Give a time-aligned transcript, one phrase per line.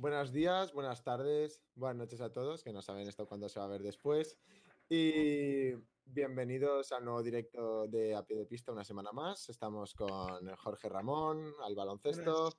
[0.00, 3.64] Buenos días, buenas tardes, buenas noches a todos, que no saben esto cuándo se va
[3.64, 4.38] a ver después.
[4.88, 5.72] Y
[6.04, 9.48] bienvenidos al nuevo directo de A Pie de Pista una semana más.
[9.48, 12.56] Estamos con Jorge Ramón al baloncesto,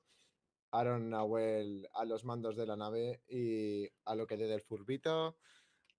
[0.72, 5.38] Aaron Nahuel a los mandos de la nave y a lo que dé del furbito,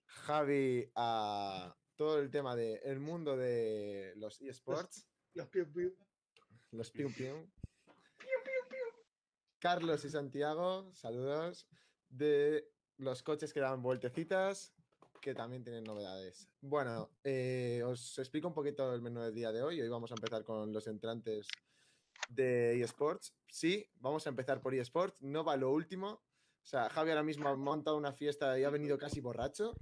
[0.05, 5.07] Javi a todo el tema del mundo de los eSports.
[5.33, 5.97] Los piu piu.
[6.73, 7.51] Los piu piu.
[9.61, 11.69] Carlos y Santiago, saludos.
[12.09, 14.75] De los coches que dan vueltecitas,
[15.21, 16.49] que también tienen novedades.
[16.63, 19.81] Bueno, eh, os explico un poquito el menú del día de hoy.
[19.81, 21.47] Hoy vamos a empezar con los entrantes
[22.31, 23.35] de eSports.
[23.49, 25.21] Sí, vamos a empezar por eSports.
[25.23, 26.09] No va lo último.
[26.63, 29.77] O sea, Javi ahora mismo ha montado una fiesta y ha venido casi borracho.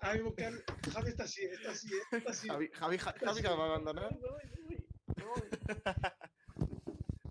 [0.00, 2.48] Javi está así, está así, está así.
[2.48, 4.18] Javi, Javi, Javi va a abandonar.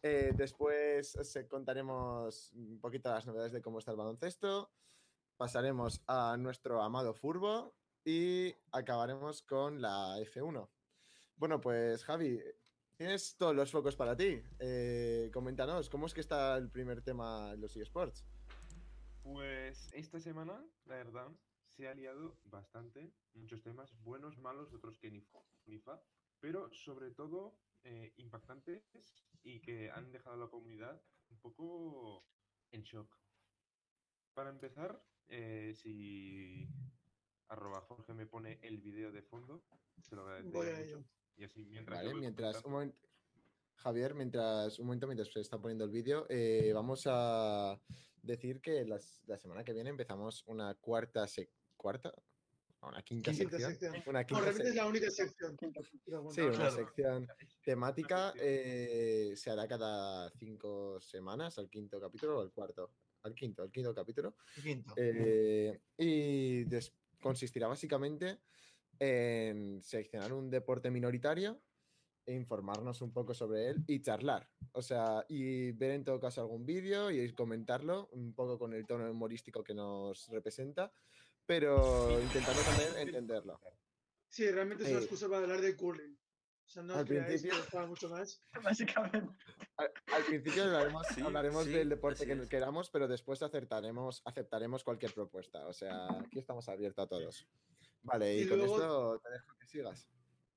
[0.06, 4.70] Eh, después os contaremos un poquito las novedades de cómo está el baloncesto.
[5.38, 10.68] Pasaremos a nuestro amado Furbo y acabaremos con la F1.
[11.38, 12.38] Bueno, pues Javi,
[12.98, 14.42] tienes todos los focos para ti.
[14.60, 18.26] Eh, coméntanos, ¿cómo es que está el primer tema en los eSports?
[19.24, 21.30] Pues esta semana, la verdad,
[21.78, 23.10] se ha liado bastante.
[23.36, 25.24] Muchos temas, buenos, malos, otros que ni,
[25.66, 26.04] ni fa.
[26.42, 27.56] Pero sobre todo
[27.86, 28.84] eh, impactantes
[29.44, 32.26] y que han dejado a la comunidad un poco
[32.72, 33.18] en shock.
[34.34, 36.68] Para empezar, eh, si
[37.50, 39.64] arroba Jorge me pone el vídeo de fondo,
[40.02, 41.06] se lo agradecería mucho.
[41.36, 42.04] Y así mientras...
[42.04, 42.98] Vale, mientras un momento,
[43.76, 47.80] Javier, mientras un momento, mientras se está poniendo el vídeo, eh, vamos a
[48.22, 51.26] decir que las, la semana que viene empezamos una cuarta,
[51.76, 52.14] cuarta,
[52.88, 53.76] una quinta, sección.
[54.06, 55.58] Una quinta es la única sección.
[56.32, 57.28] Sí, una sección
[57.64, 58.34] temática.
[58.40, 62.92] Eh, se hará cada cinco semanas, al quinto capítulo o al cuarto.
[63.24, 64.36] Al quinto, al quinto capítulo.
[64.96, 66.66] Eh, y
[67.22, 68.40] consistirá básicamente
[69.00, 71.62] en seleccionar un deporte minoritario
[72.26, 74.50] e informarnos un poco sobre él y charlar.
[74.74, 78.86] O sea, y ver en todo caso algún vídeo y comentarlo un poco con el
[78.86, 80.94] tono humorístico que nos representa
[81.46, 83.60] pero intentando también entenderlo.
[84.30, 86.18] Sí, realmente es una eh, excusa para hablar de curling.
[86.66, 88.42] O sea, no al principio para mucho más.
[88.64, 89.36] Básicamente.
[89.78, 90.64] Al, principio
[91.26, 95.68] hablaremos, del deporte que queramos, pero después acertaremos, aceptaremos cualquier propuesta.
[95.68, 97.48] O sea, aquí estamos abiertos a todos.
[98.02, 100.08] Vale, y, con esto te dejo que sigas.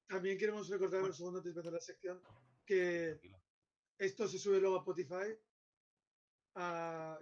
[0.07, 2.23] También queremos recordar un segundo antes de empezar la sección
[2.65, 3.21] que
[3.99, 5.37] esto se sube luego a Spotify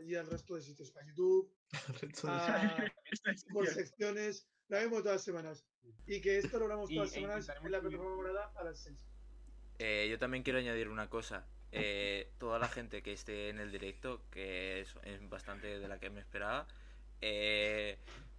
[0.04, 1.52] y al resto de sitios, para YouTube,
[3.52, 5.64] por secciones, lo vemos todas las semanas.
[6.06, 9.06] Y que esto lo grabamos todas las semanas en la plataforma a las 6.
[9.78, 11.46] Eh, yo también quiero añadir una cosa.
[11.72, 14.94] Eh, toda la gente que esté en el directo, que es,
[15.28, 16.68] bastante de la que me esperaba,
[17.20, 17.98] eh,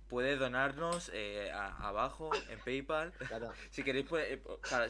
[0.09, 3.13] puede donarnos eh, abajo en PayPal.
[3.71, 4.39] si queréis, pues,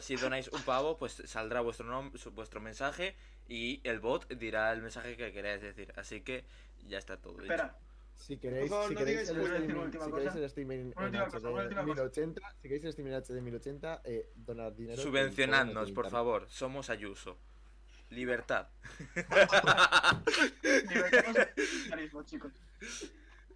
[0.00, 3.14] si donáis un pavo, pues saldrá vuestro nombre, vuestro mensaje
[3.48, 5.92] y el bot dirá el mensaje que queráis decir.
[5.96, 6.44] Así que
[6.86, 7.76] ya está todo Espera.
[8.16, 13.42] Si queréis, si queréis el streaming, en HD 1080, si queréis el streaming en HD
[13.42, 15.02] 1080, eh, donar dinero.
[15.02, 16.46] Subvencionadnos, por favor.
[16.48, 17.36] Somos Ayuso.
[18.10, 18.68] Libertad.
[20.62, 22.52] Libertad chicos.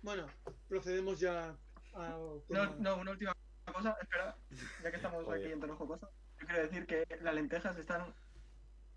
[0.03, 0.27] Bueno,
[0.69, 1.57] procedemos ya
[1.95, 2.09] a.
[2.49, 3.35] No, no, una última
[3.73, 4.37] cosa, espera,
[4.83, 8.15] ya que estamos aquí en tono jocoso, yo quiero decir que las lentejas están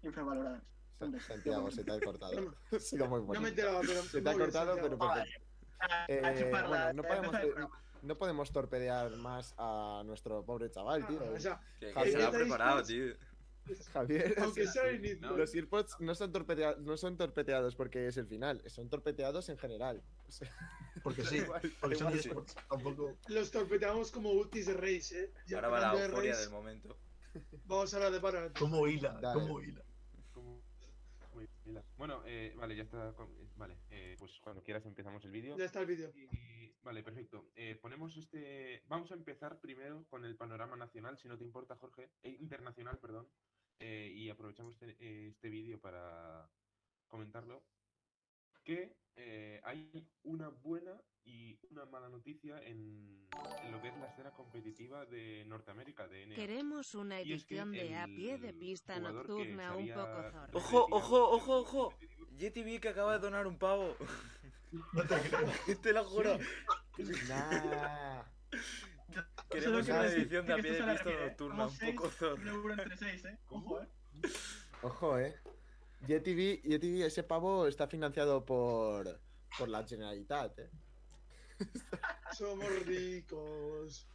[0.01, 0.63] infravaloradas.
[1.19, 2.55] Santiago, se te ha cortado.
[2.79, 3.33] sido muy bueno.
[3.33, 4.01] No me he enterado, pero.
[4.03, 5.23] Se te ha cortado, pero porque.
[6.07, 7.35] Eh, bueno, no, podemos,
[8.01, 11.19] no podemos torpedear más a nuestro pobre chaval, tío.
[11.33, 13.13] o sea, que, que se lo ha preparado, tío.
[13.93, 15.35] Javier, Aunque sea inicio.
[15.35, 19.57] los earpods no son, torpedeados, no son torpeteados porque es el final, son torpeteados en
[19.57, 20.03] general.
[21.03, 21.41] porque sí,
[21.79, 22.55] porque son earpods.
[22.69, 23.17] Tampoco...
[23.27, 25.31] Los torpeteamos como ultis de Race, ¿eh?
[25.47, 26.97] Y ahora va la euforia del momento.
[27.65, 28.53] Vamos a hablar de para.
[28.53, 29.83] Como hila, como hila.
[31.97, 33.09] Bueno, eh, vale, ya está.
[33.09, 35.57] Eh, vale, eh, pues cuando quieras empezamos el vídeo.
[35.57, 36.11] Ya está el vídeo.
[36.83, 37.49] Vale, perfecto.
[37.55, 38.83] Eh, ponemos este.
[38.87, 42.11] Vamos a empezar primero con el panorama nacional, si no te importa, Jorge.
[42.23, 43.27] internacional, perdón.
[43.79, 46.49] Eh, y aprovechamos este, eh, este vídeo para
[47.07, 47.63] comentarlo,
[48.63, 49.91] que eh, hay
[50.23, 53.27] una buena y una mala noticia en,
[53.71, 58.37] lo que es la escena competitiva de Norteamérica, de Queremos una edición de a pie
[58.37, 60.49] de pista nocturna un poco zorra.
[60.53, 61.93] Ojo, ojo, ojo, ojo.
[62.37, 63.95] JTV que acaba de donar un pavo.
[64.93, 65.77] No te creo.
[65.81, 66.37] te lo juro.
[67.27, 68.23] Nah.
[69.49, 72.83] Queremos una edición de a pie de pista nocturna, un poco zorra.
[72.83, 73.37] entre 6, ¿eh?
[73.49, 73.87] Ojo, ¿eh?
[74.81, 75.35] Ojo, ¿eh?
[76.07, 79.19] YTV, ese pavo está financiado por,
[79.57, 80.69] por la Generalitat, ¿eh?
[82.37, 84.07] Somos ricos.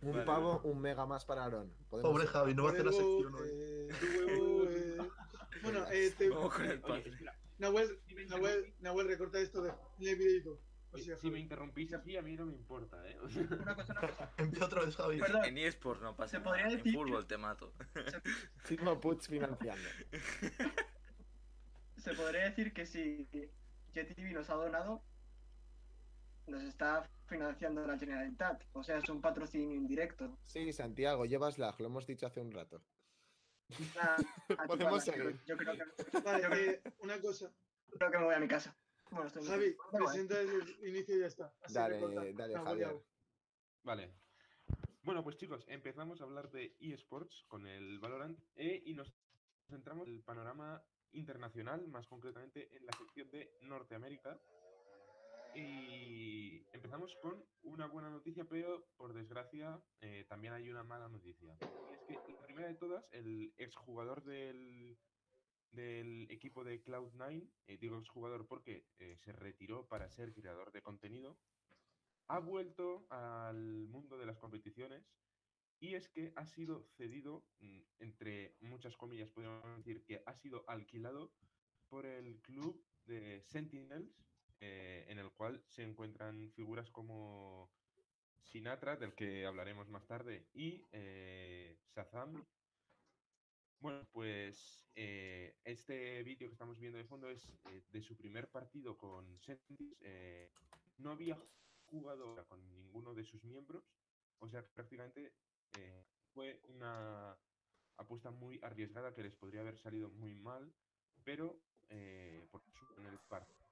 [0.00, 1.72] Un pavo, un mega más para Aaron.
[1.90, 4.67] Pobre Javi, no va a hacer la sección hoy.
[5.62, 6.28] Bueno, eh, te...
[7.58, 10.60] Nahuel, Nahuel, Nahuel, recorta esto de videito.
[11.20, 13.18] si me interrumpís así, a mí no me importa, ¿eh?
[13.20, 14.32] Una cosa, una cosa.
[14.64, 15.20] Otra vez, Javi.
[15.44, 16.70] En eSport no pasa nada.
[16.70, 17.72] En fútbol te mato.
[18.64, 19.88] Sigma Puts financiando.
[21.96, 23.28] Se podría decir que si
[23.92, 25.02] JTV nos ha donado,
[26.46, 28.64] nos está financiando la Generalitat.
[28.72, 30.38] O sea, es un patrocinio indirecto.
[30.46, 32.82] Sí, Santiago, llevas lag, lo hemos dicho hace un rato.
[34.66, 35.04] Podemos.
[35.04, 37.52] Yo creo que, Vale, yo creo, eh, una cosa.
[37.96, 38.76] creo que me voy a mi casa.
[39.10, 41.54] Bueno, estoy muy- Javi, Pero bueno, presenta el inicio y ya está.
[41.62, 42.96] Así Dale, dale, Javier.
[43.82, 44.14] Vale.
[45.02, 49.12] Bueno, pues chicos, empezamos a hablar de eSports con el Valorant e, y nos
[49.68, 50.82] centramos en el panorama
[51.12, 54.38] internacional, más concretamente en la sección de Norteamérica.
[55.54, 61.56] Y empezamos con una buena noticia, pero por desgracia eh, también hay una mala noticia.
[62.08, 64.98] Y es que la primera de todas, el exjugador del,
[65.72, 70.82] del equipo de Cloud9, eh, digo exjugador porque eh, se retiró para ser creador de
[70.82, 71.38] contenido,
[72.28, 75.04] ha vuelto al mundo de las competiciones
[75.80, 80.64] y es que ha sido cedido, mm, entre muchas comillas podríamos decir que ha sido
[80.68, 81.32] alquilado
[81.88, 84.27] por el club de Sentinels,
[84.60, 87.70] eh, en el cual se encuentran figuras como
[88.42, 92.44] Sinatra, del que hablaremos más tarde, y eh, Shazam.
[93.80, 98.48] Bueno, pues eh, este vídeo que estamos viendo de fondo es eh, de su primer
[98.50, 99.96] partido con Sentinels.
[100.00, 100.50] eh,
[100.98, 101.38] no había
[101.86, 103.84] jugado con ninguno de sus miembros,
[104.40, 105.32] o sea que prácticamente
[106.34, 107.36] fue una
[107.96, 110.72] apuesta muy arriesgada que les podría haber salido muy mal,
[111.24, 111.56] pero
[111.88, 112.62] eh, por
[112.96, 113.67] en el partido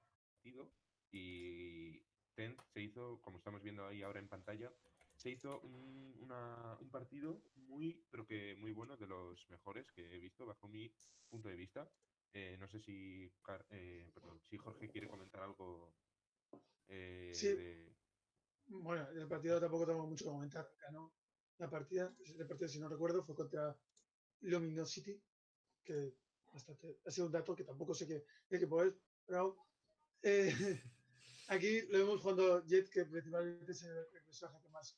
[1.11, 1.99] y
[2.33, 4.71] Ten se hizo, como estamos viendo ahí ahora en pantalla,
[5.15, 10.15] se hizo un, una- un partido muy, pero que muy bueno, de los mejores que
[10.15, 10.93] he visto bajo mi
[11.27, 11.89] punto de vista.
[12.33, 13.25] Eh, no sé si,
[13.71, 15.95] eh, perdón, si Jorge quiere comentar algo.
[16.87, 17.47] eh, Sí.
[17.47, 17.95] de-
[18.67, 20.69] Bueno, el partido tampoco tengo mucho que comentar.
[20.81, 21.15] Ganó
[21.57, 23.79] la partida, el partido, si no recuerdo, fue contra
[24.41, 25.23] Luminosity,
[25.83, 26.13] que
[26.53, 28.93] bastante, ha sido un dato que tampoco sé qué equipo es,
[29.25, 29.66] pero
[30.23, 30.53] eh,
[31.47, 34.97] aquí lo vemos jugando Jet, que principalmente es el, el personaje que más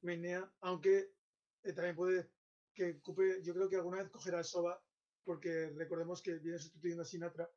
[0.00, 1.14] menea, aunque
[1.62, 2.30] eh, también puede
[2.74, 4.82] que ocupe, yo creo que alguna vez cogerá el Soba,
[5.24, 7.50] porque recordemos que viene sustituyendo a Sinatra,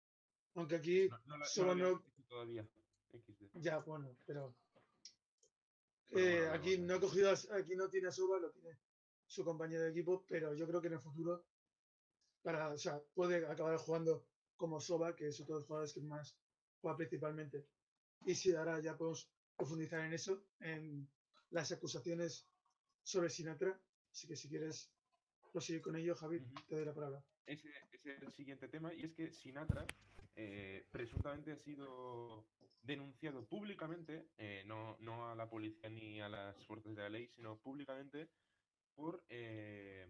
[0.55, 2.67] aunque aquí no, no la- no Soba no, visto todavía.
[3.11, 3.61] XD.
[3.61, 4.53] ya, bueno, pero
[6.11, 8.77] eh, bueno, aquí bueno, no ha cogido, a- aquí no tiene a Soba, lo tiene
[9.25, 11.45] su compañero de equipo, pero yo creo que en el futuro,
[12.43, 16.01] para, o sea, puede acabar jugando como Soba, que es otro de los jugadores que
[16.01, 16.37] más
[16.93, 17.65] principalmente.
[18.25, 21.07] Y si ahora ya podemos profundizar en eso, en
[21.51, 22.47] las acusaciones
[23.03, 23.79] sobre Sinatra.
[24.11, 24.91] Así que si quieres
[25.51, 26.55] proseguir con ello, Javi, Ujú.
[26.67, 27.23] te doy la palabra.
[27.45, 29.85] ese, ese es el siguiente tema, y es que Sinatra
[30.35, 32.45] eh, presuntamente ha sido
[32.81, 37.27] denunciado públicamente, eh, no, no a la policía ni a las fuerzas de la ley,
[37.35, 38.29] sino públicamente
[38.95, 40.07] por, eh,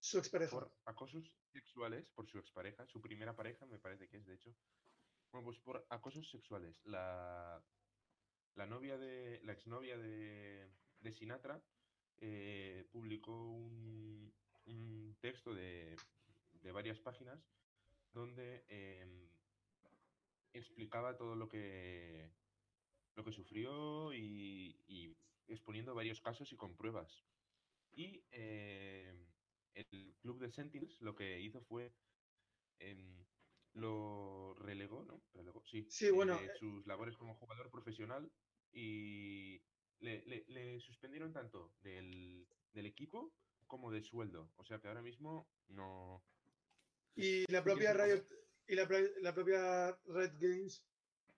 [0.00, 0.50] Su expareja.
[0.50, 4.54] por acosos sexuales por su expareja, su primera pareja, me parece que es de hecho.
[5.32, 6.80] Bueno, pues por acosos sexuales.
[6.84, 7.62] La,
[8.54, 9.40] la novia de.
[9.44, 11.62] la exnovia de, de Sinatra
[12.18, 14.32] eh, publicó un,
[15.20, 15.96] texto de,
[16.62, 17.40] de varias páginas
[18.12, 19.28] donde em,
[20.52, 22.30] explicaba todo lo que
[23.16, 25.16] lo que sufrió y, y
[25.48, 27.24] exponiendo varios casos y con pruebas.
[27.92, 29.26] Y em,
[29.74, 31.92] el club de Sentinels lo que hizo fue
[32.78, 33.25] em,
[33.76, 35.22] lo relegó, ¿no?
[35.32, 35.86] Relegó, sí.
[35.90, 38.32] Sí, bueno, de eh, sus labores como jugador profesional
[38.72, 39.58] y
[39.98, 44.52] le, le- le suspendieron tanto del, del equipo como de sueldo.
[44.56, 46.22] O sea que ahora mismo no.
[47.14, 48.24] Y la propia Riot,
[48.66, 48.88] y la,
[49.20, 50.86] la propia Red Games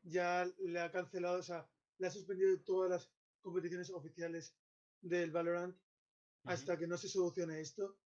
[0.02, 1.68] ya le ha cancelado, o sea,
[1.98, 4.56] le ha suspendido todas las competiciones oficiales
[5.00, 5.76] del Valorant
[6.44, 8.00] hasta que no se solucione esto.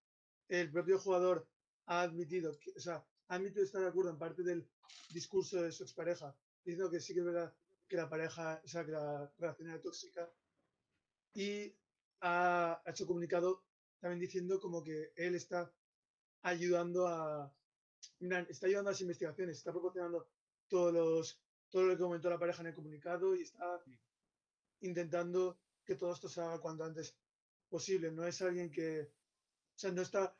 [0.49, 1.49] El propio jugador
[1.87, 4.69] ha admitido, que, o sea, admitido estar de acuerdo en parte del
[5.11, 7.55] discurso de su expareja, diciendo que sí que es verdad
[7.87, 10.31] que la pareja, o sea, que la relación era tóxica.
[11.35, 11.75] Y
[12.21, 13.65] ha, ha hecho comunicado
[14.01, 15.73] también diciendo como que él está
[16.43, 17.53] ayudando a,
[18.49, 20.29] está ayudando a las investigaciones, está proporcionando
[20.69, 23.83] todos los, todo lo que comentó la pareja en el comunicado y está
[24.81, 27.17] intentando que todo esto se haga cuanto antes
[27.69, 28.11] posible.
[28.13, 30.37] No es alguien que, o sea, no está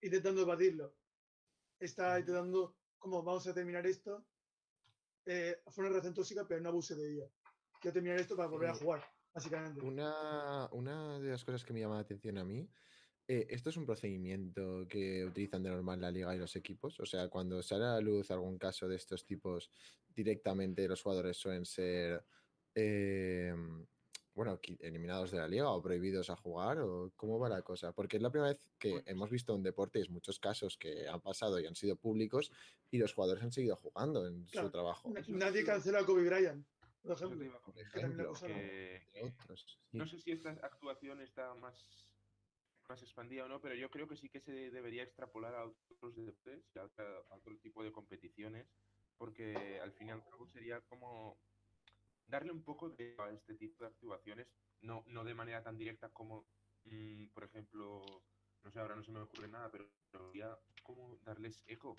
[0.00, 0.94] intentando evadirlo,
[1.84, 2.20] está Ujú.
[2.20, 4.26] intentando como vamos a terminar esto,
[5.26, 7.30] eh, fue una relación tóxica, pero no abuse de ella.
[7.80, 9.80] Quiero terminar esto para volver a jugar, básicamente.
[9.84, 12.70] Una, una de las cosas que me llama la atención a mí,
[13.26, 17.00] eh, esto es un procedimiento que utilizan de normal la liga y los equipos.
[17.00, 19.70] O sea, cuando sale a la luz algún caso de estos tipos,
[20.08, 22.24] directamente los jugadores suelen ser
[22.74, 23.86] em,
[24.34, 27.92] bueno, eliminados de la liga o prohibidos a jugar o cómo va la cosa?
[27.92, 31.20] Porque es la primera vez que Pues hemos visto en deportes muchos casos que han
[31.20, 32.50] pasado y han sido públicos
[32.90, 35.10] y los jugadores han seguido jugando en Claro, su trabajo.
[35.10, 36.66] na- Nadie cancela a Kobe Bryant,
[37.02, 37.62] por ejemplo.
[37.62, 39.80] Por que- otros.
[39.90, 39.98] sí.
[39.98, 42.10] No sé si esta actuación está más,
[42.88, 46.16] más expandida o no, pero yo creo que sí que se debería extrapolar a otros
[46.16, 48.66] deportes, y a, a otro tipo de competiciones,
[49.16, 51.38] porque al fin y al cabo sería como
[52.26, 54.46] darle un poco de a este tipo de actuaciones,
[54.80, 56.46] no, no de manera tan directa como,
[56.84, 58.02] mm, por ejemplo,
[58.62, 61.94] no sé, ahora no se me ocurre nada, pero sería como darles eco.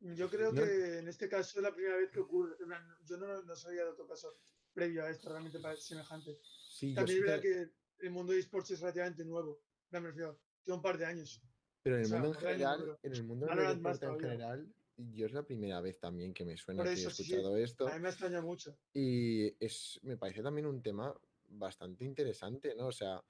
[0.00, 0.62] Yo creo No.
[0.62, 2.56] que en este caso es la primera vez que ocurre.
[3.04, 4.28] Yo no, no sabía de otro caso
[4.72, 6.38] previo a esto realmente para- semejante.
[6.68, 7.70] Sí, También es verdad que
[8.06, 9.60] el mundo de esports es relativamente nuevo.
[9.90, 11.42] Me refiero, tiene un par de años.
[11.82, 14.74] Pero en o el sea, mundo en general, en el mundo del en general,
[15.12, 17.56] yo es la primera vez también que me suena Por que he eso, sí, escuchado
[17.56, 17.88] esto.
[17.88, 18.76] A mí me extraña mucho.
[18.92, 21.14] Y es, me parece también un tema
[21.48, 22.88] bastante interesante, ¿no?
[22.88, 23.22] O sea,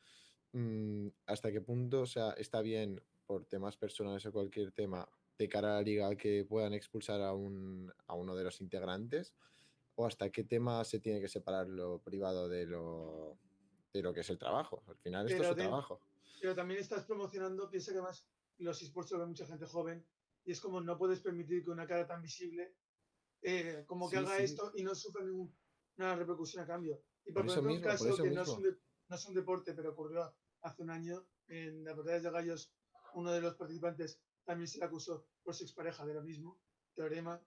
[0.52, 5.08] mm, hasta qué punto, o sea, está bien por temas personales o cualquier tema
[5.38, 9.34] de cara a la liga que puedan expulsar a, un, a uno de los integrantes,
[9.94, 13.38] o hasta qué tema se tiene que separar lo privado de lo,
[13.92, 14.82] de lo que es el trabajo.
[14.86, 16.00] Al final esto es de- trabajo.
[16.40, 18.26] Pero también estás promocionando, piensa que además
[18.58, 20.04] los esports lo ve mucha gente joven
[20.44, 22.74] y es como no puedes permitir que una cara tan visible
[23.42, 24.42] eh, como que Sí, haga sí.
[24.44, 27.02] esto y no sufra ninguna repercusión a cambio.
[27.24, 28.76] Y por, Por ejemplo, mismo, un caso que no es, un de-
[29.08, 32.74] no es un deporte, pero ocurrió hace un año en las batallas de gallos,
[33.14, 36.60] uno de los participantes también se le acusó por su expareja de lo mismo,
[36.94, 37.40] Teorema,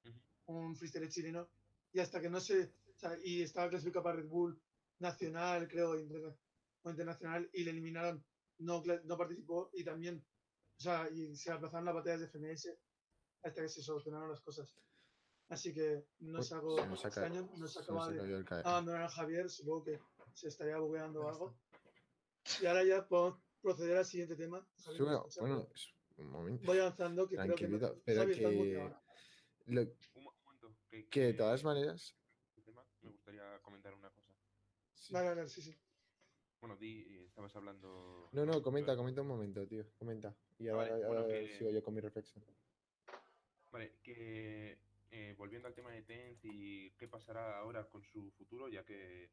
[0.48, 1.48] un freestyle chileno,
[1.92, 4.62] y hasta que no se, o sea, y estaba clasificado para Red Bull
[5.00, 6.36] nacional, creo, inter-
[6.84, 8.26] o internacional, y le eliminaron,
[8.60, 10.26] no, no participó, y también,
[10.78, 12.78] o sea, y se aplazaron las batallas de FMS
[13.44, 14.76] hasta que se solucionaron las cosas.
[15.50, 18.06] Así que no es algo se nos ha ca- extraño, no se Se nos acaba
[18.06, 20.00] ha de abandonar a Javier, supongo que
[20.34, 21.56] se estaría bugueando algo.
[22.62, 24.66] Y ahora ya podemos proceder al siguiente tema.
[24.78, 24.98] Javier,
[25.30, 25.68] Sí, ¿me bueno,
[26.18, 26.66] un momento.
[26.66, 28.42] Voy avanzando, que creo que no- Tranquilito, pero que,
[29.68, 32.16] lo- Un, mo- un momento, que, que de que- todas maneras,
[32.64, 34.34] tema, me gustaría comentar una cosa.
[34.94, 35.14] sí.
[35.14, 35.78] Vale, vale, sí, sí.
[36.62, 38.30] Bueno, di, eh, estabas hablando...
[38.32, 39.86] No, no, comenta, comenta un momento, tío.
[39.98, 40.34] Comenta.
[40.60, 42.44] Y Ah, vale, ahora, bueno, ahora que- sigo yo con mi reflexión.
[43.74, 44.78] Vale, que
[45.10, 49.32] eh, volviendo al tema de Tenz y qué pasará ahora con su futuro, ya que,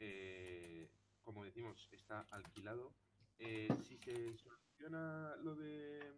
[0.00, 0.90] eh,
[1.22, 2.92] como decimos, está alquilado.
[3.38, 6.12] Eh, si se soluciona lo de.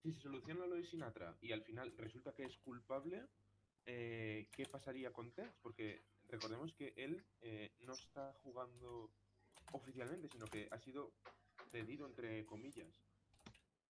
[0.00, 3.26] Si se soluciona lo de Sinatra y al final resulta que es culpable,
[3.84, 5.52] eh, ¿qué pasaría con Tenz?
[5.62, 7.24] Porque recordemos que él
[7.80, 9.10] no está jugando
[9.72, 11.12] oficialmente, sino que ha sido
[11.72, 13.07] cedido entre comillas.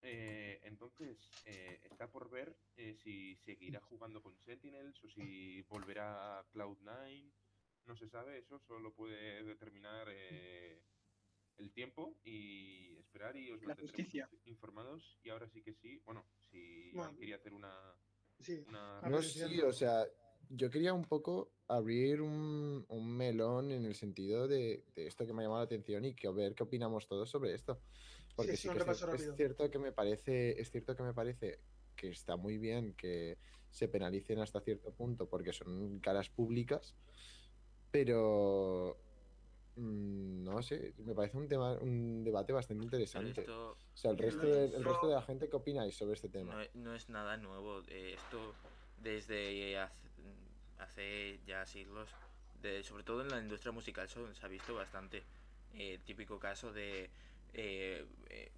[0.03, 6.39] Eh, entonces, eh, está por ver eh, si seguirá jugando con Sentinels o si volverá
[6.39, 7.33] a Cloud9.
[7.87, 10.83] No se sabe, eso solo puede determinar eh,
[11.57, 15.19] el tiempo y esperar y os La mantendremos informados.
[15.23, 17.17] Y ahora sí que sí, bueno, si Bueno.
[17.19, 17.73] quería hacer una...
[18.41, 20.07] Sí, una A No, sí, o sea,
[20.51, 25.33] yo quería un poco abrir un, un melón en el sentido de, de esto que
[25.33, 27.81] me ha llamado la atención y que ver qué opinamos todos sobre esto.
[28.39, 31.59] Porque sí, sí, que es, es cierto que me parece, es cierto que me parece
[31.97, 33.37] que está muy bien que
[33.69, 36.95] se penalicen hasta cierto punto porque son caras públicas,
[37.91, 38.97] pero
[39.75, 43.41] mm, no sé, me parece un tema, un debate bastante interesante.
[43.41, 46.29] esto O sea, el resto, de, el resto de la gente, ¿qué opináis sobre este
[46.29, 46.55] tema?
[46.55, 47.83] no, no es nada nuevo.
[47.89, 48.55] eh, esto
[49.03, 50.05] desde hace,
[50.79, 52.09] hace ya siglos,
[52.63, 55.25] de, sobre todo en la industria musical, se ha visto bastante.
[55.75, 57.11] Eh, típico caso de
[57.55, 58.51] eh, eh,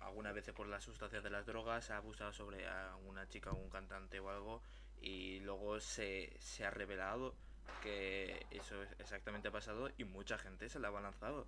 [0.00, 3.56] algunas veces por las sustancias de las drogas ha abusado sobre a una chica o
[3.56, 4.62] un cantante o algo
[5.00, 7.34] y luego se, se ha revelado
[7.82, 11.46] que eso es- exactamente ha pasado y mucha gente se la ha balanzado.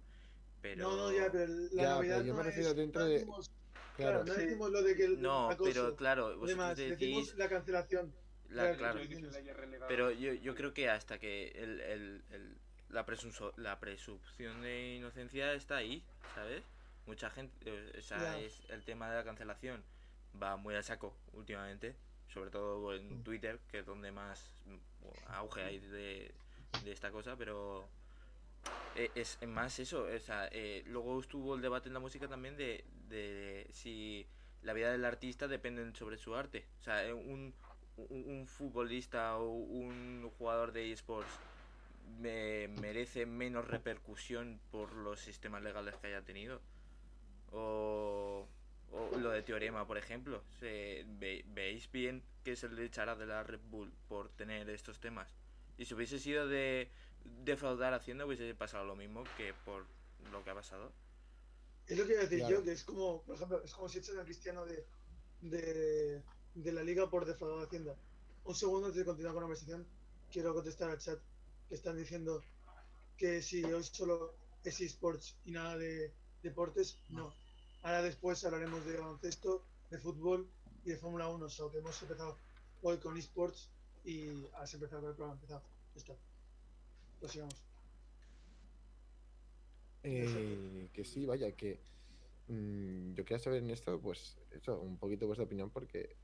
[0.63, 3.01] Pero No, no, ya, pero la Ya, pero novedad yo me no refiero es, dentro
[3.03, 3.51] no de- decimos,
[3.97, 4.41] claro, Claro, no Sí.
[4.41, 8.15] decimos lo de que el no, acoso, pero claro, vosotros además, decimos decís la cancelación.
[8.49, 9.01] la- Claro,
[9.89, 12.57] Pero yo, yo creo que hasta que el, el- el-
[12.89, 16.03] la, presunso- la presunción de inocencia está ahí,
[16.35, 16.63] ¿sabes?
[17.07, 19.83] Mucha gente, eh, o sea, es el tema de la cancelación
[20.41, 21.97] va muy al saco últimamente,
[22.29, 23.23] sobre todo en Mm.
[23.23, 24.77] Twitter, que es donde más mm,
[25.29, 26.35] auge hay de,
[26.85, 27.89] de esta cosa, pero
[28.97, 32.57] eh, es más eso, o sea, eh, luego estuvo el debate en la música también
[32.57, 34.27] de, de si
[34.63, 36.67] la vida del artista depende sobre su arte.
[36.81, 37.55] O sea, un,
[37.97, 41.31] un, futbolista o un jugador de esports
[42.21, 46.61] me merece menos repercusión por los sistemas legales que haya tenido.
[47.59, 48.47] O,
[48.93, 50.43] o lo de Teorema, por ejemplo.
[50.61, 55.35] ¿Veis bien que se le echará de la Red Bull por tener estos temas?
[55.79, 56.91] Y si hubiese sido de
[57.45, 59.87] defraudar Hacienda, hubiese pasado lo mismo que por
[60.31, 60.93] lo que ha pasado.
[61.87, 63.99] Es lo que iba a decir yo, que es como, por ejemplo, es como si
[63.99, 64.85] echan a Cristiano de,
[65.41, 66.23] de,
[66.55, 67.97] de la liga por defraudar Hacienda.
[68.45, 69.87] Un segundo antes de continuar con la conversación,
[70.31, 71.19] quiero contestar al chat
[71.69, 72.43] que están diciendo
[73.17, 74.35] que si hoy solo
[74.65, 77.33] es esports y nada de deportes, no.
[77.87, 80.51] Ahora después hablaremos de baloncesto, de fútbol
[80.85, 82.37] y de Fórmula 1, solo que hemos empezado
[82.83, 83.71] hoy con esports
[84.05, 84.27] y
[84.57, 85.63] has empezado con el programa empezado.
[85.95, 86.17] Está.
[87.23, 87.55] Lo sigamos.
[90.03, 91.79] Eh, que sí, vaya, que
[92.49, 96.17] mmm, yo quería saber en esto, pues eso, un poquito vuestra opinión, porque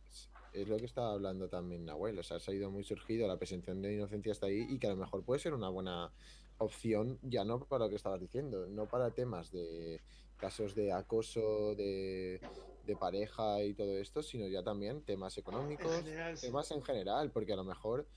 [0.52, 3.80] es lo que estaba hablando también Nahuel, o sea, ha ido muy surgido, la presunción
[3.82, 6.12] de inocencia está ahí y que a lo mejor puede ser una buena
[6.58, 10.00] opción, ya no para lo que estabas diciendo, no para temas de
[10.42, 12.40] casos de acoso, de,
[12.84, 16.04] de pareja y todo esto, sino ya también temas económicos,
[16.40, 18.08] temas en general, porque a lo mejor,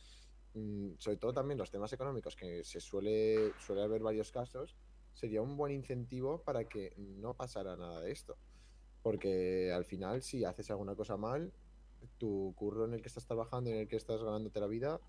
[0.56, 4.76] mmm, sobre todo también los temas económicos, que se suele, suele haber varios casos,
[5.14, 8.36] sería un buen incentivo para que no pasara nada de esto.
[9.04, 11.54] Porque al final, si haces alguna cosa mal,
[12.18, 15.00] tu curro en el que estás trabajando, en el que estás ganándote la vida,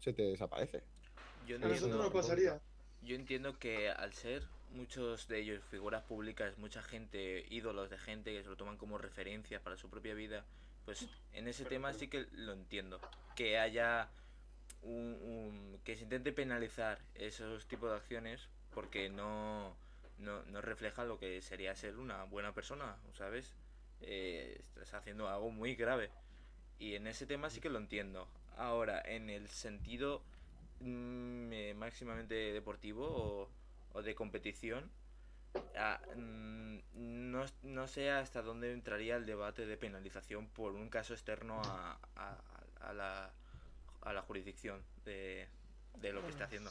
[0.00, 0.82] se te desaparece.
[1.46, 2.60] Yo entiendo, no pasaría.
[3.00, 8.32] Yo entiendo que al ser muchos de ellos figuras públicas, mucha gente, ídolos de gente
[8.32, 10.44] que se lo toman como referencias para su propia vida,
[10.84, 13.00] pues en ese tema sí que lo entiendo.
[13.36, 14.08] Que haya
[14.82, 19.74] un, que se intente penalizar esos tipos de acciones porque no,
[20.18, 23.54] no, no, refleja lo que sería ser una buena persona, ¿sabes?
[24.00, 26.10] Eh, estás haciendo algo muy grave.
[26.78, 28.28] Y en ese tema sí que lo entiendo.
[28.56, 30.22] Ahora, en el sentido
[30.80, 33.48] mm, eh, máximamente deportivo o,
[33.94, 34.90] de competición,
[35.76, 41.14] ah, mm, no, no, sé hasta dónde entraría el debate de penalización por un caso
[41.14, 42.42] externo a, a,
[42.80, 43.32] a la,
[44.02, 45.48] a la jurisdicción de,
[46.00, 46.70] de lo que está haciendo.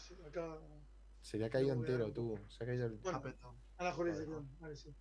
[1.22, 2.40] Se ha caído entero, tú.
[2.48, 2.98] Se ha caído el...
[3.00, 3.22] Bueno,
[3.78, 4.96] a la jurisdicción, vale, sí.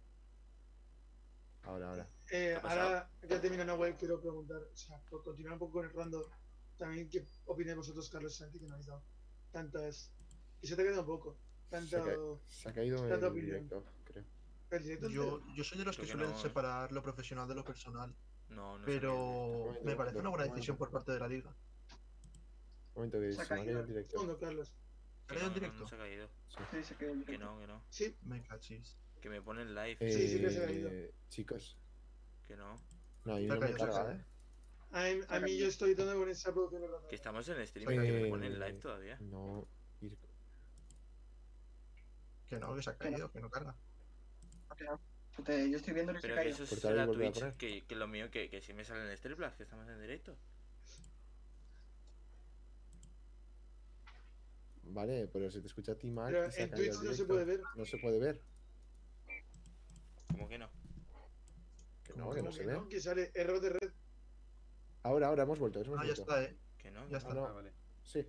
[1.63, 2.09] Ahora, ahora.
[2.31, 5.93] Eh, ahora, ya termina Nahuel, quiero preguntar, o sea, por continuar un poco con el
[5.93, 6.31] rando,
[6.77, 9.03] también qué opináis vosotros, Carlos Santi, que no habéis dado
[9.51, 10.13] tantas.
[10.61, 11.39] Que se te ha quedado un poco.
[11.71, 12.05] Tanta,
[12.47, 14.25] se, ha, caído el directo, creo.
[14.71, 18.15] ¿El directo yo, yo soy de los que suelen separar lo profesional de lo personal.
[18.49, 21.51] No, no pero me parece una buena decisión por parte de la liga.
[22.95, 24.39] Un momento que se, se ha caído el directo.
[24.39, 24.73] Carlos.
[25.27, 25.81] ¿Se ha caído en directo?
[25.81, 26.29] No se ha caído.
[26.71, 27.33] Sí, se ha caído en directo.
[27.33, 27.85] Que no, que no.
[27.91, 28.17] Sí.
[28.23, 28.97] Me cachis.
[29.21, 29.97] Que me pone el live.
[30.01, 30.91] Eh, sí, sí que se ha caído.
[31.29, 31.77] Chicos.
[32.47, 32.77] Que no.
[33.25, 34.25] No, ahí no me carga, ¿eh?
[34.93, 38.13] A, a mí yo estoy dando con esa producción Que estamos en stream, eh, que
[38.13, 39.19] me pone el live todavía.
[39.21, 39.67] No,
[40.01, 40.17] ir...
[42.49, 43.75] Que no, que se ha caído, que no carga.
[45.37, 48.31] Yo estoy viendo que Pero se que eso es la Twitch, que, que, lo mío,
[48.31, 50.37] que, que si me sale en el stream, que estamos en directo.
[54.83, 56.33] Vale, pero se te escucha a ti mal.
[56.33, 57.63] Pero en Twitch no se puede ver.
[57.75, 58.43] No se puede ver.
[60.29, 60.71] ¿Cómo que no?
[62.05, 62.81] Que no, que no se ve.
[62.89, 63.93] Que sale error de red.
[65.03, 65.81] Ahora, ahora hemos vuelto.
[65.81, 66.57] Hemos ah, ya está, eh.
[66.79, 67.35] Que no, ya está.
[67.35, 67.47] no.
[67.47, 67.73] Ah, vale.
[68.05, 68.27] Sí.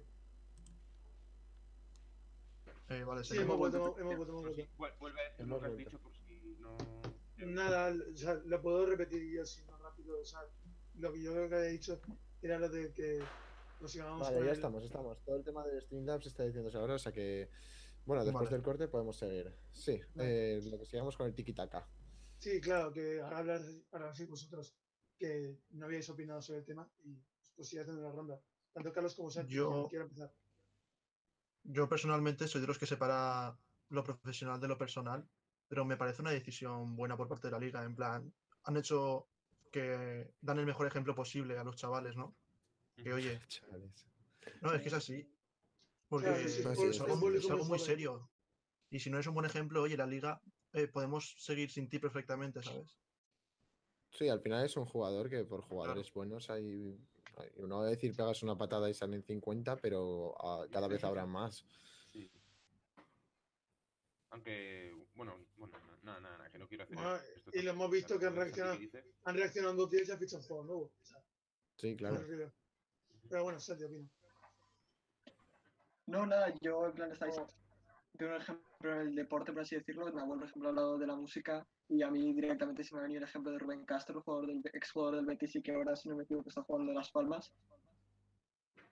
[2.89, 4.97] Eh, vale, sí, hemos vuelto, hemos vuelto, hemos vuelto.
[4.99, 6.77] Vuelve a decir lo que has dicho por si no.
[7.37, 10.19] Nada, o sea, lo puedo repetir yo así más rápido.
[10.19, 10.39] O sea,
[10.95, 11.99] lo que yo creo que había dicho
[12.41, 13.21] era lo de que
[13.79, 15.23] vale, ya estamos, estamos.
[15.23, 17.49] Todo el tema de Streamlabs está diciéndose ahora, o sea que.
[18.05, 19.53] Bueno, después del corte podemos seguir.
[19.71, 21.85] Sí, eh, lo que sigamos con el tiki-taka.
[22.37, 24.77] Sí, claro, que ahora hablar para sí vosotros
[25.17, 27.19] que no habíais opinado sobre el tema y
[27.55, 28.39] pues sigue haciendo la ronda.
[28.71, 30.31] Tanto Carlos como Sánchez, yo quiero empezar.
[31.69, 33.57] Yo personalmente soy de los que separa
[33.89, 35.27] lo profesional de lo personal,
[35.67, 37.83] pero me parece una decisión buena por parte de la liga.
[37.83, 39.27] En plan, han hecho
[39.71, 42.35] que dan el mejor ejemplo posible a los chavales, ¿no?
[42.95, 43.39] Que oye.
[44.61, 45.29] No, es que es así.
[46.07, 48.29] Porque es, algo, muy serio.
[48.89, 51.99] Y si no es un buen ejemplo, oye, la liga eh, podemos seguir sin ti
[51.99, 52.97] perfectamente, ¿sabes?
[54.11, 56.97] Sí, al final es un jugador que por jugadores buenos hay,
[57.57, 60.35] Uno va a decir pegas una patada y salen 50, pero
[60.71, 61.65] cada vez habrá más.
[62.11, 62.29] Sí.
[64.29, 66.97] Aunque, bueno, bueno, nada, nada, que no quiero hacer.
[67.53, 68.79] y lo hemos visto que han reaccionado,
[69.23, 70.91] han reaccionado dos días y han fichado un juego nuevo.
[71.77, 72.23] Sí, claro.
[73.29, 74.09] Pero bueno, Sergio, opino.
[76.07, 77.35] No, nada, yo en plan estáis
[78.13, 80.09] de un ejemplo en el deporte, por así decirlo.
[80.11, 83.03] Nahuel, por ejemplo, ha hablado de la música y a mí directamente se me ha
[83.03, 85.95] venido el ejemplo de Rubén Castro, jugador del, ex jugador del Betis y que ahora,
[85.95, 87.53] si no me equivoco, está jugando en Las Palmas.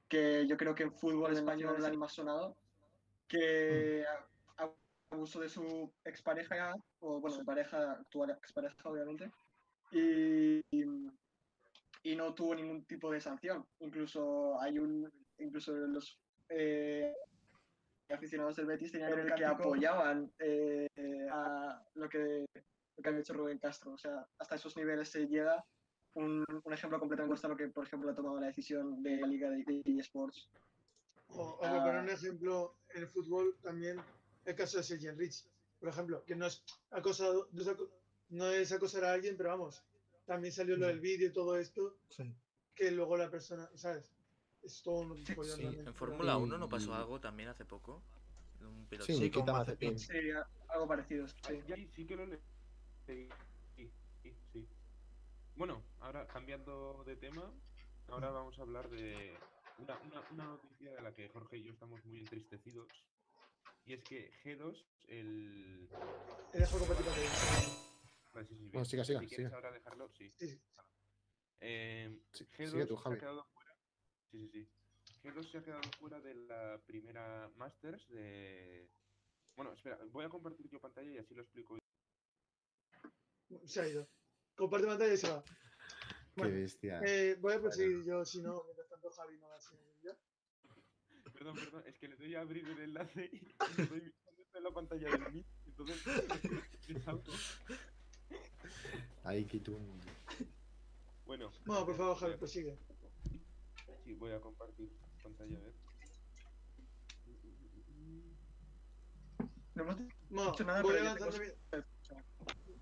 [0.07, 2.55] Que yo creo que en fútbol español es el más sonado.
[3.27, 4.05] Que
[5.09, 9.31] abusó de su expareja, o bueno, de pareja, actual expareja, obviamente.
[9.91, 13.65] Y, y, no tuvo ningún tipo de sanción.
[13.79, 15.11] Incluso hay un.
[15.39, 16.17] Incluso los.
[16.49, 17.13] Eh,
[18.09, 20.87] aficionados del Betis tenían que apoyaban eh,
[21.31, 22.45] a lo que,
[22.97, 23.93] lo que había hecho Rubén Castro.
[23.93, 25.63] O sea, hasta esos niveles se llega.
[26.13, 29.49] Un, un ejemplo completamente lo que, por ejemplo, ha tomado la decisión de la Liga
[29.49, 30.49] de, eSports.
[31.27, 33.99] O, o poner un ejemplo en el fútbol también,
[34.45, 35.45] el caso de Sergio Rich,
[35.79, 37.49] por ejemplo, que no es acosado,
[38.29, 39.83] no es, acosar a alguien, pero vamos,
[40.25, 41.97] también salió lo del vídeo y todo esto,
[42.73, 44.09] que luego la persona, ¿sabes?
[44.63, 48.01] Es todo un En Fórmula 1 no pasó algo también hace poco.
[48.61, 49.05] Un piloto.
[49.05, 50.13] Sí, sí, sí,
[50.69, 51.27] algo parecido.
[51.27, 52.25] Sí, sí que lo
[53.05, 53.29] Sí,
[53.75, 53.91] sí,
[54.51, 54.67] sí.
[55.55, 57.53] Bueno, ahora cambiando de tema,
[58.07, 59.37] ahora vamos a hablar de
[59.77, 62.89] una, una, una, noticia de la que Jorge y yo estamos muy entristecidos.
[63.85, 65.87] Y es que G2, el.
[66.53, 66.59] He
[68.33, 70.29] Vale, sí, sí, bueno, siga, siga, si quieres ahora dejarlo, sí.
[70.31, 70.59] sí.
[71.61, 73.47] Eh, G2 tú, se ha quedado
[74.31, 74.69] Sí, sí, sí.
[75.23, 78.89] G2 se ha quedado fuera de la primera Masters de...
[79.55, 81.77] Bueno, espera, voy a compartir yo pantalla y así lo explico.
[83.65, 84.07] Se ha ido.
[84.55, 85.43] Comparte pantalla y se va.
[86.35, 87.01] Qué bestia.
[87.05, 90.17] Eh, voy a proseguir yo, si no, mientras tanto Javi no va a seguir ya.
[91.33, 93.39] Perdón, perdón, es que le doy a abrir el enlace y
[93.77, 94.13] le doy
[94.53, 96.01] en la pantalla del Meet, entonces
[99.23, 100.01] Ahí quito un...
[101.25, 101.51] Bueno.
[101.65, 102.77] No, por favor, Javi, prosigue.
[104.03, 104.89] Sí, voy a compartir
[105.21, 105.73] pantalla, a ver.
[109.73, 109.97] No hemos
[110.29, 110.93] no, dicho nada, voy.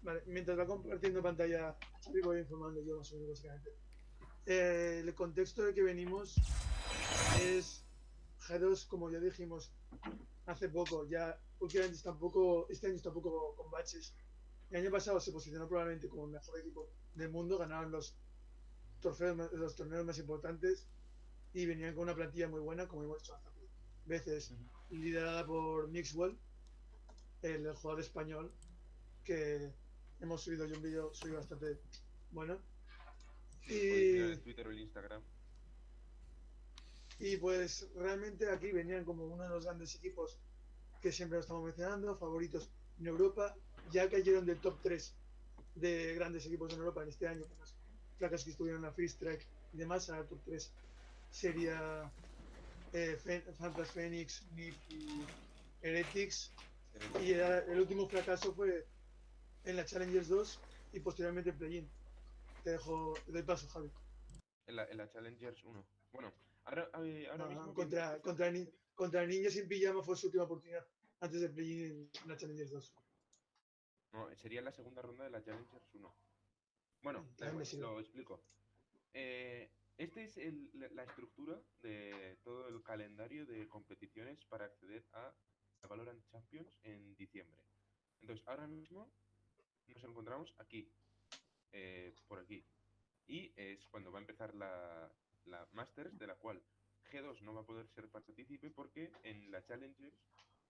[0.03, 1.77] Vale, mientras va compartiendo pantalla,
[2.23, 3.71] voy informando yo más o menos básicamente.
[4.45, 6.35] Eh, el contexto de que venimos
[7.41, 7.85] es
[8.47, 9.71] G2, como ya dijimos
[10.45, 14.13] hace poco, ya últimamente está un poco, este año está un poco con baches.
[14.69, 18.17] El año pasado se posicionó probablemente como el mejor equipo del mundo, ganaron los
[18.99, 20.87] trofeos, los torneos más importantes
[21.53, 23.37] y venían con una plantilla muy buena, como hemos dicho
[24.05, 24.53] veces,
[24.89, 26.37] liderada por Mixwell,
[27.41, 28.51] el, jugador español,
[29.23, 29.71] que
[30.23, 31.77] hemos subido yo un vídeo, soy bastante
[32.31, 32.57] bueno.
[33.67, 35.21] Y, el Twitter o el Instagram.
[37.19, 40.39] Y pues realmente aquí venían como uno de los grandes equipos
[41.01, 43.55] que siempre lo estamos mencionando, favoritos en Europa,
[43.91, 45.13] ya cayeron del top 3
[45.75, 47.75] de grandes equipos en Europa en este año, con las
[48.17, 50.71] placas que estuvieron en la Free Strike y demás, a la top 3
[51.31, 52.11] sería
[52.93, 53.17] eh,
[53.57, 55.25] Fantas Phoenix, NIP y
[55.81, 56.53] Heretics.
[57.21, 58.85] Y el último fracaso fue
[59.65, 60.59] en la Challengers 2
[60.93, 61.89] y posteriormente en Play-In.
[62.63, 63.91] Te dejo, de paso, Javi.
[64.67, 65.85] En la, en la Challengers 1.
[66.13, 66.33] Bueno,
[66.65, 67.73] ahora, ahora mismo.
[67.73, 70.85] Contra, contra, ni, contra Niños sin Pijama fue su última oportunidad
[71.19, 72.93] antes de Play-In en la Challengers 2.
[74.13, 76.15] No, sería la segunda ronda de la Challengers 1.
[77.01, 77.27] Bueno,
[77.79, 78.41] lo explico.
[79.13, 80.37] Eh, esta es
[80.73, 85.33] la estructura de todo el calendario de competiciones para acceder a
[85.81, 87.61] la Valorant Champions en diciembre.
[88.21, 89.11] Entonces, ahora mismo
[89.87, 90.87] nos encontramos aquí,
[91.71, 92.63] eh, por aquí.
[93.27, 95.11] Y es cuando va a empezar la,
[95.45, 96.61] la Masters, de la cual
[97.11, 100.15] G2 no va a poder ser partícipe porque en la Challengers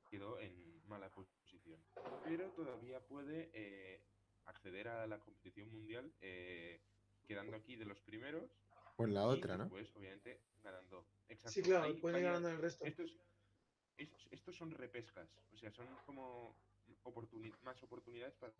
[0.09, 0.53] quedó en
[0.87, 1.79] mala posición.
[2.23, 4.01] Pero todavía puede eh,
[4.45, 6.79] acceder a la competición mundial eh,
[7.25, 8.49] quedando aquí de los primeros
[8.97, 9.69] o en la otra, ¿no?
[9.69, 11.05] Pues obviamente ganando.
[11.27, 11.51] Exacto.
[11.51, 12.85] Sí, claro, pueden ir ganando el resto.
[12.85, 13.17] Estos,
[14.29, 16.55] estos, son repescas, o sea, son como
[17.63, 18.53] más oportunidades para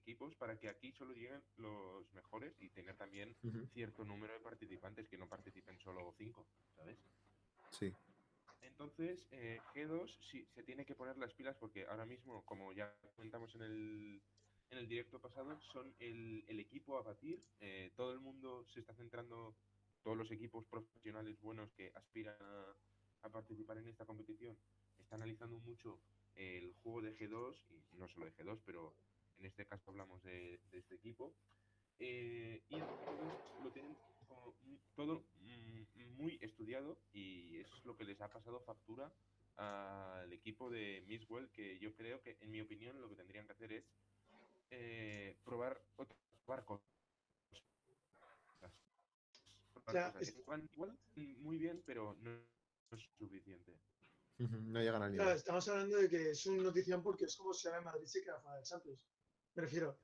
[0.00, 3.36] equipos para que aquí solo lleguen los mejores y tener también
[3.72, 6.98] cierto número de participantes que no participen solo cinco, ¿sabes?
[7.70, 7.94] Sí.
[8.62, 12.94] Entonces, eh, G2 sí se tiene que poner las pilas porque ahora mismo, como ya
[13.16, 14.22] comentamos en el,
[14.70, 17.42] en el directo pasado, son el, el equipo a batir.
[17.60, 19.54] Eh, todo el mundo se está centrando
[20.02, 24.56] todos los equipos profesionales buenos que aspiran a, participar en esta competición
[24.98, 26.00] están analizando mucho
[26.36, 27.54] el juego de G2,
[27.92, 28.94] y no solo de G2, pero
[29.40, 31.34] en este caso hablamos de, este equipo,
[31.98, 33.96] eh, y lo tienen
[34.94, 39.12] todo mm, muy estudiado y es lo que les ha pasado factura
[39.56, 43.52] al equipo de Misswell, que yo creo que, en mi opinión, lo que tendrían que
[43.52, 43.84] hacer es
[44.70, 46.80] eh, probar otros barcos
[50.74, 52.30] igual muy bien, pero no,
[52.92, 53.76] es suficiente.
[54.38, 55.24] No llegan al nivel.
[55.24, 58.22] Claro, estamos hablando de que es una notición porque es como si ahora Madrid se
[58.22, 59.04] queda fuera del Champions.
[59.54, 59.98] Me refiero,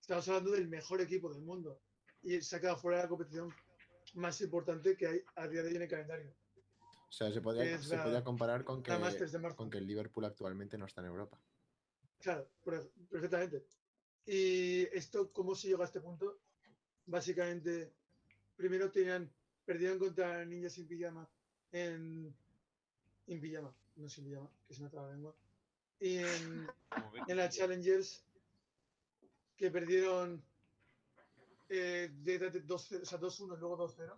[0.00, 1.80] estamos hablando del mejor equipo del mundo
[2.22, 3.52] y se ha quedado fuera de la competición
[4.14, 6.34] más importante que hay a día de hoy en el calendario.
[7.08, 8.92] O sea, se podría, se podría comparar con que,
[9.56, 11.38] con que el Liverpool actualmente no está en Europa.
[12.20, 13.64] Claro, perfectamente.
[14.24, 16.40] ¿Y esto cómo se llegó a este punto?
[17.06, 17.92] Básicamente,
[18.56, 19.30] primero tenían,
[19.64, 21.28] perdieron contra Ninjas sin Pijama
[21.72, 22.34] en,
[23.26, 25.36] en pijama, no sin pijama, que se me traba la lengua.
[25.98, 26.68] Y en,
[27.26, 28.24] en la Challengers,
[29.62, 30.44] que perdieron
[31.68, 34.12] eh, de 2-1, o sea, 2-1 luego 2-0.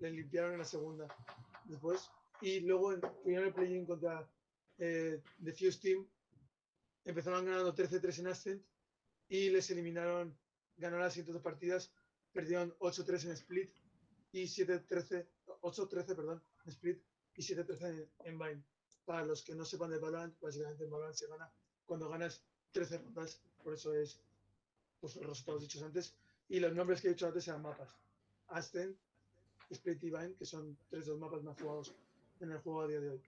[0.00, 1.08] Le limpiaron en la segunda.
[1.64, 2.10] Después,
[2.42, 4.30] y luego en, el play-in contra
[4.76, 6.06] eh, The Fuse Team,
[7.06, 8.62] empezaron ganando 13-3 en Ascent
[9.30, 10.36] y les eliminaron,
[10.76, 11.90] ganaron las siguientes dos partidas,
[12.34, 13.70] perdieron 8-3 en Split
[14.32, 15.26] y 7-13,
[15.62, 17.02] 8-13, perdón, en Split
[17.34, 18.62] y 7-13 en, Vine.
[19.06, 21.50] Para los que no sepan de Valorant, básicamente en Valorant se gana
[21.86, 24.20] cuando ganas 13 rondas, por eso es
[25.02, 26.14] los resultados dichos antes.
[26.48, 27.96] Y los nombres que he dicho antes eran mapas.
[28.48, 28.96] Ascent,
[29.70, 31.94] Split y Vine, que son tres de los mapas más jugados
[32.40, 33.22] en el juego a día de hoy.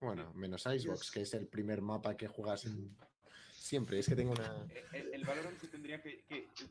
[0.00, 2.66] Bueno, menos Icebox, que es el primer mapa que juegas
[3.52, 3.98] siempre.
[3.98, 4.66] Es que tengo una.
[4.92, 6.24] El, el, Valorant se tendría que,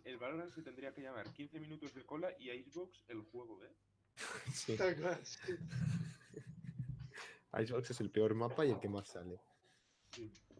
[0.05, 3.75] el Valorant se tendría que llamar 15 minutos de cola y Icebox el juego, ¿eh?
[4.53, 4.77] Sí.
[7.53, 9.41] Icebox es el peor mapa y el que más sale.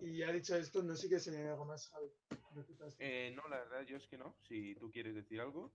[0.02, 2.12] Y ya dicho esto, no sé qué se algo más, Javi.
[3.00, 4.36] Eh, no, la verdad, yo es que no.
[4.48, 5.72] Si tú quieres decir algo.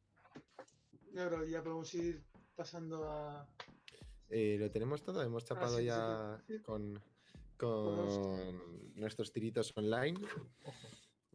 [1.13, 2.23] No, pero ya podemos ir
[2.57, 3.47] pasando a,
[4.35, 6.99] eh, lo tenemos todo, hemos ah, chapado ya con,
[7.59, 10.19] con nuestros tiritos online.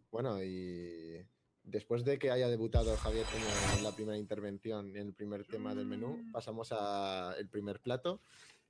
[0.10, 1.24] Bueno, y
[1.62, 3.46] después de que haya debutado Javier como
[3.78, 6.32] en la primera intervención en el primer tema del menú, mm.
[6.32, 8.20] pasamos al primer plato.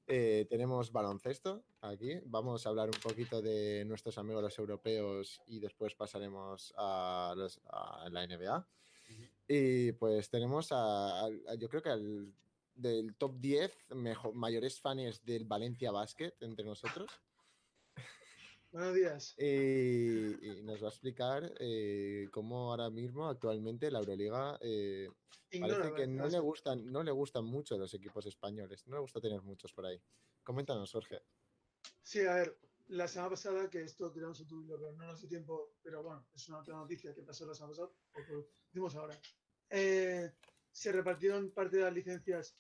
[0.10, 2.20] Eh, tenemos baloncesto aquí.
[2.26, 7.36] Vamos a hablar un poquito de nuestros amigos los europeos y después pasaremos a,
[8.10, 8.68] la NBA.
[9.50, 12.34] Y pues tenemos a, yo creo que al
[12.74, 13.90] del top 10
[14.34, 17.10] mayores fans del Valencia Basket entre nosotros.
[18.72, 19.36] Buenos días.
[19.38, 25.10] y nos va a explicar eh, cómo ahora mismo, actualmente, la Euroliga eh,
[25.60, 28.86] parece que no le, gustan, no le gustan mucho los equipos españoles.
[28.88, 30.02] No le gusta tener muchos por ahí.
[30.44, 31.24] Coméntanos, Jorge.
[32.04, 32.58] Sí, a ver,
[32.90, 36.28] la semana pasada, que esto tiramos un tuyo, pero no nos dio tiempo, pero bueno,
[36.34, 37.92] es una otra noticia que pasó la semana pasada,
[38.30, 39.20] lo decimos ahora.
[39.70, 40.32] Eh,
[40.72, 42.58] se repartieron parte de las licencias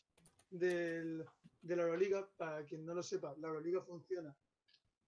[0.50, 1.26] del,
[1.62, 4.36] de la Euroliga, para quien no lo sepa, la Euroliga funciona.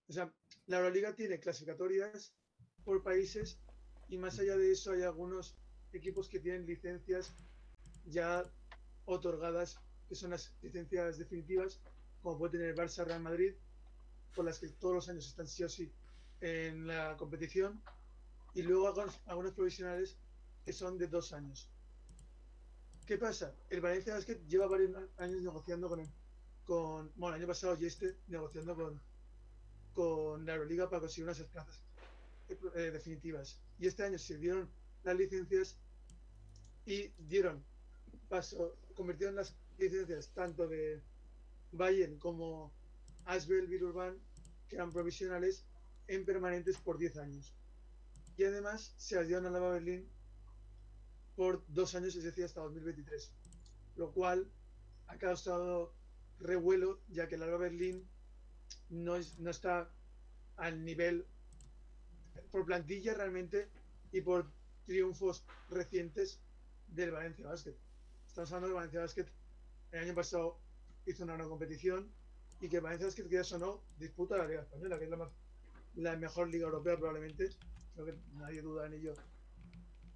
[0.08, 0.34] O sea,
[0.70, 2.32] la Euroliga tiene clasificatorias
[2.86, 3.60] por países
[4.08, 5.58] y más allá de eso hay algunos
[5.94, 7.34] equipos que tienen licencias
[8.06, 8.44] ya
[9.06, 11.82] otorgadas, que son las licencias definitivas,
[12.22, 13.56] como puede tener Barça Real Madrid,
[14.36, 15.92] por las que todos los años están sí o sí
[16.40, 17.82] en la competición,
[18.54, 20.20] y luego algunos, algunos provisionales
[20.64, 21.68] que son de dos años.
[23.08, 23.56] ¿Qué pasa?
[23.70, 26.00] El Valencia Basket lleva varios años negociando con,
[26.64, 29.09] con bueno, el año pasado y este, negociando con,
[30.00, 31.84] con la Euroliga para conseguir unas plazas
[32.48, 33.60] eh, definitivas.
[33.80, 34.70] Y este año se dieron
[35.04, 35.78] las licencias
[36.86, 37.66] y dieron
[38.30, 41.02] paso, convirtieron las licencias tanto de
[41.74, 42.72] Bayern como
[43.26, 44.18] Asbel Virurban,
[44.70, 45.66] que eran provisionales,
[46.08, 47.54] en permanentes por 10 años.
[48.38, 50.08] Y además se las dieron a la Berlín
[51.36, 53.34] por dos años, es decir, hasta 2023.
[53.98, 54.50] Lo cual
[55.08, 55.94] ha causado
[56.40, 58.08] revuelo, ya que Alba Berlín
[58.90, 59.90] no, está
[60.58, 61.26] al nivel
[62.52, 63.70] por plantilla realmente
[64.12, 64.52] y por
[64.86, 66.40] triunfos recientes
[66.88, 67.76] del Valencia Basket.
[68.28, 69.28] Estamos hablando del Valencia Basket.
[69.92, 70.60] El año pasado
[71.06, 72.12] hizo una gran competición
[72.62, 75.32] y que Valencia Basket, que o no, disputa la Liga Española, que es la,
[75.96, 77.50] la mejor liga europea probablemente.
[77.94, 79.14] Creo que nadie duda en ello.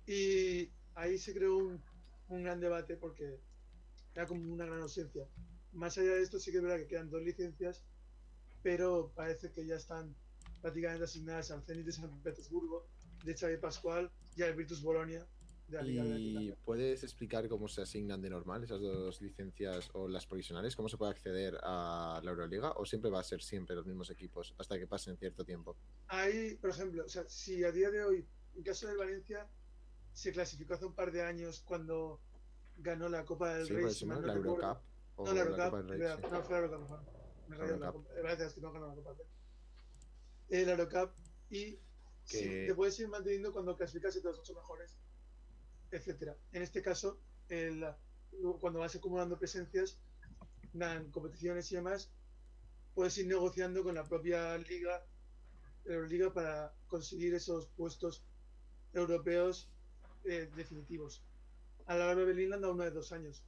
[0.06, 1.82] Y ahí se creó un,
[2.30, 3.40] gran debate porque
[4.16, 5.28] era como una gran ausencia.
[5.72, 7.84] Más allá de esto, sí que es verdad que quedan dos licencias,
[8.64, 10.16] pero parece que ya están
[10.62, 12.88] prácticamente asignadas al Zenit de San Petersburgo,
[13.24, 15.28] de Xavi Pascual y al Virtus Bolonia.
[15.68, 20.08] De la Liga ¿Y puedes explicar cómo se asignan de normal esas dos licencias o
[20.08, 20.76] las provisionales?
[20.76, 22.72] ¿Cómo se puede acceder a la Euroliga?
[22.72, 25.76] ¿O siempre va a ser siempre los mismos equipos hasta que pasen cierto tiempo?
[26.08, 29.48] Ahí, por ejemplo, o sea, si a día de hoy, en caso de Valencia,
[30.14, 32.20] se clasificó hace un par de años cuando
[32.78, 33.90] ganó la Copa del Rey.
[33.92, 34.78] Si no, la Eurocup.
[35.18, 36.32] No, la Eurocup.
[36.32, 37.13] No, fue la Eurocup.
[37.48, 39.24] Me la Gracias, que no ganó la Copa.
[40.50, 41.12] La Eurocup
[41.50, 41.80] y
[42.30, 44.96] te puedes ir manteniendo cuando clasificas entre los ocho mejores,
[45.92, 46.38] etcétera.
[46.52, 47.86] En este caso, el,
[48.60, 50.00] cuando vas acumulando presencias,
[50.74, 52.12] dan competiciones y demás,
[52.94, 55.06] puedes ir negociando con la propia liga,
[55.86, 58.24] Euroliga, para conseguir esos puestos
[58.94, 59.70] europeos
[60.24, 61.24] eh, definitivos.
[61.86, 63.44] A la de Berlín anda uno de dos años.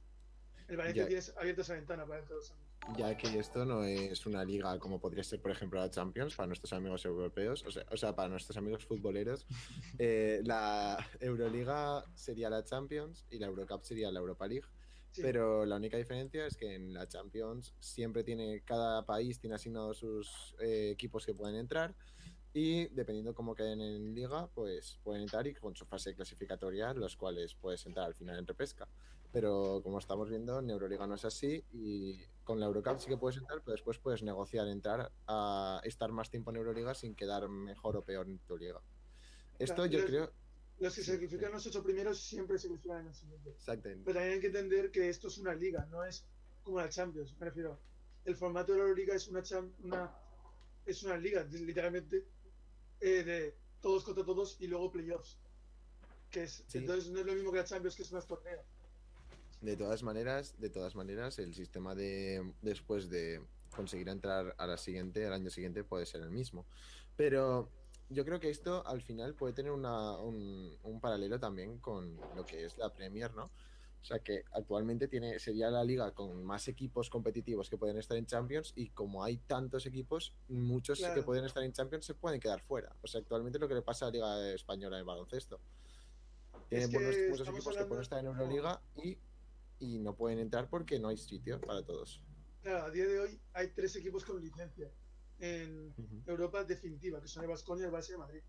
[0.68, 2.65] El Valencia tiene abierta esa ventana para dentro de dos años.
[2.94, 6.46] Ya que esto no es una liga como podría ser, por ejemplo, la Champions para
[6.46, 9.46] nuestros amigos europeos, o sea, o sea para nuestros amigos futboleros.
[9.98, 14.66] Eh, la Euroliga sería la Champions y la Eurocup sería la Europa League.
[15.22, 19.98] Pero la única diferencia es que en la Champions siempre tiene, cada país tiene asignados
[19.98, 21.94] sus eh, equipos que pueden entrar
[22.52, 27.16] y dependiendo cómo queden en liga, pues pueden entrar y con su fase clasificatoria, los
[27.16, 28.88] cuales puedes entrar al final en repesca.
[29.32, 33.18] Pero como estamos viendo, en Euroliga no es así y con la Eurocup sí que
[33.18, 37.48] puedes entrar, pero después puedes negociar entrar a estar más tiempo en Euroliga sin quedar
[37.48, 38.80] mejor o peor en tu liga.
[39.58, 40.32] Esto yo creo
[40.78, 43.50] los que sacrifican los ocho primeros siempre se clasifican en el siguiente.
[43.50, 44.04] Exactamente.
[44.04, 46.26] Pero también hay que entender que esto es una liga, no es
[46.62, 47.34] como la Champions.
[47.38, 47.80] Me refiero.
[48.24, 49.42] El formato de la Liga es una,
[49.84, 50.12] una,
[50.84, 52.26] es una liga, literalmente,
[53.00, 55.38] eh, de todos contra todos y luego playoffs.
[56.30, 58.62] Que es, Entonces no es lo mismo que la Champions, que es una torneo.
[59.60, 63.40] De todas maneras, de todas maneras, el sistema de después de
[63.74, 66.66] conseguir entrar a la siguiente, al año siguiente, puede ser el mismo.
[67.16, 67.70] Pero
[68.08, 72.44] yo creo que esto al final puede tener una, un, un, paralelo también con lo
[72.44, 73.50] que es la Premier, ¿no?
[74.06, 78.16] O sea que actualmente tiene, sería la liga con más equipos competitivos que pueden estar
[78.16, 82.38] en Champions y como hay tantos equipos, muchos que pueden estar en Champions se pueden
[82.38, 82.94] quedar fuera.
[83.02, 85.58] O sea, actualmente lo que le pasa a la Liga Española de baloncesto.
[86.68, 89.18] Tiene buenos, muchos equipos que pueden estar en Euroliga y,
[89.78, 92.22] y no pueden entrar porque no hay sitio para todos.
[92.62, 94.90] Claro, a día de hoy hay tres equipos con licencia
[95.38, 95.94] en
[96.26, 98.42] Europa definitiva, que son el Vasconia y el Barça de Madrid.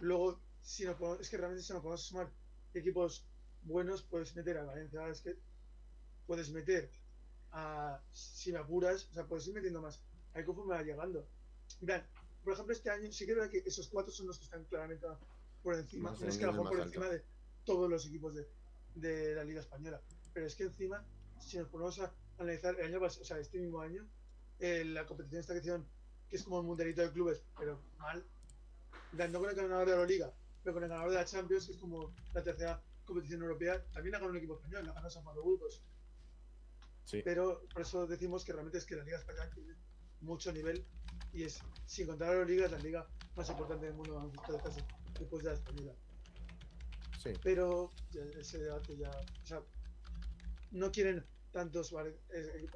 [0.00, 2.30] Luego, si no es que realmente si no podemos sumar
[2.74, 3.26] equipos
[3.62, 5.36] buenos, puedes meter a Valencia es que
[6.26, 6.90] puedes meter
[7.52, 10.02] a, si me apuras, o sea, puedes ir metiendo más.
[10.34, 11.26] Ahí conforme va llegando.
[11.80, 12.06] Vean,
[12.44, 15.06] por ejemplo, este año sí que veo que esos cuatro son los que están claramente
[15.62, 17.24] por encima, es que por encima de
[17.64, 18.46] todos los equipos de,
[18.94, 20.00] de, la Liga Española.
[20.36, 21.02] Pero es que encima,
[21.40, 24.06] si nos ponemos a analizar el año pasado, o sea, este mismo año,
[24.58, 25.82] eh, la competición esta que
[26.28, 28.22] que es como un mundialito de clubes, pero mal,
[29.12, 31.72] no con el ganador de la Liga, pero con el ganador de la Champions, que
[31.72, 35.24] es como la tercera competición europea, también ha ganado un equipo español, la ganó San
[35.24, 35.82] Pablo Burgos.
[37.06, 37.22] Sí.
[37.24, 39.74] Pero por eso decimos que realmente es que la Liga Española tiene
[40.20, 40.84] mucho nivel
[41.32, 44.30] y es, sin contar a la Liga, es la liga más importante del mundo
[45.18, 45.94] después de la española.
[47.22, 47.32] Sí.
[47.42, 47.90] Pero
[48.38, 49.10] ese debate ya.
[49.42, 49.62] O sea,
[50.70, 51.94] no quieren tantos
[52.32, 52.66] eh,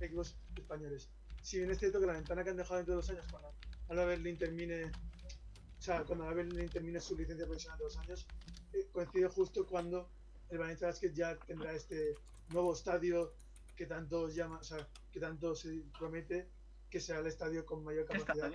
[0.00, 1.10] equipos españoles.
[1.42, 3.54] Si bien es cierto que la ventana que han dejado dentro de dos años, cuando
[3.88, 8.26] Alba Berlín termine, o sea, cuando Alba Berlín termine su licencia profesional de dos años,
[8.72, 10.10] eh, coincide justo cuando
[10.50, 12.14] el Valencia Basket ya tendrá este
[12.50, 13.32] nuevo estadio
[13.74, 16.48] que tanto llama, o sea, que tanto se promete
[16.90, 18.52] que será el estadio con mayor capacidad.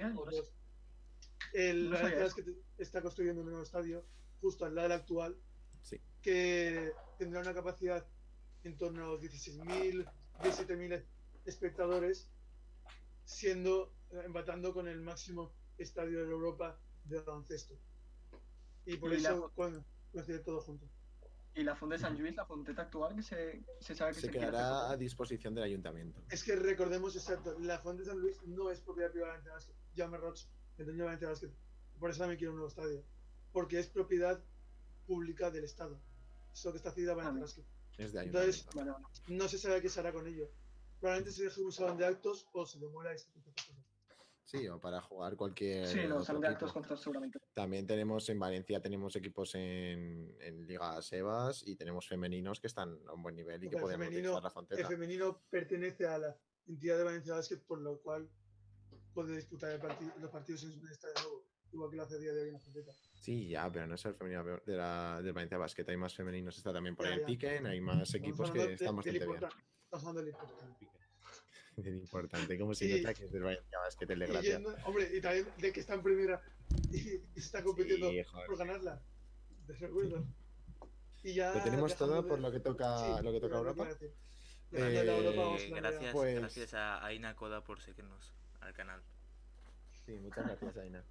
[1.53, 2.45] El Valencia Basket
[2.77, 4.05] está construyendo un nuevo estadio
[4.41, 5.37] justo al lado del actual,
[6.21, 8.05] que tendrá una capacidad
[8.63, 10.05] en torno a los 16.000,
[10.41, 11.03] 17.000
[11.45, 12.29] espectadores
[13.25, 17.75] siendo eh, empatando con el máximo estadio de Europa de baloncesto.
[18.85, 20.89] Y por eso cuando coincide todo junto.
[21.53, 24.27] ¿Y la Fonda de San Luis, la fonteta actual, que se, se sabe que se,
[24.27, 26.21] se quedará a disposición del ayuntamiento?
[26.29, 29.73] Es que recordemos, exacto, la Fonda de San Luis no es propiedad privada de Valencia
[29.95, 30.17] Basket.
[30.17, 30.39] Roch,
[30.77, 31.51] el dueño de Valencia Basket.
[31.99, 33.03] Por eso también quiero un nuevo estadio.
[33.51, 34.41] Porque es propiedad
[35.05, 35.99] pública del Estado.
[36.53, 37.65] Eso que está cedido a Valencia Basket.
[37.97, 38.65] Es de Entonces,
[39.27, 40.49] no se sabe qué se hará con ello
[41.01, 43.75] probablemente se deje un salón de actos o se demuela este tipo de cosas.
[44.45, 45.87] Sí, o para jugar cualquier.
[45.87, 47.39] Sí, los salón de actos contra seguramente.
[47.53, 52.99] También tenemos en Valencia tenemos equipos en, en Liga Sebas y tenemos femeninos que están
[53.07, 54.81] a un buen nivel y que pueden utilizar la frontera.
[54.81, 58.29] El femenino pertenece a la entidad de Valencia Basket, por lo cual
[59.13, 59.79] puede disputar
[60.19, 62.53] los partidos en su estadio nuevo, igual que lo hace a día de hoy en
[62.53, 62.91] la frontera.
[63.13, 66.57] Sí, ya, pero no es el femenino de la de Valencia Basket, hay más femeninos,
[66.57, 69.39] está también por el Piquen, hay más equipos que están bastante bien.
[69.83, 70.87] Estamos hablando del importante.
[71.83, 74.61] Importante, como si no que del Valencia Basket el de gracia.
[74.85, 76.41] hombre, y también de que está en primera
[76.91, 78.09] y, está compitiendo
[78.45, 79.01] por ganarla.
[79.67, 80.23] De
[81.23, 83.87] Y ya lo tenemos todo por lo que toca, lo que toca Europa.
[84.73, 86.35] Eh, gracias, pues...
[86.35, 89.01] gracias a Aina Koda por seguirnos al canal.
[90.05, 91.03] Sí, muchas gracias Aina.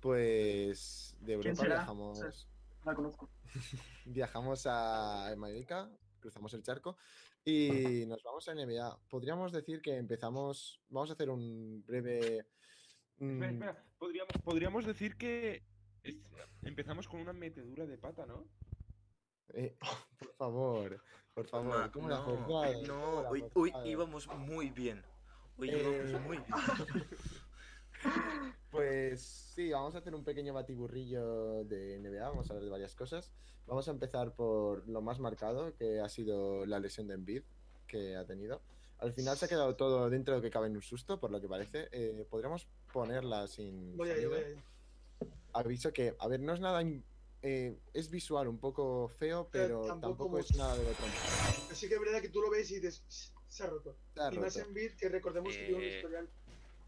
[0.00, 2.48] Pues de Europa viajamos.
[2.84, 3.30] La conozco.
[4.06, 6.96] viajamos a América, cruzamos el charco
[7.44, 9.00] y nos vamos a NBA.
[9.08, 10.80] Podríamos decir que empezamos.
[10.88, 12.46] Vamos a hacer un breve.
[13.18, 13.62] Mm,
[13.98, 15.62] podríamos, podríamos decir que
[16.62, 18.46] empezamos con una metedura de pata, ¿no?
[19.52, 19.76] Eh,
[20.18, 21.02] por favor,
[21.34, 25.04] por favor, ¿cómo no, la No, hoy, hoy íbamos muy bien.
[25.56, 26.48] Uy, Eh, muy bien.
[28.70, 29.20] Pues
[29.54, 33.32] sí, vamos a hacer un pequeño batiburrillo de NBA, vamos a hablar de varias cosas.
[33.66, 37.42] Vamos a empezar por lo más marcado, que ha sido la lesión de Embiid
[37.86, 38.60] que ha tenido.
[38.98, 41.30] Al final se ha quedado todo dentro de lo que cabe en un susto, por
[41.30, 41.88] lo que parece.
[41.90, 44.30] Eh, podríamos ponerla sin Voy a ir, sonido.
[44.30, 44.58] voy a ir.
[45.52, 46.82] Aviso que, a ver, no es nada...
[47.42, 51.04] eh, es visual un poco feo, Pero pero tampoco tampoco, es nada de otro.
[51.66, 53.96] Pero sí que es verdad que tú lo ves y dices, se ha roto.
[54.14, 54.68] Se ha y más roto.
[54.68, 55.96] en Bid, que recordemos que tiene un Eh.
[55.96, 56.28] historial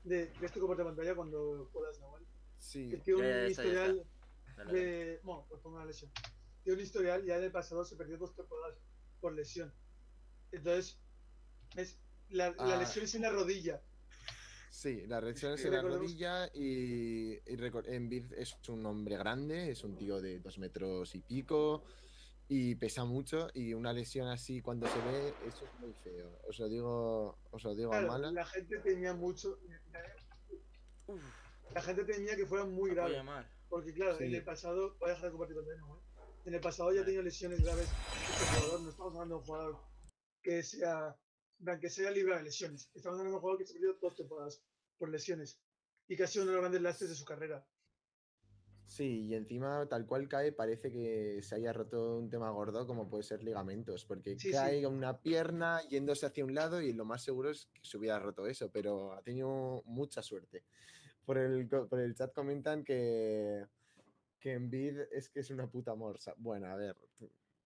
[0.04, 2.24] de, de este pantalla cuando puedas, Nahuel.
[2.58, 4.06] Sí, Que tiene Ya, ya un ya historial
[4.56, 4.72] dale.
[4.72, 5.20] de.
[5.22, 6.10] Bueno, pues pongo una lesión.
[6.62, 8.78] Tiene un historial, ya en el pasado se perdió dos temporadas
[9.20, 9.72] por lesión.
[10.52, 10.98] Entonces,
[11.76, 11.98] es,
[12.28, 12.76] la, la Ah.
[12.78, 13.82] lesión es en la rodilla.
[14.70, 17.56] Sí, la reacción es en la rodilla y, y
[17.88, 21.84] Embiid es un hombre grande, es un tío de dos metros y pico
[22.54, 26.38] y pesa mucho y una lesión así cuando se ve, eso es muy feo.
[26.46, 28.30] Os lo digo, os lo digo a mala.
[28.30, 29.58] la gente temía mucho.
[31.06, 31.22] Uf,
[31.72, 33.12] La gente temía que fuera muy grave.
[33.12, 33.50] voy a mal.
[33.70, 34.24] Porque claro, Sí.
[34.24, 36.00] en el pasado, voy a dejar de compartir con Deno, ¿eh?
[36.44, 37.06] En el pasado ya Vale.
[37.06, 39.78] tenía lesiones graves este jugador, no estamos hablando de un jugador
[40.42, 41.16] que sea,
[41.80, 42.90] que sea libre de lesiones.
[42.94, 44.62] Estamos hablando de un jugador que se perdió dos temporadas
[44.98, 45.58] por lesiones
[46.06, 47.64] y que ha sido uno de los grandes lastres de su carrera.
[48.92, 53.08] Sí, y encima tal cual cae parece que se haya roto un tema gordo como
[53.08, 54.52] puede ser ligamentos, porque Sí, sí.
[54.52, 58.18] cae una pierna yéndose hacia un lado y lo más seguro es que se hubiera
[58.18, 60.64] roto eso, pero ha tenido mucha suerte.
[61.24, 63.64] Por el, por el chat comentan que,
[64.38, 66.34] que Embiid es que es una puta morsa.
[66.36, 66.94] Bueno, a ver,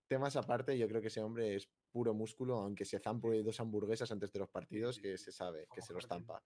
[0.07, 4.13] temas aparte, yo creo que ese hombre es puro músculo, aunque se zampe dos hamburguesas
[4.13, 6.41] antes de los partidos, que se sabe, que se los tampa.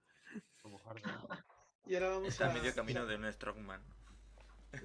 [0.62, 0.80] Como.
[1.86, 2.50] Y ahora vamos Está a...
[2.50, 3.82] a medio camino de un Strongman.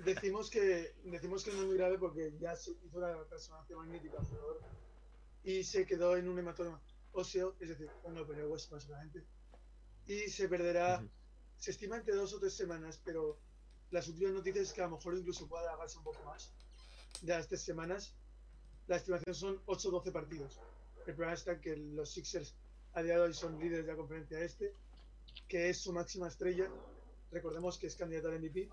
[0.03, 4.17] Decimos que, decimos que no es muy grave porque ya se hizo la resonancia magnética
[4.17, 4.61] al jugador
[5.43, 6.81] y se quedó en un hematoma
[7.11, 9.23] óseo, es decir, un de hueso básicamente.
[10.07, 11.07] Y se perderá,
[11.57, 13.39] se estima entre dos o tres semanas, pero
[13.91, 16.51] las últimas noticias es que a lo mejor incluso pueda alargarse un poco más
[17.21, 18.15] de las tres semanas.
[18.87, 20.59] La estimación son 8 o 12 partidos.
[21.05, 22.55] El problema está que los Sixers
[22.93, 24.73] a día de hoy son líderes de la conferencia este,
[25.47, 26.69] que es su máxima estrella.
[27.31, 28.69] Recordemos que es candidato al MVP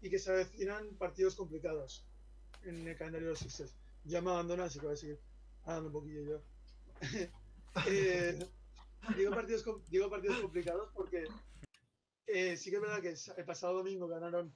[0.00, 2.06] y que se avecinan partidos complicados
[2.64, 3.74] en el calendario de los Sixers.
[4.04, 5.20] Ya me abandonan, así que voy a seguir
[5.64, 6.42] hablando un poquillo yo.
[7.86, 8.36] Eh,
[9.16, 11.28] digo, partidos, digo partidos complicados porque
[12.26, 14.52] eh, sí que es verdad que el pasado domingo ganaron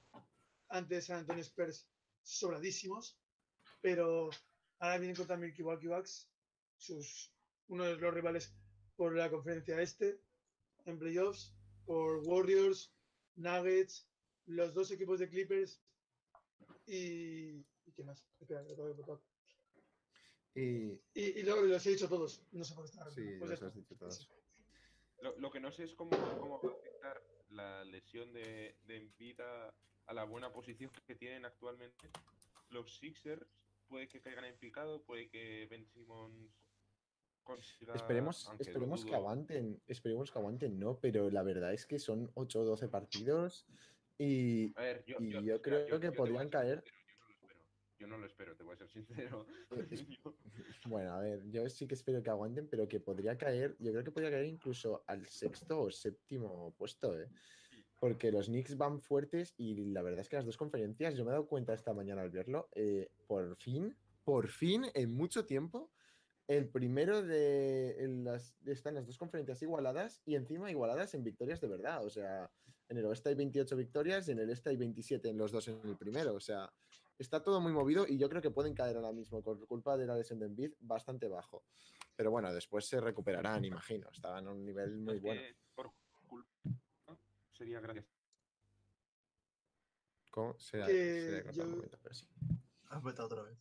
[0.67, 1.87] ante San Antonio Spurs
[2.21, 3.17] sobradísimos,
[3.81, 4.29] pero
[4.79, 6.29] ahora vienen contra Milwaukee Bucks,
[6.75, 7.31] sus,
[7.67, 8.53] uno de los rivales
[8.95, 10.19] por la conferencia este,
[10.85, 11.53] en playoffs,
[11.85, 12.93] por Warriors,
[13.35, 14.07] Nuggets,
[14.45, 15.81] los dos equipos de Clippers
[16.85, 17.65] y.
[17.85, 18.25] ¿Y qué más?
[18.39, 19.19] Espera, lo tengo que apuntar.
[20.55, 22.43] Y Y, y luego los he dicho todos.
[22.51, 23.21] No sé por qué estaba sí.
[23.39, 23.79] Pues los ya has está.
[23.79, 24.29] dicho todos.
[25.21, 28.97] Lo, lo que no sé es cómo, cómo va a afectar la lesión de, de
[28.97, 29.73] Embiid a,
[30.07, 32.09] a la buena posición que tienen actualmente.
[32.69, 33.45] Los Sixers
[33.87, 36.51] puede que caigan en picado, puede que Ben Simmons
[37.43, 37.93] consiga...
[37.93, 42.61] Esperemos, esperemos que aguanten, esperemos que aguanten, no, pero la verdad es que son 8
[42.61, 43.65] o 12 partidos
[44.17, 46.83] y A ver, yo, y yo- yo creo yo- que podrían caer.
[46.83, 47.59] sincero,
[47.99, 48.55] Yo no lo espero.
[48.55, 49.45] Te voy a ser sincero.
[50.19, 50.35] Yo-
[50.87, 54.03] bueno, a ver, yo sí que espero que aguanten, pero que podría caer, yo creo
[54.03, 57.29] que podría caer incluso al sexto o séptimo puesto, ¿eh?
[57.99, 61.29] Porque los Knicks van fuertes y la verdad es que las dos conferencias, yo me
[61.29, 63.95] he dado cuenta esta mañana al verlo, eh, por fin,
[64.25, 65.89] por fin, en mucho tiempo,
[66.47, 71.69] el primero de las, están las dos conferencias igualadas y encima igualadas en victorias de
[71.69, 72.03] verdad.
[72.05, 72.51] O sea,
[72.89, 75.67] en el oeste hay 28 victorias y en el este hay 27 en los dos
[75.67, 76.33] en el primero.
[76.35, 76.71] O sea,
[77.17, 80.05] está todo muy movido y yo creo que pueden caer ahora mismo por culpa de
[80.05, 81.63] la lesión de Embiid bastante bajo.
[82.15, 84.09] Pero bueno, después se recuperarán, imagino.
[84.11, 85.41] Estaban a un nivel muy bueno.
[85.75, 85.91] por
[86.27, 86.49] culpa
[87.51, 88.05] sería gracias.
[90.31, 90.53] ¿Cómo?
[90.53, 92.27] Cortado un yo- momento, pero sí.
[92.89, 93.57] Has vetado otra vez.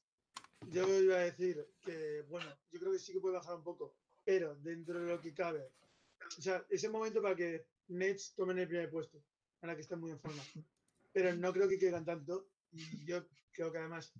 [0.68, 3.95] Yo iba a decir que, bueno, yo creo que sí que puede bajar un poco,
[4.25, 5.70] pero dentro de lo que cabe.
[6.39, 9.22] O sea, es el momento para que Nets tomen el primer puesto,
[9.61, 10.43] para que estén muy en forma.
[11.12, 12.49] Pero no creo que caigan tanto.
[12.72, 14.12] Y yo creo que además,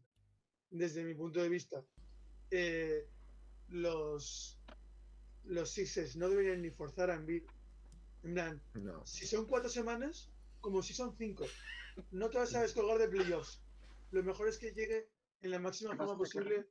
[0.71, 1.83] desde mi punto de vista,
[2.51, 3.09] eh,
[3.69, 4.59] los,
[5.45, 7.45] los Sixers no deberían ni forzar a Embiid.
[8.25, 9.05] En plan, No.
[9.07, 11.45] si son cuatro semanas, como si son cinco.
[12.11, 13.63] No te vas a descolgar de playoffs.
[14.13, 15.09] Lo mejor es que llegue
[15.41, 16.69] en la máxima forma posible.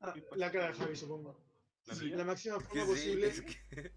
[0.00, 1.40] Ah, la cara de Javi, supongo.
[1.86, 3.26] ¿La Sí, la máxima Es que forma sí, posible.
[3.28, 3.92] es que,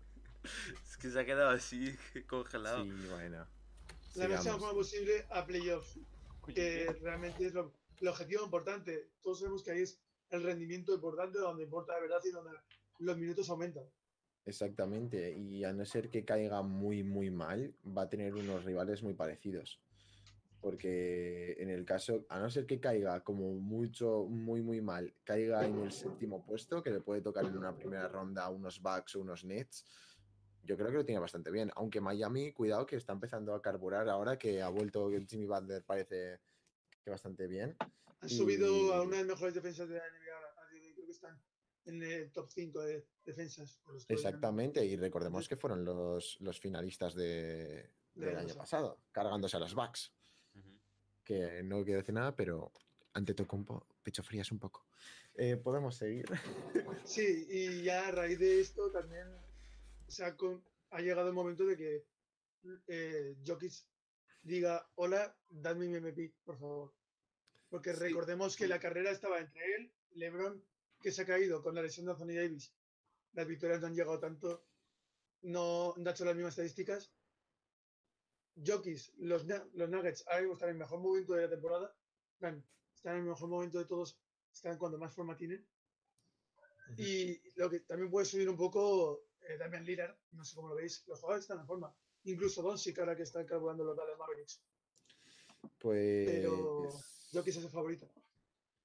[0.83, 1.95] es que se ha quedado así,
[2.27, 2.83] congelado.
[2.83, 3.45] Sí, bueno.
[4.15, 5.99] La máxima forma posible a playoffs.
[6.53, 9.09] Que realmente es lo, el objetivo importante.
[9.21, 9.99] Todos sabemos que ahí es
[10.29, 12.51] el rendimiento importante, donde importa de verdad y donde
[12.99, 13.83] los minutos aumentan.
[14.45, 19.01] Exactamente, y a no ser que caiga muy, muy mal, va a tener unos rivales
[19.01, 19.81] muy parecidos.
[20.61, 25.65] Porque en el caso, a no ser que caiga como mucho, muy, muy mal, caiga
[25.65, 29.21] en el séptimo puesto, que le puede tocar en una primera ronda unos Bucks o
[29.21, 29.83] unos Nets,
[30.65, 31.71] yo creo que lo tiene bastante bien.
[31.75, 36.39] Aunque Miami, cuidado, que está empezando a carburar ahora que ha vuelto Jimmy Butler, parece
[37.03, 37.75] que bastante bien.
[38.21, 40.93] Han subido a una de las mejores defensas de la NBA.
[40.95, 41.39] Creo que están
[41.85, 43.79] en el top 5 de defensas.
[44.07, 49.75] Exactamente, y recordemos que fueron los, los finalistas de, del año pasado, cargándose a los
[49.75, 50.11] Bucks.
[51.23, 52.71] Que no quiero decir nada, pero
[53.13, 54.85] ante Tocumpo, pecho frías un poco.
[55.33, 56.25] Eh, Podemos seguir.
[57.03, 59.27] Sí, y ya a raíz de esto también
[60.89, 62.05] ha, llegado el momento de que
[62.87, 63.73] eh, Jokic
[64.41, 66.93] diga, hola, dadme mi MVP, por favor.
[67.69, 70.63] Porque recordemos que la carrera estaba entre él, LeBron,
[71.01, 72.73] que se ha caído con la lesión de Anthony Davis.
[73.33, 74.65] Las victorias no han llegado tanto,
[75.41, 77.11] no, han hecho las mismas estadísticas.
[78.65, 81.95] Jokic, los, los Nuggets ahora mismo están en el mejor momento de la temporada.
[82.35, 82.63] Están
[83.03, 84.17] en el mejor momento de todos,
[84.53, 85.67] están cuando más forma tienen.
[86.97, 90.75] Y lo que también puede subir un poco eh, Damian Lillard, no sé cómo lo
[90.75, 91.93] veis, los jugadores están en forma.
[92.23, 94.61] Incluso Doncic ahora que está carburando los Dallas Mavericks.
[95.79, 96.25] Pues.
[96.25, 96.89] Pero
[97.31, 98.09] yo quise ser favorito.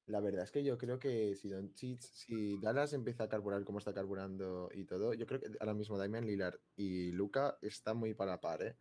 [0.07, 3.79] La verdad es que yo creo que si Doncic, si Dallas empieza a carburar como
[3.79, 8.15] está carburando y todo, yo creo que ahora mismo Damian Lillard y Luca están muy
[8.15, 8.77] para la par, ¿eh?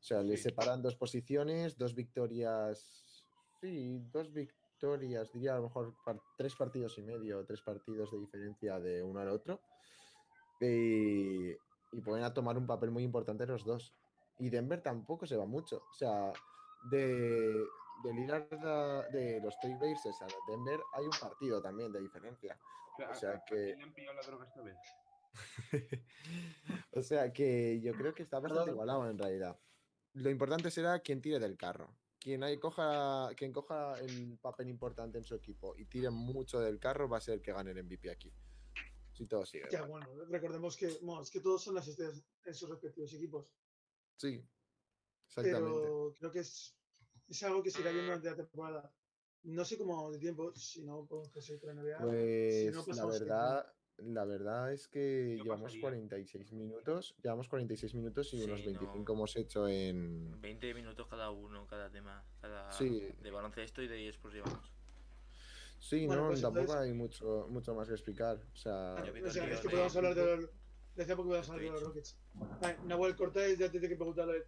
[0.00, 3.24] O sea, le separan dos posiciones, dos victorias.
[3.60, 5.94] Sí, dos victorias, diría a lo mejor
[6.36, 9.60] tres partidos y medio, tres partidos de diferencia de uno al otro.
[10.60, 11.50] Y,
[11.92, 13.94] y pueden a tomar un papel muy importante los dos.
[14.38, 15.82] Y Denver tampoco se va mucho.
[15.90, 16.32] O sea,
[16.90, 17.64] de,
[18.02, 18.48] de Lillard
[19.10, 22.58] de los Trailblazers a Denver hay un partido también de diferencia.
[23.10, 23.76] O sea que.
[26.92, 29.58] o sea que yo creo que está bastante igualado en realidad.
[30.14, 31.94] Lo importante será quien tire del carro.
[32.18, 36.80] Quien, hay, coja, quien coja el papel importante en su equipo y tire mucho del
[36.80, 38.32] carro va a ser el que gane el MVP aquí
[39.16, 39.68] si todo sigue.
[39.70, 43.46] Ya, bueno, recordemos que, es que todos son las estrellas en sus respectivos equipos.
[44.16, 44.44] Sí,
[45.26, 45.80] exactamente.
[45.80, 46.76] Pero creo que es,
[47.28, 48.92] es algo que se irá viendo durante la temporada.
[49.44, 51.98] No sé cómo de tiempo, si no podemos seguir con la NBA.
[51.98, 58.64] Pues la verdad, la verdad es que llevamos 46 minutos, llevamos 46 minutos y unos
[58.64, 60.40] 25 hemos hecho en...
[60.40, 64.75] 20 minutos cada uno, cada tema, cada de baloncesto y de eSports llevamos.
[65.88, 68.36] Sí, no, pues tampoco hay mucho, mucho más que explicar.
[68.36, 70.50] O sea, o sea es que podemos hablar de los.
[70.96, 72.16] Decía porque podemos hablar de los Rockets.
[72.86, 74.44] Nahuel Cortés ya tiene que preguntarle.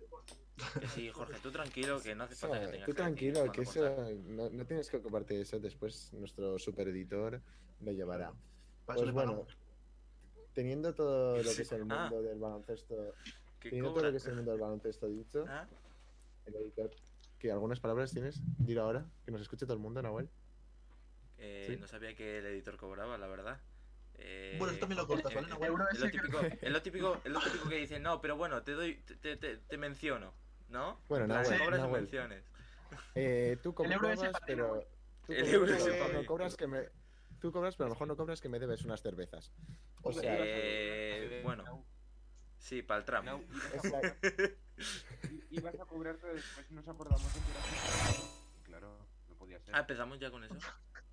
[0.95, 4.13] Sí, Jorge, tú tranquilo, que no hace falta que tengas Tú tranquilo, que eso.
[4.27, 5.61] No, no, tienes que ocuparte de eso.
[5.61, 7.41] Después nuestro super editor
[7.83, 8.33] lo llevará.
[8.87, 9.47] Pues bueno,
[10.55, 12.09] teniendo todo lo que es el ah.
[12.11, 13.15] mundo del baloncesto.
[13.63, 15.69] Teniendo todo lo que es el mundo del baloncesto dicho, ¿Ah?
[16.47, 16.91] el editor.
[17.39, 18.41] ¿Qué algunas palabras tienes?
[18.59, 20.29] Dilo ahora, que nos escuche todo el mundo, Nahuel.
[21.39, 23.61] Eh, no sabía que el editor cobraba, la verdad.
[24.21, 25.47] Eh, bueno, eso también lo cortas, ¿vale?
[25.93, 28.73] es, lo típico, es, lo típico, es lo típico que dicen, no, pero bueno, te
[28.73, 30.35] doy, te, te, te menciono,
[30.69, 31.01] ¿no?
[31.09, 32.45] Bueno, no, cobras no, menciones.
[33.15, 34.01] Eh, tú cobras,
[34.47, 34.85] pero...
[35.27, 35.75] Tú el euro
[36.13, 36.89] no cobras que me...
[37.41, 39.53] Tú cobras, pero a lo mejor no cobras que me debes unas cervezas.
[40.03, 40.35] O sea...
[40.37, 41.85] Eh, bueno...
[42.59, 43.41] Sí, para el tramo.
[45.51, 47.41] y, vas a cobrarte después, nos acordamos de
[48.65, 49.75] Claro, no podía ser.
[49.75, 50.55] Ah, empezamos ya con eso.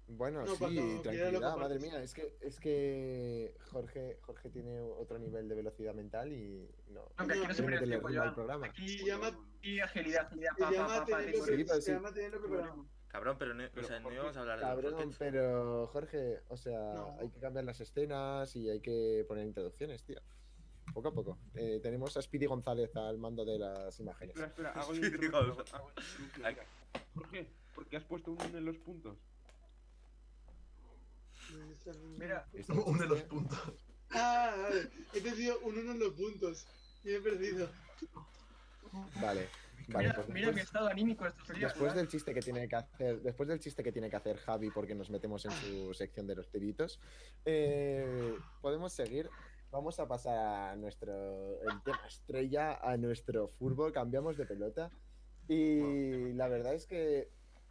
[0.07, 5.55] Bueno, sí, tranquilidad, madre mía, es que, es que Jorge, Jorge tiene otro nivel de
[5.55, 7.09] velocidad mental y no.
[7.17, 8.67] Aunque aquí no se puede decir al programa.
[8.67, 9.31] Aquí llama
[9.61, 11.05] y agilidad, agilidad,
[13.07, 17.15] Cabrón, pero no, o sea, no íbamos a hablar de Cabrón, pero Jorge, o sea,
[17.19, 20.21] hay que cambiar las escenas y hay que poner introducciones, tío.
[20.93, 21.39] Poco a poco.
[21.55, 24.35] Eh, tenemos a Speedy González al mando de las imágenes.
[24.35, 24.93] Espera, espera, hago
[27.13, 27.47] ¿Por qué?
[27.73, 29.17] Porque has puesto uno en los puntos.
[32.17, 32.47] Mira,
[32.85, 33.59] uno de los puntos.
[34.11, 34.89] Ah, vale.
[35.13, 36.67] He decidido un uno en los puntos.
[37.03, 37.69] Y he perdido.
[39.21, 39.47] Vale.
[39.87, 41.71] Vale, mira, pues mira mi estado anímico estos días.
[41.71, 44.71] Después del chiste que tiene que hacer, después del chiste que tiene que hacer Javi,
[44.71, 46.99] porque nos metemos en su sección de los tiritos,
[47.45, 49.29] eh, podemos seguir.
[49.71, 53.91] Vamos a pasar a nuestro el tema estrella, a nuestro fútbol.
[53.91, 54.89] Cambiamos de pelota.
[55.47, 57.29] Y la verdad es que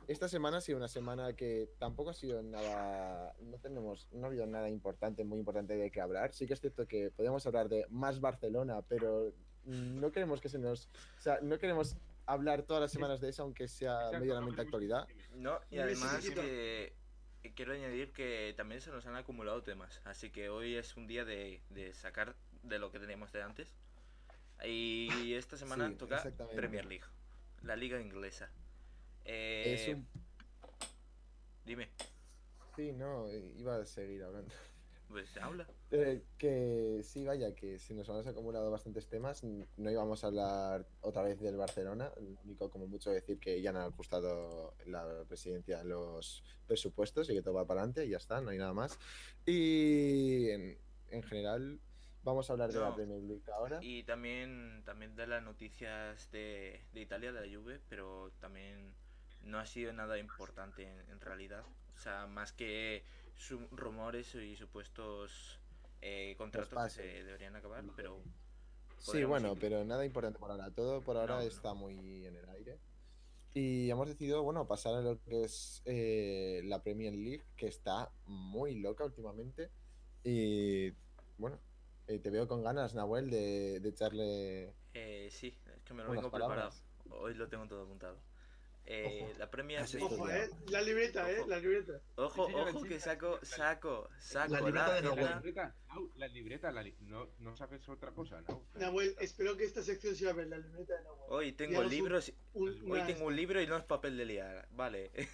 [0.09, 4.29] esta semana ha sido una semana que tampoco ha sido nada, no tenemos, no ha
[4.29, 6.33] habido nada importante, muy importante de qué hablar.
[6.33, 9.33] Sí que es cierto que podemos hablar de más Barcelona, pero
[9.65, 10.87] no queremos que se nos,
[11.19, 11.97] o sea, no queremos
[12.27, 15.07] hablar todas las semanas de eso, aunque sea medianamente actualidad.
[15.35, 16.95] No, y además que
[17.55, 21.25] quiero añadir que también se nos han acumulado temas, así que hoy es un día
[21.25, 23.75] de, de sacar de lo que teníamos de antes.
[24.65, 26.23] Y esta semana toca
[26.55, 27.05] Premier League,
[27.63, 28.51] la liga inglesa.
[29.25, 30.03] Eh,
[31.64, 31.91] dime.
[32.77, 34.53] Sí, no, iba a seguir hablando.
[35.14, 35.68] Pues habla.
[35.93, 40.89] Eh, que sí, vaya, que si nos hemos acumulado bastantes temas, no íbamos a hablar
[41.03, 42.11] otra vez del Barcelona.
[42.16, 47.35] Lo único, como mucho, decir que ya no han ajustado la presidencia los presupuestos y
[47.35, 48.99] que todo va para adelante y ya está, no hay nada más.
[49.47, 51.79] Y en, general,
[52.25, 53.79] vamos a hablar de la Premier League ahora.
[53.83, 58.93] Y también, también de las noticias de, de Italia, de la Juve, pero también
[59.47, 61.65] no ha sido nada importante en realidad.
[61.95, 63.05] O sea, más que
[63.71, 65.61] rumores y supuestos
[66.01, 68.23] eh, contratos que se deberían acabar, pero...
[68.99, 70.71] Sí, bueno, pero nada importante por ahora.
[70.71, 72.79] Todo por ahora está muy en el aire.
[73.53, 78.11] Y hemos decidido, bueno, pasar a lo que es eh, la Premier League, que está
[78.27, 79.71] muy loca últimamente.
[80.25, 80.91] Y
[81.37, 81.61] bueno,
[82.07, 84.75] eh, te veo con ganas, Nahuel, de, de echarle.
[85.31, 86.73] sí, es que me lo vengo preparado.
[87.11, 88.19] Hoy lo tengo todo apuntado.
[88.87, 92.03] Eh, la premia Ojo, eh, la libreta, eh, la libreta.
[92.16, 94.53] Ojo, ojo que saco, saco, saco.
[94.53, 95.74] La libreta de libreta,
[96.16, 98.66] la libreta, la no, no sabes otra cosa, ¿no?
[98.74, 101.22] Nahuel, espero que esta sección sea ver la libreta de Nahuel.
[101.28, 105.11] Hoy tengo libros, hoy tengo un libro y no es papel de liar, vale.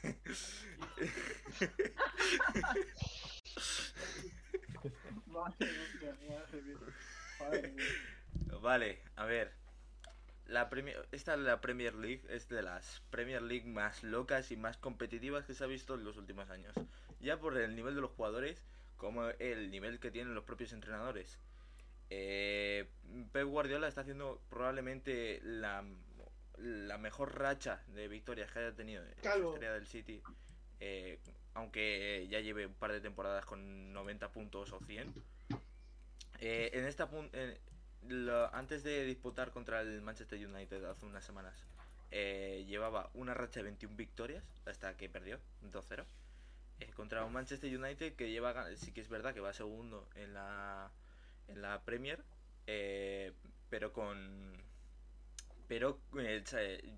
[8.60, 9.59] vale, a ver
[10.50, 10.68] la
[11.12, 15.54] esta la Premier League es de las Premier League más locas y más competitivas que
[15.54, 16.74] se ha visto en los últimos años.
[17.20, 18.64] Ya por el nivel de los jugadores
[18.96, 21.38] como el nivel que tienen los propios entrenadores.
[22.10, 22.88] Eh,
[23.32, 25.84] Pep Guardiola está haciendo probablemente la,
[26.58, 30.20] la mejor racha de victorias que haya tenido en la historia del City.
[30.80, 31.18] Eh,
[31.54, 35.14] aunque ya lleve un par de temporadas con 90 puntos o 100.
[36.40, 37.06] Eh, en esta
[38.52, 41.54] antes de disputar contra el Manchester United hace unas semanas,
[42.10, 46.04] eh, llevaba una racha de 21 victorias hasta que perdió 2-0
[46.80, 50.34] eh, contra un Manchester United que lleva, sí que es verdad que va segundo en
[50.34, 50.90] la,
[51.46, 52.24] en la Premier,
[52.66, 53.32] eh,
[53.68, 54.60] pero con
[55.68, 56.00] pero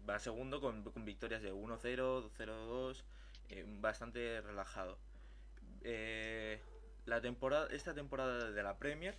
[0.08, 3.04] va segundo con, con victorias de 1-0, 0-2,
[3.80, 4.98] bastante relajado.
[7.04, 9.18] la temporada, esta temporada de la Premier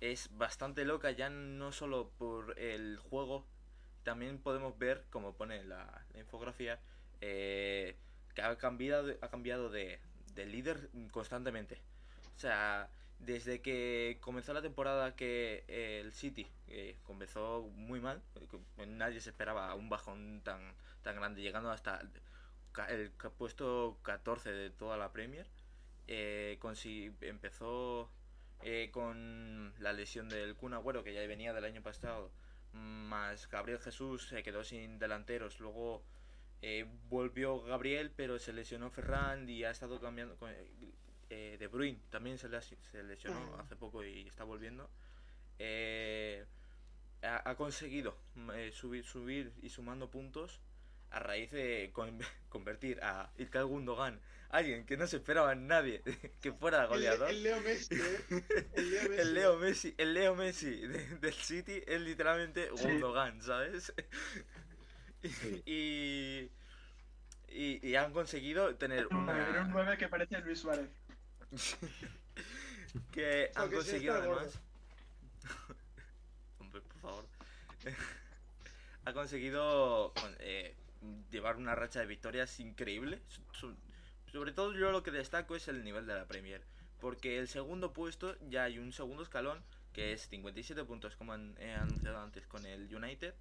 [0.00, 3.46] es bastante loca, ya no solo por el juego,
[4.02, 6.80] también podemos ver, como pone la, infografía,
[7.20, 7.96] eh,
[8.34, 10.00] que ha cambiado, ha cambiado de,
[10.36, 11.82] líder constantemente.
[12.34, 12.88] O sea,
[13.18, 16.50] desde que comenzó la temporada que el City
[17.02, 18.22] comenzó muy mal,
[18.86, 22.00] nadie se esperaba un bajón tan, tan grande, llegando hasta
[22.88, 25.46] el puesto 14 de toda la Premier.
[26.06, 26.58] Eh,
[27.20, 28.10] empezó
[28.62, 32.30] eh, con la lesión del Kun Agüero, que ya venía del año pasado,
[32.72, 36.04] más Gabriel Jesús se quedó sin delanteros, luego
[36.62, 40.36] eh, volvió Gabriel, pero se lesionó Ferran y ha estado cambiando.
[40.36, 40.50] Con,
[41.30, 44.90] eh, de Bruyne también se, se lesionó hace poco y está volviendo.
[47.22, 48.16] Ha, conseguido
[48.72, 50.60] subir, subir y sumando puntos
[51.10, 51.92] a raíz de
[52.48, 54.20] convertir a Ilkay Gundogan
[54.50, 56.02] alguien que no se esperaba en nadie
[56.40, 57.30] que fuera goleador.
[57.30, 58.54] El, Leo Messi, ¿eh?
[59.16, 59.94] El Leo Messi.
[59.96, 63.92] el Leo Messi, del City es literalmente Gundogan, ¿sabes?
[65.66, 66.50] Y,
[67.50, 69.60] y, han conseguido tener una...
[69.60, 70.88] un 9 que parece Luis Suárez.
[73.12, 74.58] que han conseguido además...
[76.58, 77.26] Hombre, por favor.
[79.04, 80.74] ha conseguido eh,
[81.30, 83.20] llevar una racha de victorias increíble.
[84.32, 86.62] Sobre todo yo lo que destaco es el nivel de la Premier.
[87.00, 89.62] Porque el segundo puesto ya hay un segundo escalón
[89.92, 93.34] que es 57 puntos como han, he anunciado antes con el United.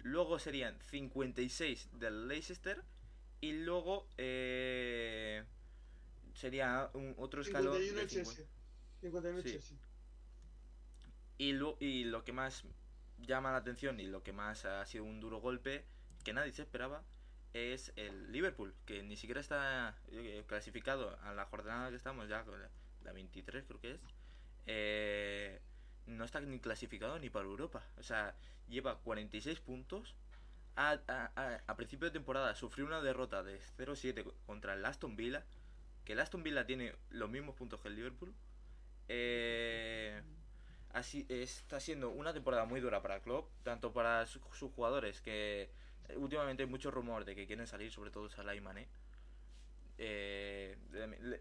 [0.00, 2.82] Luego serían 56 del Leicester.
[3.40, 5.44] Y luego eh,
[6.34, 7.78] sería un, otro escalón.
[9.00, 9.60] 51 de
[11.38, 12.64] Y, lo, y lo que más
[13.18, 15.84] llama la atención y lo que más ha sido un duro golpe
[16.24, 17.02] que nadie se esperaba
[17.56, 22.44] es el Liverpool, que ni siquiera está eh, clasificado a la jornada que estamos ya,
[23.02, 24.00] la 23 creo que es,
[24.66, 25.60] eh,
[26.06, 27.84] no está ni clasificado ni para Europa.
[27.98, 28.36] O sea,
[28.68, 30.14] lleva 46 puntos.
[30.78, 35.44] A, principio de temporada sufrió una derrota de 0-7 contra el Aston Villa,
[36.04, 38.34] que el Aston Villa tiene los mismos puntos que el Liverpool.
[39.08, 40.20] Eh,
[40.92, 45.70] así está siendo una temporada muy dura para club, tanto para sus jugadores que
[46.16, 48.86] últimamente hay mucho rumor de que quieren salir, sobre todo Salah Mané.
[49.98, 50.76] Eh,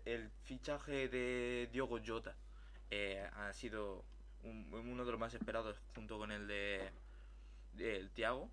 [0.05, 2.35] el fichaje de Diogo Jota
[2.89, 4.05] eh, ha sido
[4.43, 6.91] uno de los más esperados junto con el de,
[7.79, 8.49] el Thiago,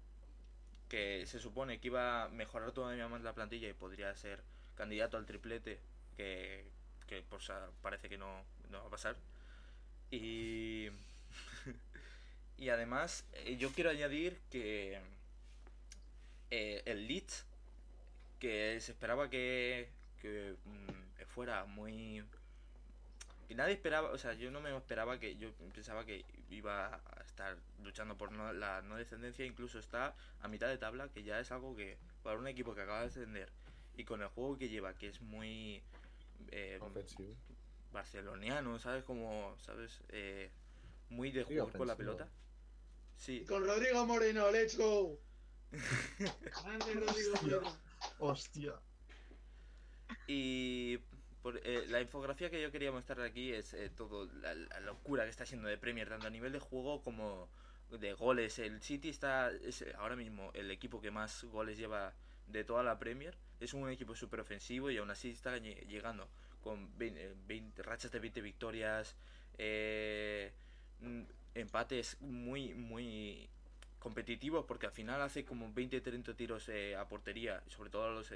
[0.89, 4.43] que se supone que iba a mejorar todavía más la plantilla y podría ser
[4.75, 5.81] candidato al triplete,
[6.17, 6.67] que,
[7.07, 7.51] que pues,
[7.83, 9.17] parece que no, no va a pasar.
[10.11, 10.89] Y,
[12.57, 15.01] y además, eh, yo quiero añadir que
[16.55, 17.47] eh, el Leeds,
[18.39, 19.89] que se esperaba que,
[20.21, 22.23] que mm, fuera muy
[23.49, 27.23] que nadie esperaba, o sea, yo no me esperaba que, yo pensaba que iba a
[27.23, 31.51] estar luchando por la no descendencia, incluso está a mitad de tabla, que ya es
[31.53, 33.51] algo que para un equipo que acaba de descender
[33.97, 35.83] y con el juego que lleva, que es muy
[36.51, 36.79] eh,
[37.93, 39.05] barceloniano, ¿sabes?
[39.05, 40.03] Como, ¿sabes?
[40.11, 40.51] Eh,
[41.09, 42.29] muy de jugar con la pelota.
[43.17, 43.45] Sí.
[43.47, 45.19] Con Rodrigo Moreno, let's go.
[46.95, 47.63] Rodrigo
[48.19, 48.75] Hostia.
[50.27, 50.99] Y
[51.65, 55.47] eh, la infografía que yo quería mostrar aquí es eh, todo la, locura que está
[55.47, 57.49] siendo de Premier, tanto a nivel de juego como
[57.91, 58.59] de goles.
[58.59, 62.13] El City está es ahora mismo el equipo que más goles lleva
[62.47, 63.37] de toda la Premier.
[63.61, 66.29] Es un equipo súper ofensivo y aún así está llegando
[66.63, 69.17] con 20, rachas de 20 victorias,
[69.59, 70.53] eh,
[71.01, 71.23] mm,
[71.55, 73.49] empates muy, muy
[74.03, 78.33] competitivos porque al final hace como 20-30 tiros a portería, sobre todo a los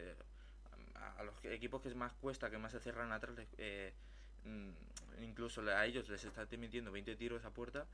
[1.18, 3.92] a los equipos que más cuesta, que más se cierran atrás, eh,
[4.44, 7.86] mm, incluso a ellos les está metiendo 20 tiros a puerta,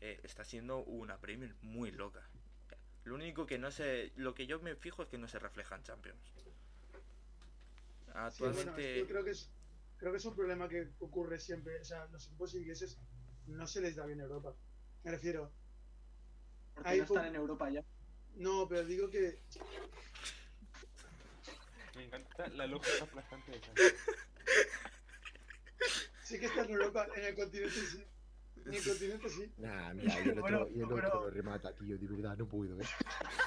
[0.00, 2.26] eh, está siendo una Premier muy loca.
[3.04, 4.12] Lo único que no se.
[4.16, 6.34] Lo que yo me fijo es que no se refleja en Champions.
[8.14, 8.98] Actualmente.
[8.98, 9.50] yo creo que, es,
[9.98, 11.80] creo que es un problema que ocurre siempre.
[11.80, 12.98] O sea, los equipos ingleses
[13.46, 14.54] no se les da bien Europa.
[15.02, 15.52] Me refiero.
[16.74, 17.84] Porque no están en Europa ya.
[18.36, 19.38] No, pero digo que
[21.96, 23.72] me encanta la lógica aplastante de esa.
[26.22, 28.02] Sí que está en Europa, en el continente sí.
[28.64, 29.52] En el continente sí.
[29.58, 31.20] Nah, mira, yo, bueno, yo pero...
[31.20, 32.84] lo remata, tío, de verdad, no puedo, ¿eh?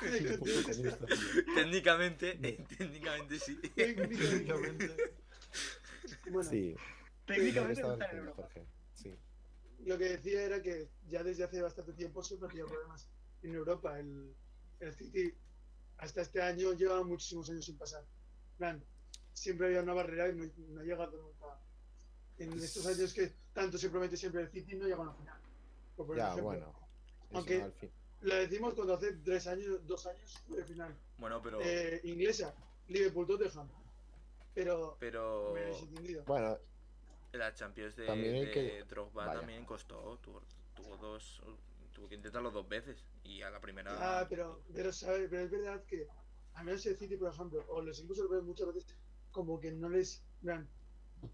[1.55, 3.55] técnicamente, eh, técnicamente sí.
[3.75, 4.95] Técnicamente.
[6.29, 6.75] Bueno, sí.
[7.25, 8.43] Técnicamente no está en Europa.
[8.43, 8.67] Jorge.
[8.93, 9.17] Sí.
[9.85, 13.09] Lo que decía era que ya desde hace bastante tiempo siempre ha tenido problemas
[13.49, 13.99] en Europa.
[13.99, 14.35] El,
[14.79, 15.33] el City
[15.97, 18.03] hasta este año lleva muchísimos años sin pasar
[18.57, 18.83] plan,
[19.33, 21.59] siempre había una barrera y no, ha llegado nunca.
[22.39, 25.41] En estos años que tanto se promete siempre el City, no llega a la final.
[26.15, 26.73] ya, bueno.
[27.33, 27.71] Aunque
[28.21, 30.95] la decimos cuando hace tres años, dos años fue final.
[31.17, 31.59] Bueno, pero.
[31.61, 32.53] Eh, inglesa,
[32.87, 33.67] Liverpool, Tottenham.
[34.53, 34.97] Pero.
[34.99, 35.55] Pero.
[36.25, 36.57] Bueno.
[37.33, 38.83] La Champions de, también que...
[38.85, 40.17] Drogba también costó.
[40.23, 40.41] Tuvo,
[40.73, 41.43] tuvo, dos.
[41.97, 43.03] Tuvo que intentarlo dos veces.
[43.23, 43.91] Y a la primera.
[43.97, 45.27] Ah, pero, pero, ¿sabes?
[45.31, 46.07] pero es verdad que
[46.53, 48.85] a menos el City, por ejemplo, o los equipos europeos muchas veces
[49.31, 50.23] como que no les,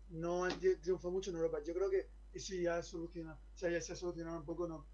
[0.09, 1.59] no han triunfado mucho en Europa.
[1.65, 4.87] Yo creo que eso ya soluciona, o sea, ya se ha solucionado un poco, ¿no?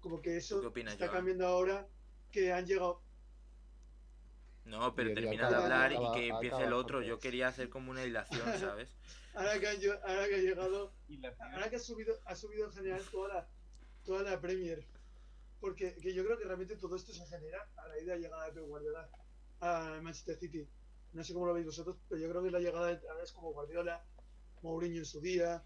[0.00, 1.88] Como que eso está cambiando ahora,
[2.30, 3.02] que han llegado...
[4.66, 7.00] No, pero termina de hablar y que empiece el otro.
[7.00, 8.94] Yo quería hacer como una hilación, ¿sabes?
[9.34, 10.92] ahora, que ahora que ha llegado,
[11.52, 13.48] ahora que ha subido, ha subido en general toda la,
[14.04, 14.86] toda la Premier.
[15.60, 18.46] Porque que yo creo que realmente todo esto se genera a la idea de llegada
[18.46, 19.08] de Pep Guardiola
[19.60, 20.68] a Manchester City.
[21.12, 23.52] No sé cómo lo veis vosotros, pero yo creo que la llegada de es como
[23.52, 24.04] Guardiola,
[24.62, 25.64] Mourinho en su día,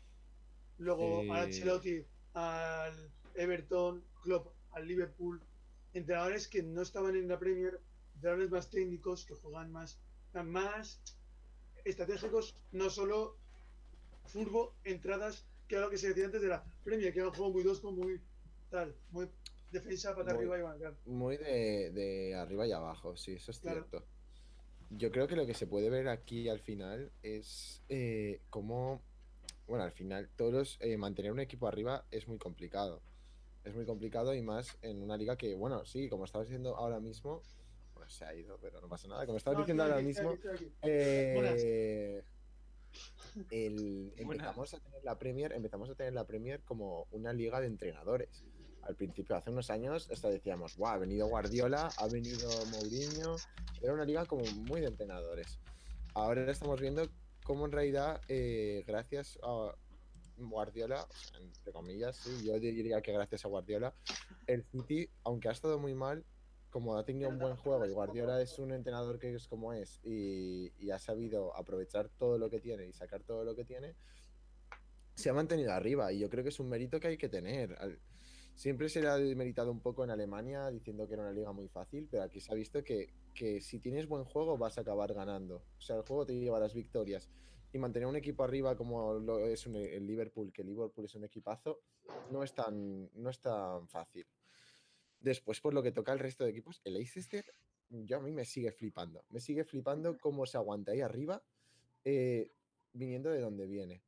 [0.79, 5.43] luego a Ancelotti al Everton, Klopp al Liverpool,
[5.93, 7.81] entrenadores que no estaban en la Premier,
[8.15, 9.99] entrenadores más técnicos, que juegan más,
[10.45, 11.01] más
[11.85, 13.37] estratégicos, no solo
[14.27, 17.35] furbo, entradas, que era lo que se decía antes de la Premier, que era un
[17.35, 18.21] juego muy dosco, muy
[18.71, 19.29] tal, muy
[19.71, 20.95] defensa para arriba y marcar.
[21.07, 24.05] Muy de, de, arriba y abajo, sí, eso es cierto.
[24.91, 29.01] Yo creo que lo que se puede ver aquí al final es eh, cómo,
[29.69, 33.01] bueno, al final todos eh, mantener un equipo arriba es muy complicado.
[33.63, 36.99] Es muy complicado y más en una liga que, bueno, sí, como estabas diciendo ahora
[36.99, 37.43] mismo,
[37.95, 39.27] pues se ha ido, pero no pasa nada.
[39.27, 40.35] Como estabas diciendo ahora mismo,
[40.83, 42.25] eh,
[44.17, 48.45] empezamos a tener la Premier, empezamos a tener la Premier como una liga de entrenadores
[48.83, 53.37] al principio, hace unos años, hasta decíamos, wow, ha venido Guardiola, ha venido Mourinho,
[53.83, 55.59] era una liga como muy de entrenadores.
[56.15, 57.09] Ahora estamos viendo
[57.45, 59.75] cómo en realidad, eh, gracias a
[60.37, 61.07] Guardiola,
[61.41, 63.95] entre comillas, sí, yo diría que gracias a Guardiola,
[64.47, 66.25] el City, aunque ha estado muy mal,
[66.71, 70.01] como ha tenido un buen juego y Guardiola es un entrenador que es como es
[70.05, 73.97] y, y, ha sabido aprovechar todo lo que tiene y sacar todo lo que tiene,
[75.15, 77.77] se ha mantenido arriba y yo creo que es un mérito que hay que tener.
[78.61, 81.67] Siempre se le ha demeritado un poco en Alemania diciendo que era una liga muy
[81.69, 83.09] fácil, pero aquí se ha visto que,
[83.63, 85.65] si tienes buen juego vas a acabar ganando.
[85.79, 87.31] O sea, el juego te lleva las victorias.
[87.73, 91.25] y mantener un equipo arriba como lo es el Liverpool, que el Liverpool es un
[91.25, 91.81] equipazo,
[92.31, 94.27] no es tan, no es tan fácil.
[95.21, 97.47] Después, por lo que toca al resto de equipos, el Leicester,
[97.89, 99.25] yo a mí me sigue flipando.
[99.31, 101.43] Me sigue flipando cómo se aguanta ahí arriba,
[102.05, 102.53] eh,
[102.93, 104.03] viniendo de donde viene.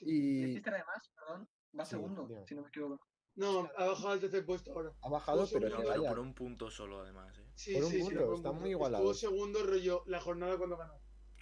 [0.00, 0.42] Y...
[0.42, 3.07] Leicester además, perdón, va segundo, si no me equivoco.
[3.38, 4.92] No, ha bajado al tercer puesto ahora.
[5.00, 7.38] Ha bajado, pero, por un punto solo, además.
[7.38, 7.44] ¿eh?
[7.54, 9.04] Sí, por un sí, punto, está muy igualado.
[9.04, 10.94] Estuvo segundo rollo la jornada cuando ganó.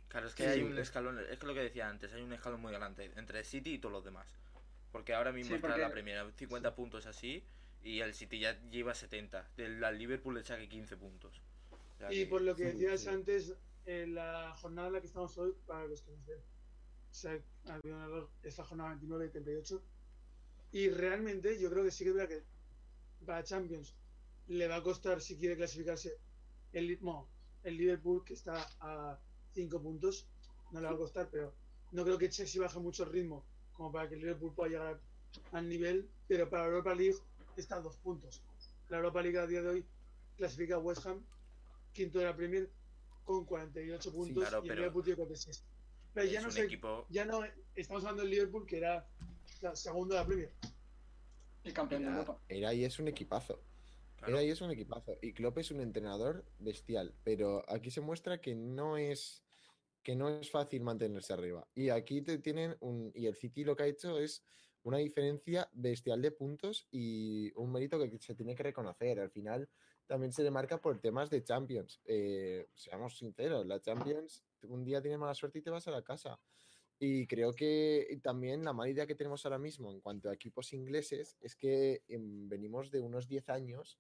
[0.09, 2.61] Claro, es que hay un escalón, es que lo que decía antes, hay un escalón
[2.61, 4.27] muy grande entre City y todos los demás.
[4.93, 7.43] Porque ahora mismo está la primera, 50 puntos así,
[7.83, 9.53] y el City ya lleva 70.
[9.57, 11.41] Del Liverpool le saque 15 puntos.
[12.11, 13.55] y por lo que decías antes,
[13.87, 16.19] en la jornada en la que estamos hoy, para los que no
[17.11, 19.83] sé, o ha habido esta jornada 29 y 38
[20.73, 22.45] y realmente yo creo que sí que es verdad que
[23.25, 23.95] para Champions
[24.49, 26.19] le va a costar si quiere clasificarse
[26.73, 26.99] el,
[27.65, 29.19] el Liverpool que está a
[29.55, 30.29] 5 puntos,
[30.73, 31.55] no le va a costar, pero
[31.93, 35.01] no creo que Chelsea baje mucho el ritmo como para que el Liverpool pueda llegar
[35.53, 37.17] al nivel, pero para Europa League
[37.57, 38.43] está a 2 puntos.
[38.89, 39.85] La Europa League a día de hoy
[40.37, 41.25] clasifica a West Ham,
[41.93, 42.71] quinto de la Premier,
[43.25, 45.65] con 48 puntos y el Liverpool tiene 46.
[46.15, 46.69] Pero ya no, sé,
[47.11, 47.41] ya no
[47.75, 49.07] estamos hablando del Liverpool que era
[49.75, 50.53] segundo de la Premier.
[51.65, 52.41] El campeón de Europa.
[52.49, 53.61] Era y es un equipazo.
[54.27, 55.17] Era y es un equipazo.
[55.21, 57.15] Y Klopp es un entrenador bestial.
[57.25, 59.43] Pero aquí se muestra que no es
[60.03, 61.67] que no es fácil mantenerse arriba.
[61.75, 63.11] Y aquí te tienen un.
[63.15, 64.45] Y el City lo que ha hecho es
[64.85, 69.19] una diferencia bestial de puntos y un mérito que se tiene que reconocer.
[69.19, 69.69] Al final
[70.07, 72.01] también se le marca por temas de Champions.
[72.05, 76.03] Eh, seamos sinceros, la Champions un día tiene mala suerte y te vas a la
[76.03, 76.39] casa.
[76.99, 80.73] Y creo que también la mala idea que tenemos ahora mismo en cuanto a equipos
[80.73, 83.99] ingleses es que em, venimos de unos 10 años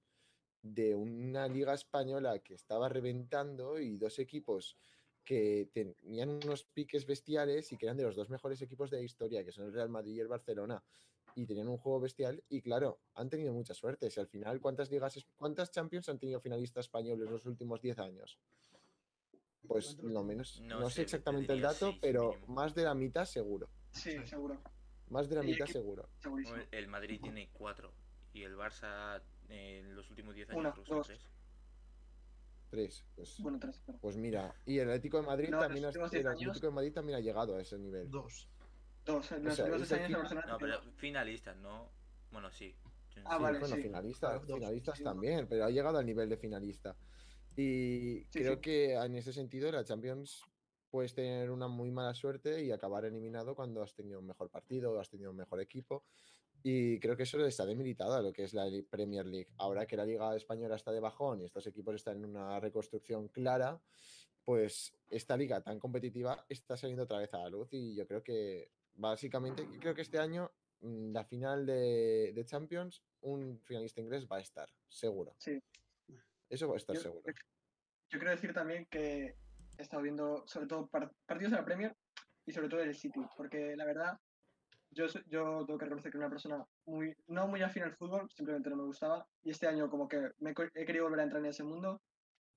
[0.62, 4.76] de una liga española que estaba reventando y dos equipos
[5.24, 9.02] que tenían unos piques bestiales y que eran de los dos mejores equipos de la
[9.02, 10.82] historia, que son el Real Madrid y el Barcelona,
[11.34, 14.10] y tenían un juego bestial y claro, han tenido mucha suerte.
[14.10, 18.38] Si al final, ¿cuántas ligas, cuántas Champions han tenido finalistas españoles los últimos 10 años?
[19.68, 23.68] Pues lo menos, no, sé, exactamente el dato, pero más de la mitad seguro.
[23.90, 24.60] Sí, seguro.
[25.08, 26.08] Más de la mitad seguro.
[26.70, 27.92] El Madrid tiene cuatro
[28.32, 31.26] y el Barça en los últimos 10 años Una, tres.
[32.68, 33.04] Tres.
[33.14, 33.80] Pues, bueno, tres.
[34.00, 37.20] Pues mira, y el Atlético de Madrid también ha, el Atlético de Madrid también ha
[37.20, 38.10] llegado a ese nivel.
[38.10, 38.48] Dos.
[39.04, 39.32] Dos.
[39.32, 41.90] En los No, pero finalistas, no.
[42.32, 42.74] Bueno, sí.
[43.24, 46.94] Ah, vale, bueno, finalistas, finalistas también, pero ha llegado al nivel de finalista.
[47.56, 50.42] Y creo que en ese sentido la Champions
[50.90, 54.92] puedes tener una muy mala suerte y acabar eliminado cuando has tenido un mejor partido
[54.92, 56.04] o has tenido un mejor equipo.
[56.62, 59.48] Y creo que eso está demilitado a lo que es la Premier League.
[59.56, 63.28] Ahora que la Liga Española está de bajón y estos equipos están en una reconstrucción
[63.28, 63.80] clara,
[64.44, 68.22] pues esta liga tan competitiva está saliendo otra vez a la luz y yo creo
[68.22, 70.50] que básicamente, creo que este año
[70.80, 75.34] mm, la final de, de Champions, un finalista inglés va a estar, seguro.
[75.38, 75.60] Sí,
[76.48, 77.22] eso va a estar seguro.
[78.08, 79.36] Yo quiero decir también que
[79.78, 81.96] he estado viendo sobre todo partidos de la Premier
[82.46, 84.18] y sobre todo del City, porque la verdad,
[84.90, 88.30] yo, yo tengo que reconocer que era una persona muy, no muy afín al fútbol,
[88.30, 91.42] simplemente no me gustaba, y este año como que me he querido volver a entrar
[91.42, 92.00] en ese mundo.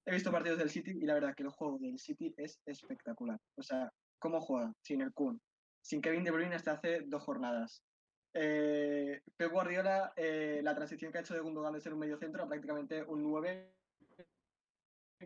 [0.06, 3.40] He visto partidos del City y la verdad que el juego del City es espectacular.
[3.56, 5.42] O sea, cómo juega sin el Kun,
[5.82, 7.84] sin Kevin De Bruyne hasta hace dos jornadas.
[8.34, 12.18] Eh, Pep Guardiola, eh, la transición que ha hecho de Gundogan de ser un medio
[12.18, 13.79] centro a prácticamente un 9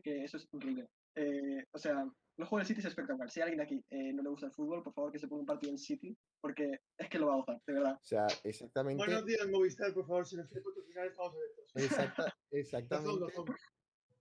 [0.01, 0.89] que eso es increíble.
[1.15, 3.29] Eh, o sea, el juego del City es espectacular.
[3.29, 5.41] Si a alguien aquí eh, no le gusta el fútbol, por favor que se ponga
[5.41, 7.93] un partido en City, porque es que lo va a gozar, de verdad.
[7.93, 9.03] O sea, exactamente.
[9.03, 11.65] Buenos días, Movistar, por favor, si nos quieres final estamos abiertos.
[11.75, 13.25] Exacta, exactamente.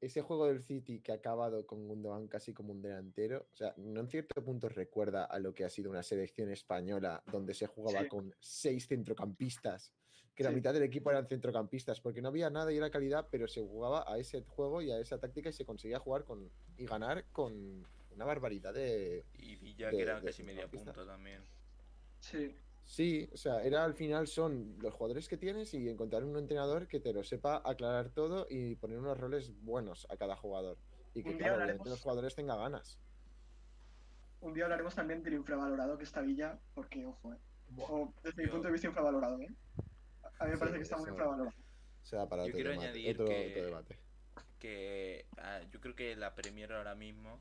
[0.00, 3.72] Ese juego del City que ha acabado con Gundogan casi como un delantero, o sea,
[3.76, 7.68] no en cierto punto recuerda a lo que ha sido una selección española donde se
[7.68, 9.94] jugaba con seis centrocampistas
[10.34, 13.46] que la mitad del equipo eran centrocampistas, porque no había nada y era calidad, pero
[13.46, 16.86] se jugaba a ese juego y a esa táctica y se conseguía jugar con y
[16.86, 19.24] ganar con una barbaridad de.
[19.34, 21.42] Y Villa, que era casi media punta también.
[22.20, 22.54] Sí.
[22.84, 26.88] Sí, o sea, era al final son los jugadores que tienes y encontrar un entrenador
[26.88, 30.78] que te lo sepa aclarar todo y poner unos roles buenos a cada jugador.
[31.14, 31.38] Y que
[31.84, 32.98] los jugadores tengan ganas.
[34.40, 37.38] Un día hablaremos también del infravalorado que está Villa, porque, ojo, eh.
[38.24, 39.54] desde mi punto de vista, infravalorado, ¿eh?
[40.42, 41.56] A mí me parece que está muy infravalorado.
[42.46, 43.72] Yo quiero añadir que,
[44.58, 47.40] que ah, yo creo que la Premier ahora mismo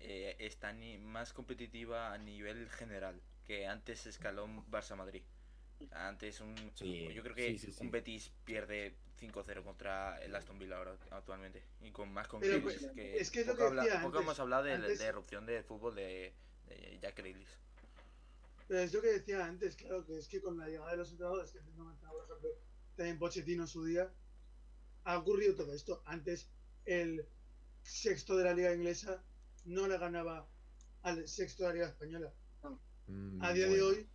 [0.00, 5.22] eh, está ni más competitiva a nivel general que antes escaló Barça Madrid.
[5.90, 11.64] Antes un yo creo que un Betis pierde 5-0 contra el Aston Villa ahora actualmente
[11.82, 14.62] y con más con pues, que es que es lo que decía poco hemos hablado
[14.62, 16.32] de, de erupción de fútbol de,
[16.68, 17.58] eh, Jack Grealish.
[18.72, 21.10] Pero es lo que decía antes, claro, que es que con la llegada de los
[21.10, 22.48] entrenadores, que por ejemplo,
[22.96, 24.10] también Pochettino en su día,
[25.04, 26.02] ha ocurrido todo esto.
[26.06, 26.48] Antes
[26.86, 27.28] el
[27.82, 29.22] sexto de la liga inglesa
[29.66, 30.48] no le ganaba
[31.02, 32.32] al sexto de la liga española.
[33.08, 34.08] Mm, a día de hoy,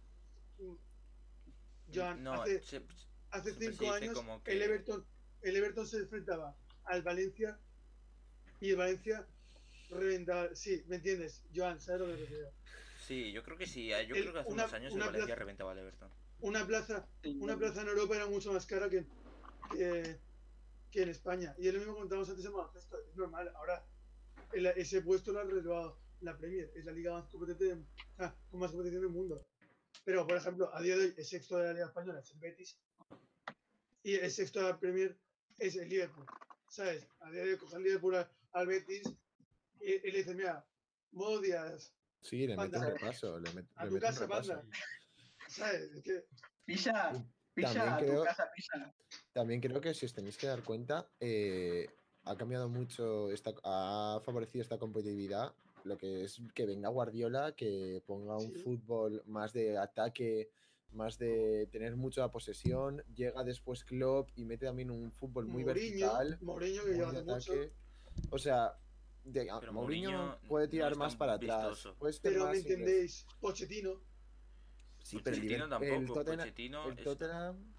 [1.94, 2.82] Joan, No, hace, se-
[3.30, 5.06] hace cinco años como que- el, Everton,
[5.44, 7.60] el Everton se enfrentaba al Valencia
[8.60, 9.24] y el Valencia
[9.92, 10.56] reventaba.
[10.56, 11.44] Sí, ¿me entiendes?
[11.56, 12.52] Joan, ¿sabes lo que me refiero?
[13.08, 13.92] Sí, yo creo que sí.
[13.92, 15.80] eh, Yo El- creo que hace una- unos años una el Valencia plaza- reventaba al
[15.80, 16.12] Everton.
[16.40, 17.08] Una plaza,
[17.40, 19.06] una plaza en Europa era mucho más cara que,
[19.72, 20.20] que,
[20.92, 21.56] que en España.
[21.58, 22.98] Y es lo mismo que contábamos antes en baloncesto.
[23.10, 23.50] Es normal.
[23.56, 23.86] Ahora
[24.52, 26.70] el- ese puesto lo ha reservado la Premier.
[26.76, 27.86] Es la liga más competente, de-
[28.20, 29.48] ah, con más competición del mundo.
[30.04, 32.40] Pero, por ejemplo, a día de hoy, el sexto de la liga española es el
[32.40, 32.78] Betis.
[34.04, 35.18] Y el sexto de la Premier
[35.58, 36.26] es el Liverpool.
[36.70, 37.08] ¿Sabes?
[37.22, 39.04] A día de hoy coge el Liverpool al, al Betis
[39.80, 40.66] y, y le dice, mira,
[41.12, 43.40] modo Díaz, Sí, le mete un repaso.
[43.40, 44.56] Le, met- a le tu mete un casa, repaso.
[44.56, 44.78] banda.
[45.50, 45.92] ¿Sabes?
[45.94, 46.24] Es que
[47.56, 48.94] También a tu creo- casa, pisa.
[49.34, 51.88] También creo que si os tenéis que dar cuenta, eh,
[52.26, 55.54] ha cambiado mucho, esta, ha favorecido esta competitividad,
[55.86, 58.60] lo que es que venga Guardiola, que ponga un Sí.
[58.64, 60.50] fútbol más de ataque,
[60.92, 66.08] más de tener mucha posesión, llega después Klopp y mete también un fútbol muy Mourinho,
[66.14, 67.54] vertical, Mourinho que lleva mucho.
[68.32, 68.74] O sea,
[69.28, 71.70] de, a- Pero Mourinho Mourinho puede tirar es más para atrás.
[71.70, 71.96] vistoso.
[72.22, 74.02] Pero más me entendéis, Pochettino,
[75.04, 76.14] Sí, pero el, Pochettino Liverpool- el tampoco.
[76.20, 77.74] Tottenham, Pochettino el es- Tottenham,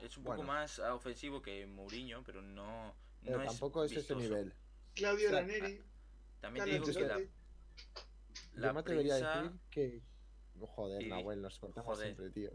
[0.00, 0.52] Es un poco Bueno.
[0.52, 4.20] más ah, ofensivo que Mourinho, pero no, pero no tampoco es, ese vistoso.
[4.20, 4.52] nivel.
[4.94, 5.80] Claudio O sea, Ranieri,
[6.40, 7.18] También te digo que la,
[8.54, 9.32] la Yo me atrevería prensa...
[9.38, 10.02] a decir que.
[10.60, 12.14] Joder, Sí, Nahuel, nos cortamos joder.
[12.14, 12.50] siempre, tío.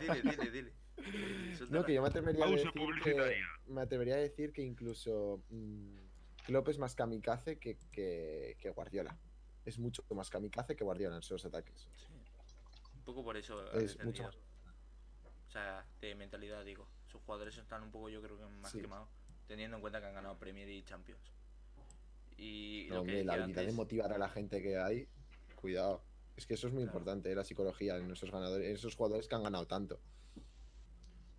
[0.00, 0.72] Dile, dile, dile.
[1.70, 3.40] No, que yo me atrevería a decir que.
[3.68, 5.42] Me atrevería a decir que incluso.
[5.50, 5.96] mm,
[6.48, 9.14] Klopp es más kamikaze que, que, que Guardiola.
[9.66, 11.86] Es mucho más kamikaze que Guardiola en sus ataques.
[11.94, 12.06] Sí.
[12.94, 14.34] Un poco por eso Es mucho más.
[14.34, 16.88] O sea, de mentalidad, digo.
[17.06, 18.80] Sus jugadores están un poco, yo creo que más Sí.
[18.80, 19.10] quemados,
[19.46, 21.20] teniendo en cuenta que han ganado Premier y Champions.
[22.38, 25.06] Y No, lo que hombre, la habilidad de motivar a la gente que hay.
[25.54, 26.02] Cuidado.
[26.34, 26.98] Es que eso es muy Claro.
[26.98, 30.00] importante, eh, la psicología en esos ganadores, en esos jugadores que han ganado tanto.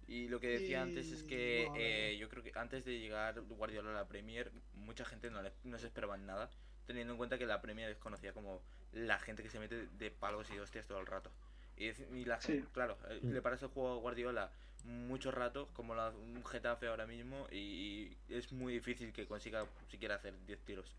[0.10, 3.40] Y lo que decía antes es que Y, eh, yo creo que antes de llegar
[3.42, 6.50] Guardiola a la Premier, mucha gente no, le- no se esperaba nada,
[6.88, 10.10] teniendo en cuenta que la Premier es conocida como la gente que se mete de
[10.10, 11.30] palos y hostias todo el rato.
[11.78, 12.54] Y, es- y la Sí.
[12.54, 14.52] gente, claro, eh, le parece el juego a Guardiola
[14.84, 20.16] mucho rato, como la, un Getafe ahora mismo, y es muy difícil que consiga siquiera
[20.16, 20.96] hacer 10 tiros.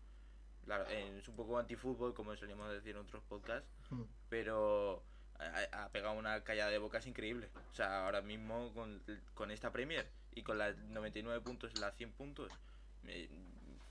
[0.63, 4.03] Claro, es un poco antifútbol, como solíamos decir en otros podcasts, Mm.
[4.29, 5.03] pero
[5.41, 7.49] ha, ha pegado una callada de bocas increíble.
[7.71, 9.01] O sea, ahora mismo con,
[9.33, 12.51] con esta Premier y con las 99 puntos, las 100 puntos,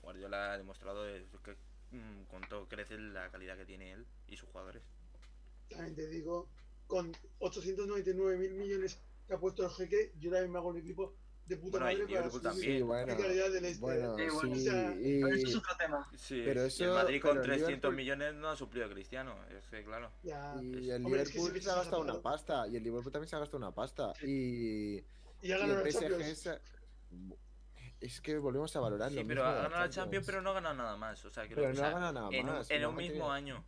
[0.01, 1.05] Guardiola ha demostrado
[1.43, 1.55] que
[1.91, 4.83] mm, con todo crece la calidad que tiene él y sus jugadores.
[5.69, 6.47] también te digo,
[6.87, 11.15] con 899 mil millones que ha puesto el jeque, yo también me hago un equipo
[11.45, 12.77] de puta Bueno, y madre Liverpool también.
[12.77, 13.15] Sí, bueno.
[13.15, 13.79] del este.
[13.81, 16.09] Bueno, Sí, bueno, sí, o sea, y- Pero eso es otro tema.
[16.17, 18.85] Sí, Pero y eso- el Madrid con pero el 300 Liverpool- millones no ha suplido
[18.85, 20.11] a Cristiano, es que claro.
[20.23, 20.55] Ya.
[20.61, 22.67] Y el Hombre, es que Liverpool si se ha gastado una pasta.
[22.67, 24.13] Y el Liverpool también se ha gastado una pasta.
[24.21, 25.03] Y, Y
[25.43, 26.61] y el PSG se-
[27.99, 30.53] Es que volvemos a valorar Sí, lo pero ha ganado la Champions, pero no ha
[30.53, 31.23] ganado nada más.
[31.25, 32.89] O sea, creo, Pero o no sea, ha ganado nada en, un- más, en no
[32.89, 33.65] un mismo tenido- año.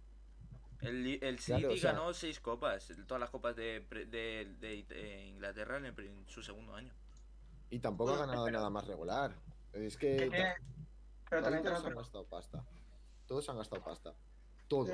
[0.82, 4.56] El, el City Claro, o sea- ganó seis copas, todas las copas de, pre- de,
[4.60, 6.94] de- de Inglaterra en, el en su segundo año.
[7.74, 9.34] Y tampoco Bueno, ha ganado pero- nada más regular.
[9.74, 10.30] Es que.
[10.30, 10.56] ta-
[11.28, 12.64] pero también todos han gastado pasta.
[13.26, 14.14] Todos han gastado pasta.
[14.68, 14.92] Todos.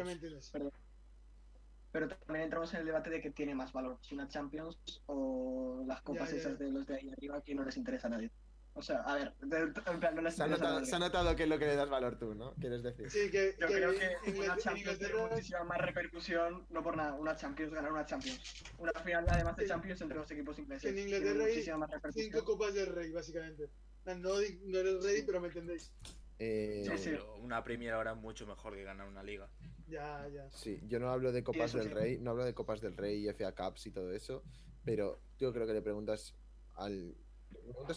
[1.91, 4.77] Pero también entramos en el debate de que tiene más valor, si una Champions
[5.07, 8.07] o las copas Ya, ya, esas de los de ahí arriba que no les interesa
[8.07, 8.31] a nadie.
[8.79, 11.35] O sea, a ver, de- en plan, no les Se ha, notado, se ha notado
[11.35, 12.53] que es lo que le das valor tú, ¿no?
[12.55, 13.09] ¿Quieres decir?
[13.11, 17.13] Sí, que, Yo que creo que una Champions tiene muchísima más repercusión, no por nada,
[17.15, 18.39] una Champions, ganar una Champions.
[18.77, 20.89] Una final además de Champions entre los equipos ingleses.
[20.91, 22.31] en Inglaterra hay muchísima más repercusión.
[22.31, 23.69] cinco copas del rey, básicamente.
[24.05, 25.91] No, eres rey, pero me entendéis.
[26.39, 27.17] Eh, Sí, sí.
[27.41, 29.49] una Premier ahora es mucho mejor que ganar una liga.
[29.87, 30.49] Ya, ya.
[30.51, 31.89] Sí, yo no hablo de Copas del sí.
[31.89, 34.41] Rey, no hablo de Copas del Rey y FA Cups y todo eso,
[34.85, 36.33] pero yo creo que le preguntas
[36.75, 37.13] al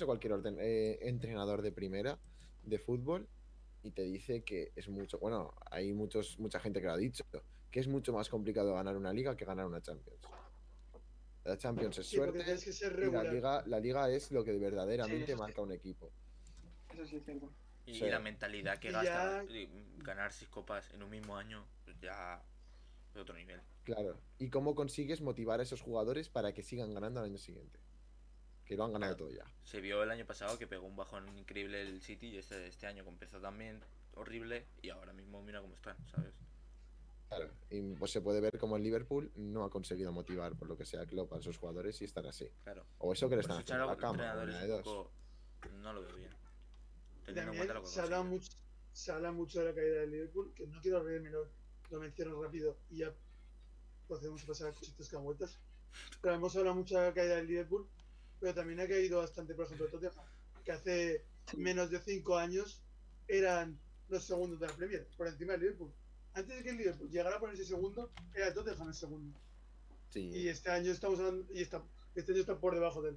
[0.01, 2.19] a cualquier orden- eh, entrenador de primera
[2.63, 3.29] de fútbol
[3.83, 7.25] y te dice que es mucho, bueno, hay muchos mucha gente que lo ha dicho,
[7.71, 10.21] que es mucho más complicado ganar una liga que ganar una Champions.
[11.45, 14.45] La Champions es Sí, suerte tienes que ser y la liga, la liga es lo
[14.45, 15.39] que verdaderamente Sí, sí, sí.
[15.39, 16.13] marca un equipo.
[16.95, 17.53] Eso sí es cierto.
[17.85, 18.05] Y Sí.
[18.09, 22.41] la mentalidad que gasta ya- ganar seis copas en un mismo año, pues ya
[23.13, 23.61] es otro nivel.
[23.83, 24.21] Claro.
[24.39, 27.81] ¿Y cómo consigues motivar a esos jugadores para que sigan ganando al año siguiente?
[28.73, 29.45] Que lo han ganado todo ya.
[29.65, 32.87] Se vio el año pasado que pegó un bajón increíble el City y este, este
[32.87, 33.81] año que empezó también
[34.15, 36.33] horrible y ahora mismo mira cómo están, ¿sabes?
[37.29, 40.77] Claro, y pues se puede ver como el Liverpool no ha conseguido motivar por lo
[40.79, 42.49] que sea Klopp a sus jugadores y están así.
[42.65, 42.87] Claro.
[42.99, 44.83] O eso que le están haciendo la cama, de dos.
[44.85, 45.11] poco-
[45.83, 46.31] No lo veo bien.
[47.27, 48.53] También lo se habla, mucho,
[48.95, 52.79] se habla mucho de la caída del Liverpool, que no quiero abrirme, lo menciono rápido
[52.89, 53.13] y ya
[54.09, 55.59] podemos pasar a cositas que dan vueltas.
[56.23, 57.87] Pero hemos hablado mucho de la caída del Liverpool,
[58.43, 60.27] pero también ha caído bastante, por ejemplo, Tottenham,
[60.65, 61.57] que hace Sí.
[61.57, 62.83] menos de 5 años
[63.29, 63.79] eran
[64.09, 65.93] los segundos de la Premier, por encima del Liverpool.
[66.35, 69.39] Antes de que el Liverpool llegara a ponerse segundo, era el Tottenham el segundo.
[70.11, 71.83] Sí, Y este año estamos hablando, y está,
[72.17, 73.17] este año está por debajo del,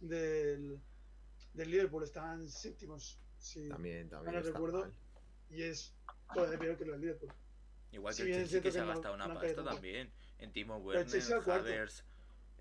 [0.00, 0.80] del,
[1.54, 3.18] del Liverpool, están séptimos.
[3.38, 3.68] Sí.
[3.68, 4.80] también, también no está recuerdo.
[4.80, 4.92] mal.
[5.50, 5.94] y es
[6.34, 7.32] todavía peor que lo del Liverpool.
[7.92, 10.10] Igual si que bien el Chelsea que se ha gastado una pasta también.
[10.38, 11.22] En Timo el Werner.
[11.48, 12.04] Havertz,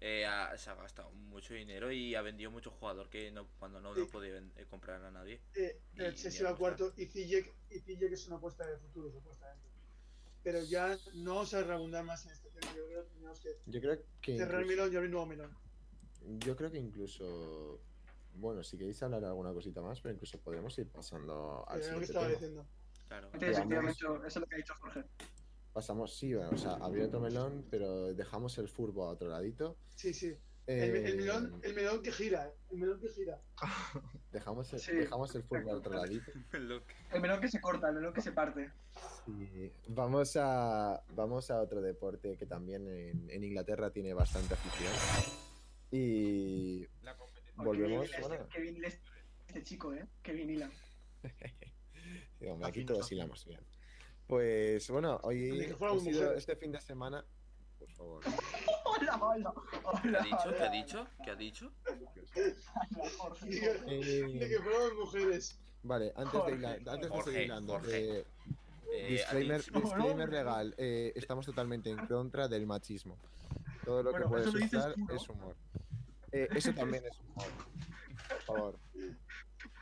[0.08, 3.82] eh, ha- se ha gastado mucho dinero y ha vendido mucho jugador que no, cuando
[3.82, 4.12] no lo Sí.
[4.12, 5.42] podía ven- eh, comprar a nadie.
[5.56, 9.12] Eh, Y el Chelsea va cuarto y Ziyech, y Ziyech es una apuesta de futuro,
[9.12, 9.66] supuestamente.
[10.44, 12.72] Pero ya no vamos a reabundar más en este tema.
[12.76, 15.26] Yo creo que tenemos que Yo creo que cerrar el incluso, Milán y abrir nuevo
[15.26, 15.58] Milán.
[16.40, 17.82] yo creo que incluso
[18.36, 22.06] bueno, si queréis hablar alguna cosita más, pero incluso podemos ir pasando al siguiente que
[22.06, 22.38] estaba tema.
[22.38, 22.68] diciendo.
[23.08, 23.30] Claro.
[23.34, 25.04] Efectivamente, eso es lo que ha dicho Jorge.
[25.76, 29.76] Pasamos, sí, bueno, o sea, abrir otro melón, pero dejamos el furbo a otro ladito.
[29.96, 30.34] Sí, sí.
[30.68, 33.42] El, el Eh, melón, el melón que gira, el melón que gira.
[34.32, 34.94] dejamos, el, Sí.
[34.94, 36.32] dejamos el furbo a otro ladito.
[36.54, 38.72] El melón que se corta, el melón que se parte.
[39.26, 44.94] Sí, vamos a, vamos a otro deporte que también en, en Inglaterra tiene bastante afición.
[45.92, 46.88] Y
[47.58, 48.10] volvemos.
[48.10, 49.00] Qué Bueno, este, qué
[49.48, 50.08] este, chico, ¿eh?
[50.24, 50.72] Qué vinila.
[52.40, 53.60] sí, hombre, aquí todos hilamos bien.
[54.28, 57.24] Pues bueno, hoy ha sido este fin de semana.
[57.78, 58.24] Por favor.
[58.86, 59.54] Hola, hola,
[59.84, 60.02] hola.
[60.02, 60.56] ¿Qué ha dicho?
[60.56, 61.08] ¿Qué ha dicho?
[61.24, 61.72] ¿Qué ha dicho?
[63.18, 63.50] Jorge.
[63.50, 65.60] que, fueran mujeres.
[65.84, 68.20] vale, antes de, Jorge, hila- antes de Jorge, seguir Jorge.
[68.20, 68.26] eh,
[68.94, 70.76] Eh, disclaimer, ha dicho- disclaimer legal.
[70.78, 73.18] eh, estamos totalmente en contra del machismo.
[73.84, 75.14] Todo lo Bueno, que dices usar tú, ¿no?
[75.14, 75.56] es humor.
[76.32, 77.46] Eh, eso también es humor.
[78.30, 78.80] Por favor.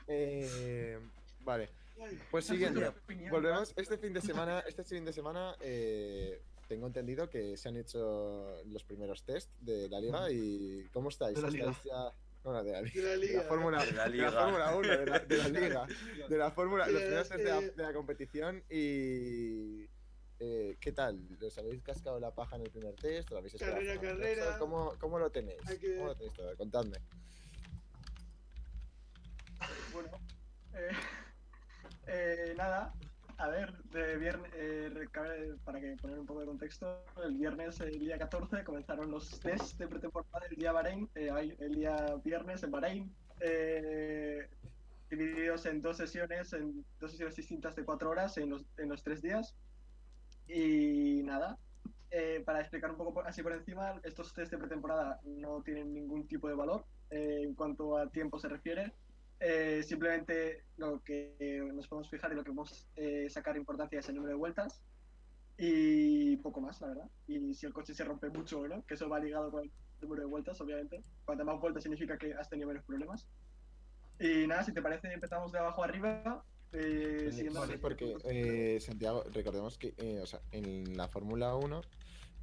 [0.06, 1.00] Eh,
[1.40, 1.70] vale,
[2.32, 2.92] pues siguiente.
[3.30, 3.74] Volvemos.
[3.76, 8.64] Este fin de semana, este fin de semana, eh, tengo entendido que se han hecho
[8.66, 11.36] los primeros test de la liga y ¿cómo estáis?
[11.36, 11.72] De la liga.
[11.72, 12.14] ¿Estáis ya-
[12.44, 13.02] Bueno, de la liga.
[13.02, 13.42] De la liga.
[13.44, 14.32] Fórmula De la de liga.
[14.32, 15.88] la Fórmula 1, de la, de la liga.
[16.30, 19.86] De la Fórmula, los primeros test de la, de la competición y.
[20.40, 21.20] eh, ¿Qué tal?
[21.42, 23.30] ¿Os habéis cascado la paja en el primer test?
[23.32, 24.58] ¿Lo habéis Carrera, carrera.
[24.60, 25.62] ¿Cómo, ¿Cómo lo tenéis?
[25.80, 26.58] Que- ¿Cómo lo tenéis todo?
[26.58, 26.98] Contadme.
[29.94, 30.10] Bueno,
[30.74, 30.90] eh,
[32.08, 32.94] eh, nada,
[33.38, 35.08] a ver, de viernes, eh,
[35.64, 39.78] para que poner un poco de contexto, el viernes, el día 14, comenzaron los test
[39.78, 44.48] de pretemporada el día Bahrein, eh, el día viernes en Bahrein, eh,
[45.10, 49.04] divididos en dos sesiones, en dos sesiones distintas de cuatro horas en los, en los
[49.04, 49.56] tres días.
[50.48, 51.58] Y nada,
[52.16, 56.28] eh, para explicar un poco así por encima, estos test de pretemporada no tienen ningún
[56.28, 58.94] tipo de valor eh, en cuanto a tiempo se refiere.
[59.40, 64.08] Eh, simplemente lo que nos podemos fijar y lo que podemos eh, sacar importancia es
[64.10, 64.82] el número de vueltas
[65.58, 67.10] y poco más, la verdad.
[67.28, 69.72] Y si el coche se rompe mucho o no, que eso va ligado con el
[70.02, 71.04] número de vueltas, obviamente.
[71.26, 73.28] Cuanto más vueltas significa que has tenido menos problemas.
[74.20, 76.44] Y nada, si te parece, empezamos de abajo arriba.
[76.72, 81.82] eh, Sí, porque eh, Santiago, recordemos que eh, o sea, en la Fórmula 1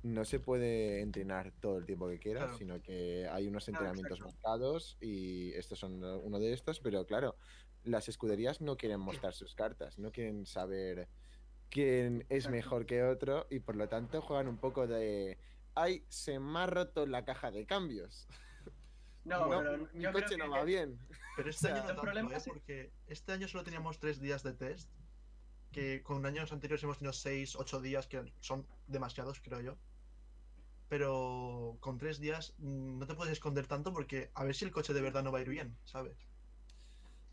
[0.03, 2.59] no se puede entrenar todo el tiempo que quieras, Claro.
[2.59, 7.37] sino que hay unos entrenamientos marcados y estos son uno de estos, pero claro,
[7.85, 11.09] las escuderías no quieren mostrar sus cartas, no quieren saber
[11.71, 12.57] quién es Exacto.
[12.57, 15.39] mejor que otro y por lo tanto juegan un poco de...
[15.75, 18.27] ¡Ay, se me ha roto la caja de cambios!
[19.23, 20.99] No, No, pero mi yo coche creo no que- va bien.
[21.37, 22.37] Pero este O sea, año no el tanto, problema ¿eh?
[22.39, 24.91] es- porque este año solo teníamos tres días de test,
[25.71, 29.77] que con años anteriores hemos tenido seis, ocho días, que son demasiados, creo yo.
[30.91, 34.73] Pero con tres días mm, no te puedes esconder tanto porque a ver si el
[34.73, 36.17] coche de verdad no va a ir bien, ¿sabes?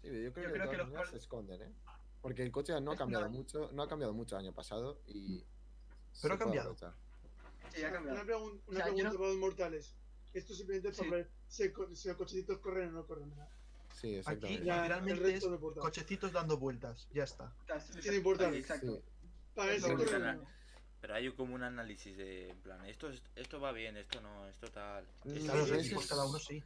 [0.04, 1.74] Sí, yo creo Yo que, creo que todas los col- se esconden, ¿eh?
[2.22, 5.44] Porque el coche no ha cambiado mucho, no ha cambiado mucho el año pasado y.
[6.22, 6.76] Pero ha cambiado.
[7.74, 8.22] Sí, ha cambiado.
[8.22, 9.96] Una, pregun- una O sea, pregunta no- para los mortales.
[10.34, 11.02] Esto simplemente es Sí.
[11.04, 13.30] para ver si, co- si los cochecitos corren o no corren.
[13.32, 13.50] ¿verdad?
[13.96, 14.66] Sí, Aquí exactamente.
[14.66, 17.56] Ya, el literalmente resto es no cochecitos dando vueltas, ya está.
[18.02, 18.54] Sin importar.
[18.54, 18.98] Exacto.
[18.98, 19.04] Sí.
[19.56, 20.48] Para Sí, corren sí.
[21.08, 24.46] Pero hay como un análisis de, en plan, esto, es- esto va bien, esto no,
[24.50, 25.06] esto tal.
[25.24, 26.10] Mm, los equipos sí.
[26.10, 26.62] cada uno sí.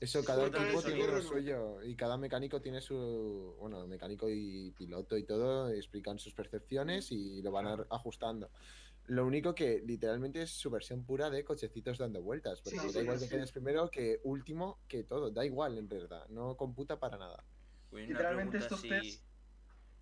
[0.00, 3.54] Eso, cada equipo tiene lo suyo y cada mecánico tiene su.
[3.60, 8.50] Bueno, mecánico y piloto y todo explican sus percepciones y lo van ajustando.
[9.06, 12.60] Lo único que literalmente es su versión pura de cochecitos dando vueltas.
[12.60, 15.30] Porque Sí, sí, da igual sí, que quedes primero que último, que todo.
[15.30, 16.26] Da igual en verdad.
[16.30, 17.44] No computa para nada.
[17.92, 19.20] Uy, Literalmente estos si, test-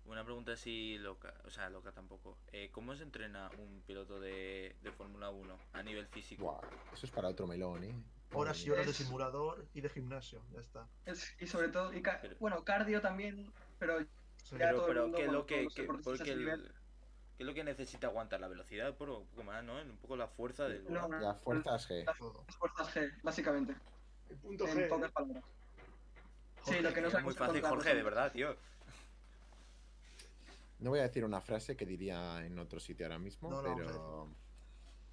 [0.07, 2.37] una pregunta así loca, o sea, loca tampoco.
[2.51, 6.43] Eh, ¿Cómo se entrena un piloto de, de Fórmula 1 a nivel físico?
[6.43, 6.61] Buah,
[6.93, 7.95] eso es para otro melón, ¿eh?
[8.33, 10.87] Horas y horas de simulador y de gimnasio, ya está.
[11.05, 13.99] Es- y sobre todo, y ca- Pero- bueno, cardio también, pero
[14.43, 14.55] Sí.
[14.57, 16.21] Ya Pero, todo el pero mundo, ¿qué es lo que, todos los que- deportistas porque
[16.21, 16.71] a ese el- nivel.
[17.35, 18.39] qué es lo que necesita aguantar?
[18.39, 19.73] La velocidad, por un poco más, ¿no?
[19.81, 21.25] Un poco la fuerza del No, volante.
[21.25, 22.05] La fuerzas G.
[22.17, 22.45] Todo.
[22.47, 23.75] las fuerzas G, básicamente,
[24.29, 24.87] El punto en G.
[24.87, 25.43] pocas palabras.
[26.61, 28.55] Jorge, sí, lo que no Es muy fácil, Jorge, de verdad, tío.
[30.79, 34.29] No voy a decir una frase que diría en otro sitio ahora mismo, No, pero.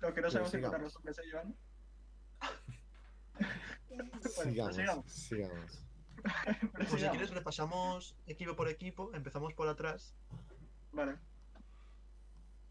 [0.00, 0.82] Lo que no Pero sabemos encontrar sigamos.
[0.82, 1.56] los hombres, ¿eh, Joan?
[3.88, 4.10] Bueno,
[4.50, 5.12] sigamos, sigamos.
[5.12, 5.84] sigamos.
[6.24, 10.14] Pero Pues si quieres repasamos equipo por equipo, empezamos por atrás.
[10.92, 11.16] Vale.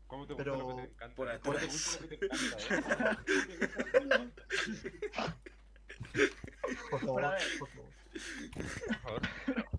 [0.07, 1.15] ¿Cómo te Pero- gusta lo que te encanta?
[1.15, 1.40] por?
[1.41, 4.32] ¿Cómo te gusta lo que te encanta, eh?
[6.91, 7.91] Por favor, Pero por favor.
[8.53, 9.22] Por favor.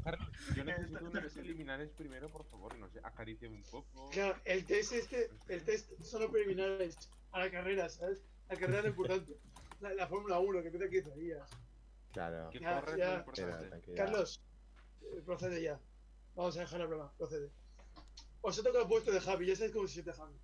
[0.02, 2.76] Carlos, yo necesito unas no es- preliminares primero, por favor.
[2.78, 4.10] No sé, acaríciame un poco.
[4.10, 6.96] Claro, el test este, el test son los preliminares
[7.32, 8.22] a la carrera, ¿sabes?
[8.48, 9.36] La carrera es lo importante.
[9.80, 11.50] La, la Fórmula 1, que empieza 15 días.
[12.12, 12.50] Claro.
[12.50, 13.14] Que Ya, corres ya.
[13.18, 13.94] importante.
[13.94, 14.40] Carlos,
[15.02, 15.80] eh, procede ya.
[16.34, 17.50] Vamos a dejar la broma, procede.
[18.40, 20.34] Os he tocado el puesto de Javi, ya sabéis cómo se siente Javi.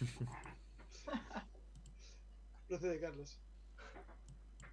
[2.68, 3.40] procede, Carlos.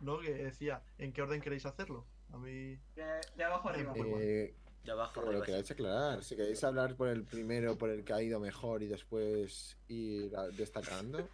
[0.01, 2.05] No, que decía, ¿en qué orden queréis hacerlo?
[2.35, 2.77] A mí.
[2.95, 3.93] De, de abajo arriba.
[4.19, 4.53] Eh,
[4.83, 5.45] De abajo como lo arriba.
[5.45, 6.23] queráis aclarar.
[6.23, 10.31] Si queréis hablar por el primero, por el que ha ido mejor y después ir
[10.57, 11.27] destacando,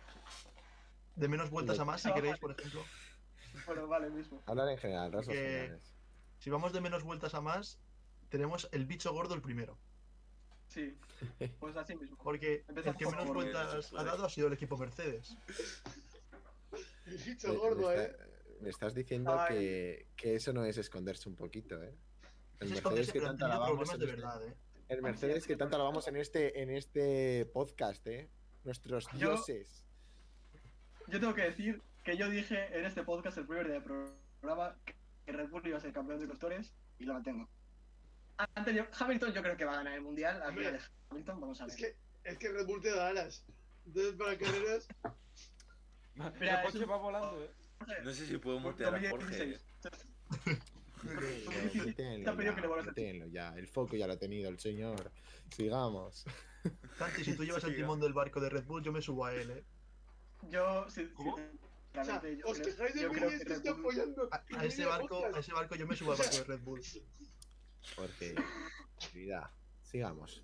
[1.16, 2.84] De menos vueltas a más, si queréis, por ejemplo.
[3.66, 4.42] Bueno, vale, mismo.
[4.46, 5.94] hablar en general, rasgos generales.
[6.38, 7.80] Si vamos de menos vueltas a más,
[8.30, 9.78] tenemos el bicho gordo el primero.
[10.68, 10.96] Sí.
[11.60, 12.18] Pues así mismo.
[12.24, 15.36] Porque el que menos vueltas ha dado ha sido el equipo Mercedes.
[17.06, 18.16] El bicho Me, gordo, eh.
[18.62, 21.94] Me estás diciendo que, que eso no es esconderse un poquito, ¿eh?
[22.60, 24.42] El Es Mercedes que tanto alabamos de verdad.
[24.88, 28.30] El Mercedes que tanto alabamos en este, en este podcast, ¿eh?
[28.64, 29.84] Nuestros Yo- dioses.
[31.08, 34.78] Yo tengo que decir que yo dije en este podcast, el primer día del programa,
[35.26, 37.50] que Red Bull iba a ser campeón de constructores y lo mantengo.
[38.38, 40.38] Han tenido- Hamilton yo creo que va a ganar el mundial.
[40.42, 40.72] Aquí Hombre.
[40.74, 40.80] de
[41.10, 41.74] Hamilton, vamos a ver.
[41.74, 43.44] Es que, es que Red Bull te da alas.
[43.86, 44.88] Entonces, para carreras,
[46.40, 47.50] Mira, el coche va volando, eh.
[48.04, 49.60] No sé si puedo mutear a Jorge.
[49.82, 50.72] 2016.
[51.04, 51.88] Pero difícil.
[51.88, 53.56] mutéenlo Te ha pedido ya.
[53.58, 55.12] El foco ya lo ha tenido el señor.
[55.50, 56.26] Sigamos.
[56.98, 59.34] Santi, si tú llevas el timón del barco de Red Bull, yo me subo a
[59.34, 59.64] él, ¿eh?
[60.50, 61.36] Yo, sí, ¿Cómo?
[61.36, 64.30] o sea, yo os quejáis de mí y está apoyando.
[64.32, 66.82] A, ese barco, a ese barco yo me subo al barco de Red Bull.
[67.96, 68.36] Porque.
[69.12, 69.50] Cuidado.
[69.84, 70.44] Sigamos.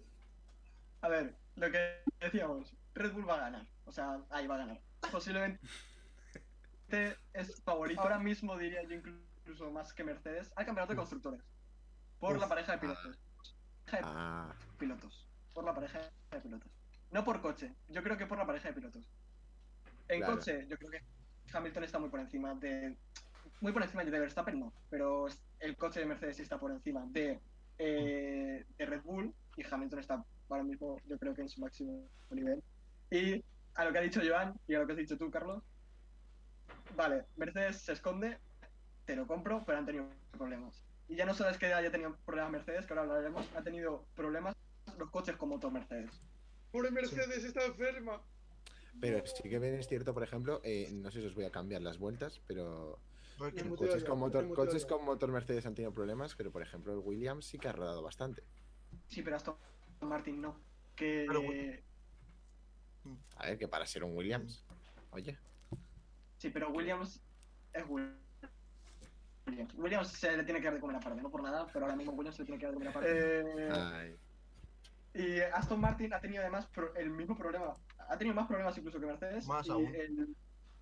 [1.01, 3.67] A ver, lo que decíamos, Red Bull va a ganar.
[3.85, 4.81] O sea, ahí va a ganar.
[5.11, 5.59] Posiblemente
[6.89, 8.01] es favorito.
[8.01, 11.41] Ahora mismo diría yo incluso más que Mercedes al campeonato de constructores.
[12.19, 12.41] Por Uf.
[12.41, 13.19] la pareja de pilotos.
[13.91, 15.27] De Ah, pilotos.
[15.53, 15.99] Por la pareja
[16.31, 16.71] de pilotos.
[17.11, 19.09] No por coche, yo creo que por la pareja de pilotos.
[20.09, 20.35] En Claro.
[20.35, 21.01] coche, yo creo que
[21.53, 22.97] Hamilton está muy por encima de.
[23.61, 24.73] Muy por encima de Verstappen, no.
[24.89, 25.27] Pero
[25.59, 27.39] el coche de Mercedes está por encima de,
[27.77, 29.33] eh, de Red Bull.
[29.55, 32.61] Y Hamilton está ahora mismo, yo creo que en su máximo nivel.
[33.09, 33.43] Y
[33.75, 35.63] a lo que ha dicho Joan y a lo que has dicho tú, Carlos.
[36.95, 38.37] Vale, Mercedes se esconde,
[39.05, 40.83] te lo compro, pero han tenido problemas.
[41.07, 44.05] Y ya no solo es que haya tenido problemas Mercedes, que ahora hablaremos, ha tenido
[44.15, 44.55] problemas
[44.97, 46.11] los coches con motor Mercedes.
[46.71, 48.21] Pobre Mercedes está enferma.
[48.99, 51.51] pero sí que bien es cierto, por ejemplo, eh, no sé si os voy a
[51.51, 52.99] cambiar las vueltas, pero
[53.37, 57.45] coches con, motor, coches con motor Mercedes han tenido problemas, pero por ejemplo el Williams
[57.45, 58.43] sí que ha rodado bastante.
[59.07, 59.55] Sí, pero Aston
[60.01, 60.59] Martin no.
[60.95, 61.25] Que.
[61.27, 61.73] Pero bueno.
[63.37, 64.65] A ver, que para ser un Williams.
[65.11, 65.37] Oye,
[66.37, 67.21] Sí, pero Williams
[67.73, 68.15] es Will-
[69.45, 69.73] Williams.
[69.75, 72.13] Williams se le tiene que dar de comer aparte, no por nada, pero ahora mismo
[72.13, 73.39] Williams se le tiene que dar de comer aparte.
[73.39, 74.15] Eh, ay,
[75.13, 77.73] y Aston Martin ha tenido además el mismo problema.
[78.09, 79.47] Ha tenido más problemas incluso que Mercedes.
[79.47, 79.95] Más y aún.
[79.95, 80.35] el-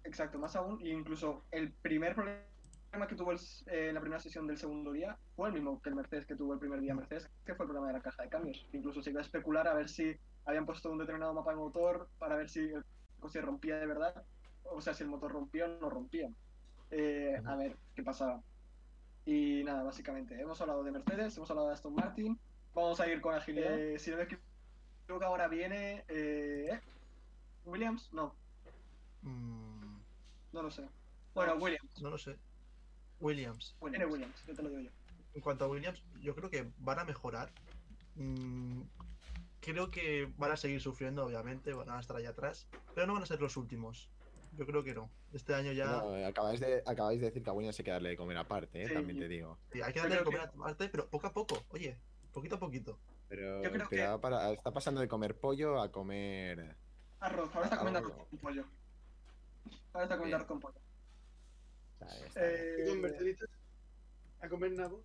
[0.03, 0.81] exacto, más aún.
[0.81, 4.57] Y incluso el primer problema que tuvo el s- eh, en la primera sesión del
[4.57, 7.55] segundo día fue el mismo que el Mercedes que tuvo el primer día Mercedes, que
[7.55, 8.67] fue el problema de la caja de cambios.
[8.73, 10.15] Incluso se iba a especular a ver si
[10.45, 12.83] habían puesto un determinado mapa de motor para ver si el
[13.19, 14.23] coche rompía de verdad,
[14.71, 16.29] o sea, si el motor rompía o no rompía.
[16.91, 18.41] Eh, a ver qué pasaba.
[19.25, 22.39] Y nada, básicamente, hemos hablado de Mercedes, hemos hablado de Aston Martin,
[22.73, 23.77] vamos a ir con agilidad.
[23.77, 26.05] Eh, si no me equivoco, ahora viene...
[26.07, 26.81] eh, ¿eh?
[27.65, 28.13] ¿Williams?
[28.13, 28.35] No,
[29.23, 29.97] mm,
[30.53, 30.87] no lo sé.
[31.33, 32.01] Bueno, Williams.
[32.01, 32.37] no lo sé.
[33.19, 33.75] Williams.
[33.81, 34.91] Viene Williams, yo te lo digo yo.
[35.33, 37.51] En cuanto a Williams, yo creo que van a mejorar.
[38.15, 38.81] Mm,
[39.59, 43.23] creo que van a seguir sufriendo, obviamente, van a estar allá atrás, pero no van
[43.23, 44.09] a ser los últimos.
[44.57, 45.09] Yo creo que no.
[45.33, 47.91] Este año ya no, eh, acabáis, de, acabáis de decir que a Williams hay que
[47.91, 48.93] darle de comer aparte, eh, Sí.
[48.93, 49.59] también te digo.
[49.71, 51.65] sí, hay que darle de comer a parte, pero poco a poco.
[51.69, 51.97] Oye,
[52.31, 52.99] poquito a poquito.
[53.27, 56.75] Pero, está pasando de comer pollo a comer.
[57.19, 58.65] Arroz, ahora está comiendo arroz con pollo.
[59.93, 60.79] Ahora está comiendo arroz con pollo.
[62.35, 62.83] Eh...
[62.85, 63.49] ¿Y con Merceditas?
[64.41, 65.03] ¿A comer nabo?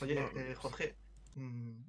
[0.00, 0.94] Oye, eh, Jorge.
[1.34, 1.82] Mm,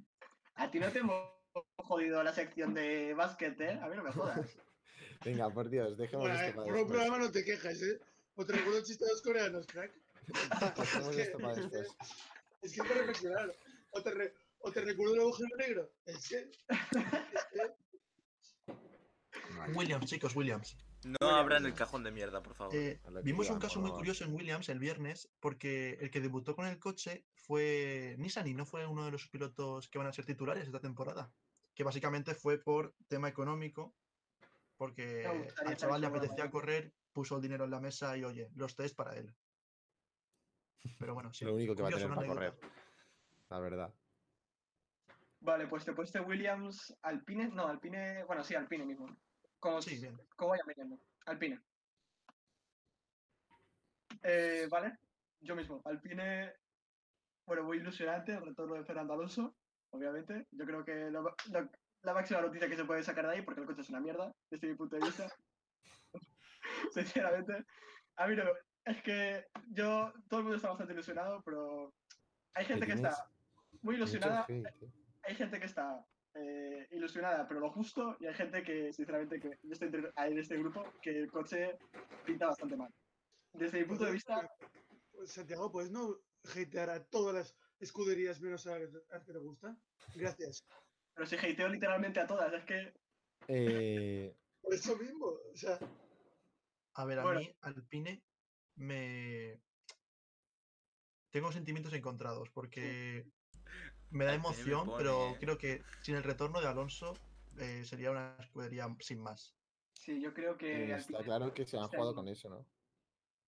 [0.56, 1.37] a ti no te hemos
[1.78, 3.80] jodido la sección de básquet, ¿eh?
[3.82, 4.40] A mí no me jodas.
[5.26, 8.00] Venga, por Dios, dejemos bueno, esto para Por un programa no te quejas, ¿eh?
[8.36, 9.92] O te recuerdo chistes de los coreanos, crack.
[10.78, 11.88] Dejemos es esto para después.
[12.62, 13.56] Es que es para reflexionar.
[13.92, 15.92] O te, re, o te recuerdo el agujero negro.
[16.06, 16.38] Es que...
[16.38, 17.88] Es que...
[19.74, 20.78] Williams, chicos, Williams.
[21.04, 22.76] No abran el cajón de mierda, por favor.
[22.76, 26.66] Eh, vimos un caso muy curioso en Williams el viernes, porque el que debutó con
[26.66, 30.26] el coche fue Nissan y no fue uno de los pilotos que van a ser
[30.26, 31.32] titulares esta temporada.
[31.78, 33.94] Que básicamente fue por tema económico,
[34.78, 35.28] porque
[35.64, 38.96] al chaval le apetecía correr, puso el dinero en la mesa y oye, los test
[38.96, 39.32] para él.
[40.98, 41.46] Pero bueno, sí.
[41.46, 42.60] Lo único que va a tener para correr.
[43.50, 43.94] La verdad.
[45.40, 47.50] Vale, pues te puesto Williams Alpine.
[47.50, 48.24] No, Alpine.
[48.24, 49.16] Bueno, sí, Alpine mismo.
[49.60, 50.20] Como, sí, bien.
[50.36, 51.00] como vaya mirando.
[51.28, 51.62] Alpine.
[54.24, 54.98] Eh, vale,
[55.42, 55.84] yo mismo.
[55.86, 56.56] Alpine,
[57.46, 59.56] bueno, muy ilusionante el retorno de Fernando Alonso,
[59.92, 60.48] obviamente.
[60.52, 63.82] Yo creo que la máxima noticia que se puede sacar de ahí, porque el coche
[63.82, 65.28] es una mierda, desde mi punto de vista.
[66.92, 67.66] Sinceramente.
[68.16, 68.44] A mí no,
[68.86, 71.94] es que yo, todo el mundo está bastante ilusionado, pero
[72.54, 73.30] hay gente que está
[73.82, 74.46] muy ilusionada.
[75.24, 76.06] Hay gente que está
[76.36, 80.58] eh, ilusionada, pero lo justo, y hay gente que, sinceramente, que en este, en este
[80.58, 81.78] grupo, que el coche
[82.26, 82.94] pinta bastante mal.
[83.54, 84.50] Desde mi punto de vista...
[85.12, 86.16] Pues, Santiago, ¿puedes no
[86.56, 89.78] hatear a todas las escuderías menos a las que te gusta?
[90.16, 90.66] Gracias.
[91.14, 92.94] Pero si hateo literalmente a todas, es que...
[93.48, 94.36] Eh...
[94.62, 95.80] Por eso mismo, o sea...
[96.94, 98.24] A ver, a mí, Alpine,
[98.76, 99.62] me...
[101.32, 103.30] Tengo sentimientos encontrados, porque
[104.10, 107.14] me da emoción, pero creo que sin el retorno de Alonso
[107.58, 109.56] eh, sería una escudería sin más.
[109.94, 110.94] Sí, yo creo que.
[110.94, 112.66] está claro que se han jugado con eso, ¿no?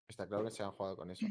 [0.08, 1.26] Está claro que se han jugado con eso.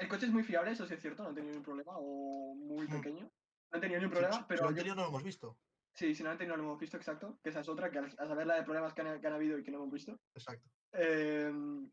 [0.00, 2.54] El coche es muy fiable, eso sí es cierto, no han tenido ningún problema, o
[2.54, 2.90] muy mm.
[2.90, 3.24] pequeño.
[3.24, 4.68] No han tenido ningún problema, pero.
[4.68, 5.58] Si no no lo hemos visto.
[5.94, 7.38] Sí, si no han tenido no lo hemos visto, exacto.
[7.42, 9.70] Que esa es otra, que a saber la de problemas que han, habido y que
[9.70, 10.18] no hemos visto.
[10.34, 10.68] Exacto.
[10.92, 11.90] Em,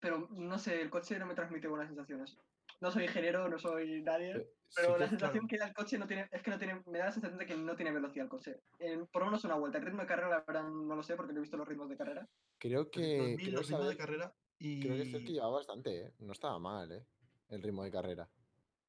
[0.00, 2.36] pero no sé, el coche no me transmite buenas sensaciones
[2.80, 6.06] no soy ingeniero, no soy nadie, eh, pero la sensación que da el coche no
[6.06, 8.30] tiene, es que no tiene, me da la sensación de que no tiene velocidad el
[8.30, 8.60] coche.
[9.12, 9.78] por lo menos una vuelta.
[9.78, 11.88] El ritmo de carrera, la verdad, no lo sé porque no he visto los ritmos
[11.88, 12.28] de carrera.
[12.58, 13.34] Creo que.
[13.34, 14.80] el ritmo de carrera y.
[14.80, 16.14] Creo que es el que llevaba bastante, ¿eh?
[16.18, 17.04] No estaba mal, ¿eh?
[17.48, 18.28] El ritmo de carrera.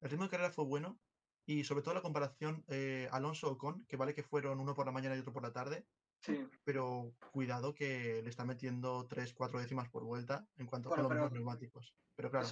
[0.01, 0.99] El ritmo de carrera fue bueno
[1.45, 5.15] y sobre todo la comparación eh, Alonso-Ocon, que vale que fueron uno por la mañana
[5.15, 5.85] y otro por la tarde.
[6.19, 6.45] Sí.
[6.63, 11.95] Pero cuidado que le está metiendo 3-4 décimas por vuelta en cuanto a los neumáticos.
[12.15, 12.47] Pero claro,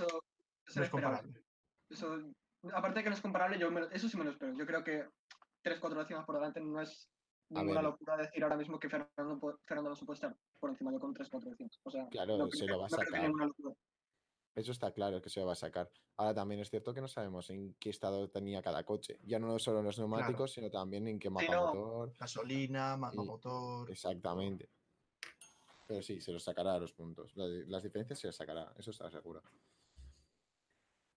[0.75, 1.43] no es comparable.
[1.89, 2.19] Eso,
[2.73, 4.53] aparte de que no es comparable, yo eso sí me lo espero.
[4.53, 5.07] Yo creo que
[5.63, 7.09] 3-4 décimas por delante no es
[7.49, 11.13] ninguna locura decir ahora mismo que Fernando, Fernando no puede estar por encima de con
[11.13, 11.79] 3-4 décimas.
[11.83, 13.31] O sea, claro, se lo va a sacar.
[14.55, 15.91] Eso está claro que se va a sacar.
[16.15, 19.19] Ahora también es cierto que no sabemos en qué estado tenía cada coche.
[19.25, 22.15] Ya no solo en los neumáticos, sino también en qué mapa motor.
[22.17, 23.91] Gasolina, mapa motor.
[23.91, 24.69] Exactamente.
[25.87, 27.33] Pero sí, se los sacará a los puntos.
[27.35, 29.43] Las diferencias se las sacará, eso está seguro.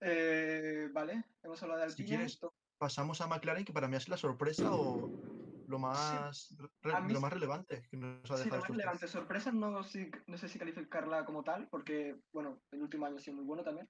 [0.00, 2.28] Eh, vale, hemos hablado de Alpine.
[2.28, 2.38] Si
[2.76, 5.10] pasamos a McLaren, que para mí es la sorpresa o
[5.68, 8.44] lo más, lo más relevante que nos ha dejado.
[8.44, 9.08] Sí, lo más relevante.
[9.08, 13.36] Sorpresa no, no sé si calificarla como tal, porque, bueno, el último año ha sido
[13.36, 13.88] muy bueno también.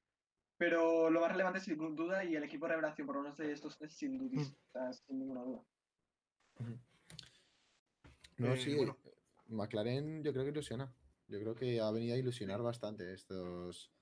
[0.56, 3.52] Pero lo más relevante sin duda y el equipo de revelación, por lo menos de
[3.52, 4.92] estos es sin duda, mm.
[4.92, 5.62] sin ninguna duda.
[8.38, 8.76] No, eh, sí,
[9.46, 10.92] McLaren yo creo que ilusiona.
[11.28, 13.92] Yo creo que ha venido a ilusionar bastante estos,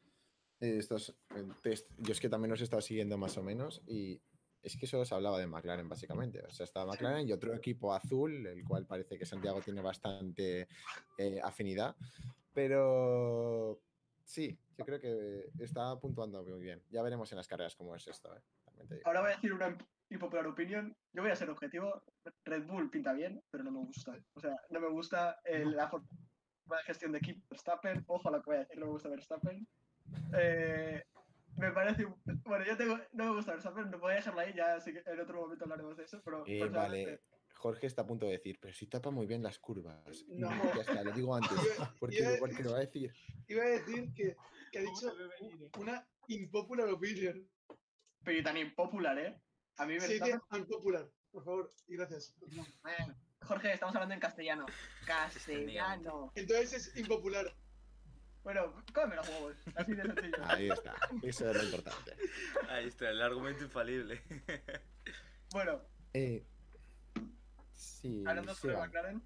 [0.60, 4.22] estos eh, test, yo es que también los he estado siguiendo más o menos y
[4.66, 6.42] es que solo se hablaba de McLaren básicamente.
[6.44, 10.66] O sea, estaba McLaren y otro equipo azul, el cual parece que Santiago tiene bastante
[11.16, 11.94] eh, afinidad.
[12.52, 13.80] Pero
[14.24, 16.82] sí, yo creo que está puntuando muy bien.
[16.90, 18.34] Ya veremos en las carreras cómo es esto.
[18.34, 19.78] Eh, Ahora voy a decir una
[20.10, 20.96] impopular opinión.
[21.12, 22.02] Yo voy a ser objetivo.
[22.44, 24.18] Red Bull pinta bien, pero no me gusta.
[24.34, 26.08] O sea, no me gusta la forma
[26.66, 28.04] de gestión de equipo Verstappen.
[28.08, 29.64] Ojo a lo que voy a decir, no me gusta Verstappen.
[30.36, 31.04] Eh,
[31.56, 32.06] me parece.
[32.44, 35.02] Bueno, yo tengo, no me gusta Verstappen, no voy a dejarla ahí, ya así que
[35.04, 36.22] en otro momento hablaremos de eso.
[36.24, 37.20] Pero eh, vale.
[37.54, 40.24] Jorge está a punto de decir, pero si tapa muy bien las curvas.
[40.28, 40.48] No.
[40.74, 41.58] Ya está, lo digo antes.
[41.98, 43.12] Porque, porque lo va a decir.
[43.48, 44.36] Iba a decir que,
[44.70, 45.12] que ha dicho
[45.78, 47.48] una impopular opinion.
[48.22, 49.40] Pero tan impopular, ¿eh?
[49.78, 51.08] A mí me Sí, que impopular.
[51.30, 52.34] Por favor, y gracias.
[53.42, 54.66] Jorge, estamos hablando en castellano.
[55.06, 56.32] Castellano.
[56.34, 57.54] Entonces es impopular.
[58.46, 59.56] Bueno, cómeme los huevos.
[59.74, 60.36] Así de sencillo.
[60.44, 60.94] Ahí está.
[61.20, 62.16] Eso es lo importante.
[62.68, 64.22] Ahí está, el argumento infalible.
[65.50, 65.80] Bueno,
[66.12, 66.46] Eh,
[67.74, 68.22] sí.
[68.24, 68.76] hablando sobre.
[68.76, 69.20] McLaren,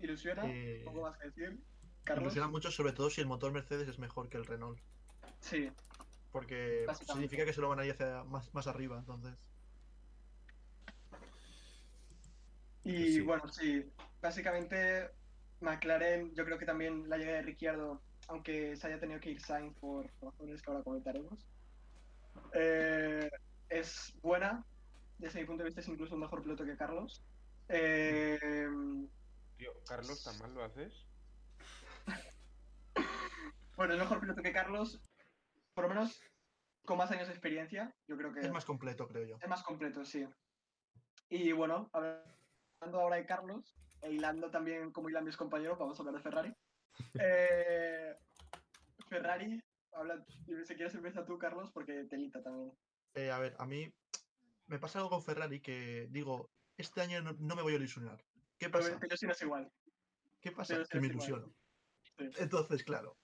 [0.00, 1.60] ilusiona, Eh, poco más que decir.
[2.02, 4.80] Carlos, ilusiona mucho, sobre todo si el motor Mercedes es mejor que el Renault.
[5.38, 5.70] sí,
[6.32, 9.36] Porque significa que se lo van a ir hacia más, más arriba, entonces.
[12.82, 13.20] Y Pues sí.
[13.20, 15.10] bueno, sí, básicamente
[15.60, 19.40] McLaren, yo creo que también la llegada de Ricciardo, aunque se haya tenido que ir
[19.40, 21.46] Sainz por razones que ahora comentaremos,
[22.54, 23.30] eh,
[23.68, 24.64] es buena.
[25.18, 27.22] Desde mi punto de vista es incluso un mejor piloto que Carlos.
[27.68, 28.38] Eh,
[29.58, 31.06] Tío, Carlos, ¿tan mal lo haces?
[33.76, 35.00] bueno, es mejor piloto que Carlos,
[35.74, 36.20] por lo menos
[36.84, 39.36] con más años de experiencia, yo creo que Es más completo, creo yo.
[39.40, 40.26] es más completo, sí.
[41.28, 46.02] Y bueno, hablando ahora de Carlos, e hilando también como hilan mis compañeros, vamos a
[46.02, 46.54] hablar de Ferrari.
[47.14, 48.14] Eh,
[49.08, 49.62] Ferrari,
[49.92, 50.24] habla,
[50.64, 52.72] si quieres empieza tú, Carlos, porque telita también.
[53.14, 53.92] Eh, a ver, a mí
[54.66, 58.24] me pasa algo con Ferrari que digo, este año no, no me voy a ilusionar.
[58.58, 58.98] ¿Qué Pero pasa?
[58.98, 59.72] te ilusionas igual.
[60.40, 60.74] ¿Qué pasa?
[60.74, 61.52] pero Que me ilusiono.
[62.18, 62.30] Sí.
[62.38, 63.16] Entonces, claro.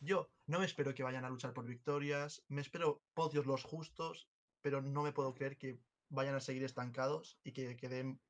[0.00, 4.28] Yo no me espero que vayan a luchar por victorias, me espero podios los justos,
[4.60, 8.20] pero no me puedo creer que vayan a seguir estancados y que queden mm,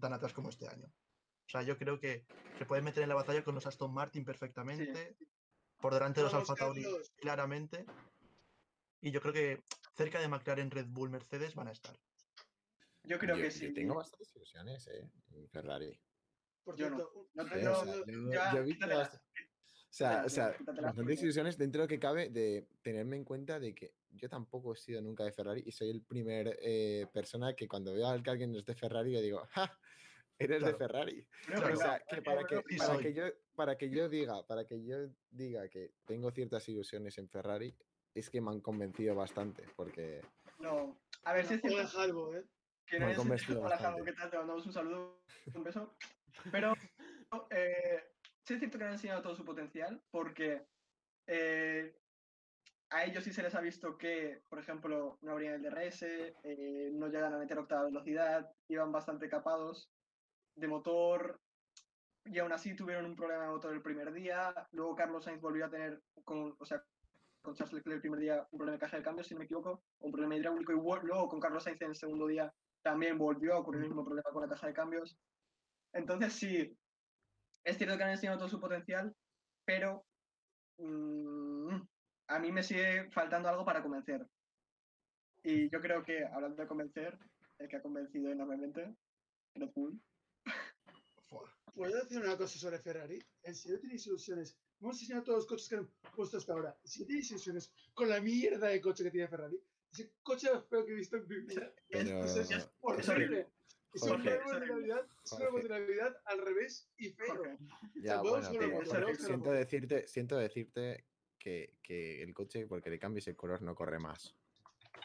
[0.00, 0.86] tan atrás como este año.
[0.86, 2.24] O sea, yo creo que
[2.58, 5.16] se pueden meter en la batalla con los Aston Martin perfectamente,
[5.80, 6.86] por delante de los Alfa Tauri
[7.16, 7.84] claramente,
[9.00, 9.64] y yo creo que
[9.96, 11.98] cerca de McLaren, Red Bull, Mercedes van a estar.
[13.04, 13.74] Yo creo Yo- que yo sí.
[13.74, 15.98] tengo bastantes ilusiones, eh, en Ferrari.
[16.62, 16.96] Por Yo no.
[16.96, 17.62] cierto, No Eh,
[18.06, 19.10] yo, ya, yo he visto quítatela.
[19.10, 23.16] bast- O sea, o sea, Quítatela, bastantes ilusiones dentro de lo que cabe de tenerme
[23.16, 26.58] en cuenta de que yo tampoco he sido nunca de Ferrari y soy el primer
[26.60, 29.78] eh, persona que cuando veo a que alguien es de Ferrari yo digo, ¡ja!
[30.38, 30.72] Eres Claro.
[30.72, 31.26] de Ferrari.
[31.46, 33.24] Claro, o sea, que es para que, para que yo,
[33.54, 34.96] para que yo diga, para que yo
[35.30, 37.76] diga que tengo ciertas ilusiones en Ferrari,
[38.14, 40.20] es que me han convencido bastante, porque
[40.58, 40.98] No.
[41.24, 42.44] A ver si es cierto Jalvo, ¿eh?
[42.86, 44.04] que Me no han es convencido Hola, bastante.
[44.04, 44.30] ¿qué tal?
[44.30, 45.22] Te mandamos un saludo,
[45.54, 45.94] un beso.
[46.50, 46.74] Pero
[47.50, 48.02] eh,
[48.44, 50.66] sí es cierto que han enseñado todo su potencial porque
[51.28, 51.94] eh,
[52.92, 56.90] a ellos sí se les ha visto que, por ejemplo, no abrían el DRS, eh,
[56.92, 59.90] no llegan a meter octava velocidad, iban bastante capados
[60.54, 61.40] de motor
[62.26, 64.54] y aún así tuvieron un problema de motor el primer día.
[64.72, 66.84] Luego Carlos Sainz volvió a tener, con, o sea,
[67.40, 69.46] con Charles Leclerc el primer día un problema de caja de cambio, si no me
[69.46, 72.52] equivoco, un problema hidráulico y luego con Carlos Sainz en el segundo día
[72.82, 75.16] también volvió a ocurrir el mismo problema con la caja de cambios.
[75.94, 76.76] Entonces sí,
[77.64, 79.14] es cierto que han enseñado todo su potencial,
[79.64, 80.04] pero
[80.78, 81.51] mm,
[82.28, 84.26] a mí me sigue faltando algo para convencer.
[85.44, 87.18] Y yo creo que, hablando de convencer,
[87.58, 88.94] el que ha convencido enormemente,
[89.54, 90.00] Red Bull.
[91.74, 93.18] ¿Puedo decir una cosa sobre Ferrari?
[93.42, 94.56] En serio tenéis ilusiones.
[94.80, 96.76] Hemos enseñado todos los coches que han puesto hasta ahora.
[96.84, 99.58] Si tenéis ilusiones con la mierda de coche que tiene Ferrari,
[99.90, 101.72] ese coche más feo que he visto en mi vida.
[101.88, 103.48] Pero- Es, es es horrible.
[103.94, 104.08] Es es
[105.32, 107.42] un árbol de Navidad al revés y feo.
[107.96, 109.14] Ya, bueno, teléfono.
[109.14, 111.06] siento decirte, siento decirte
[111.42, 114.34] que, que el coche, porque le cambies el color, no corre más.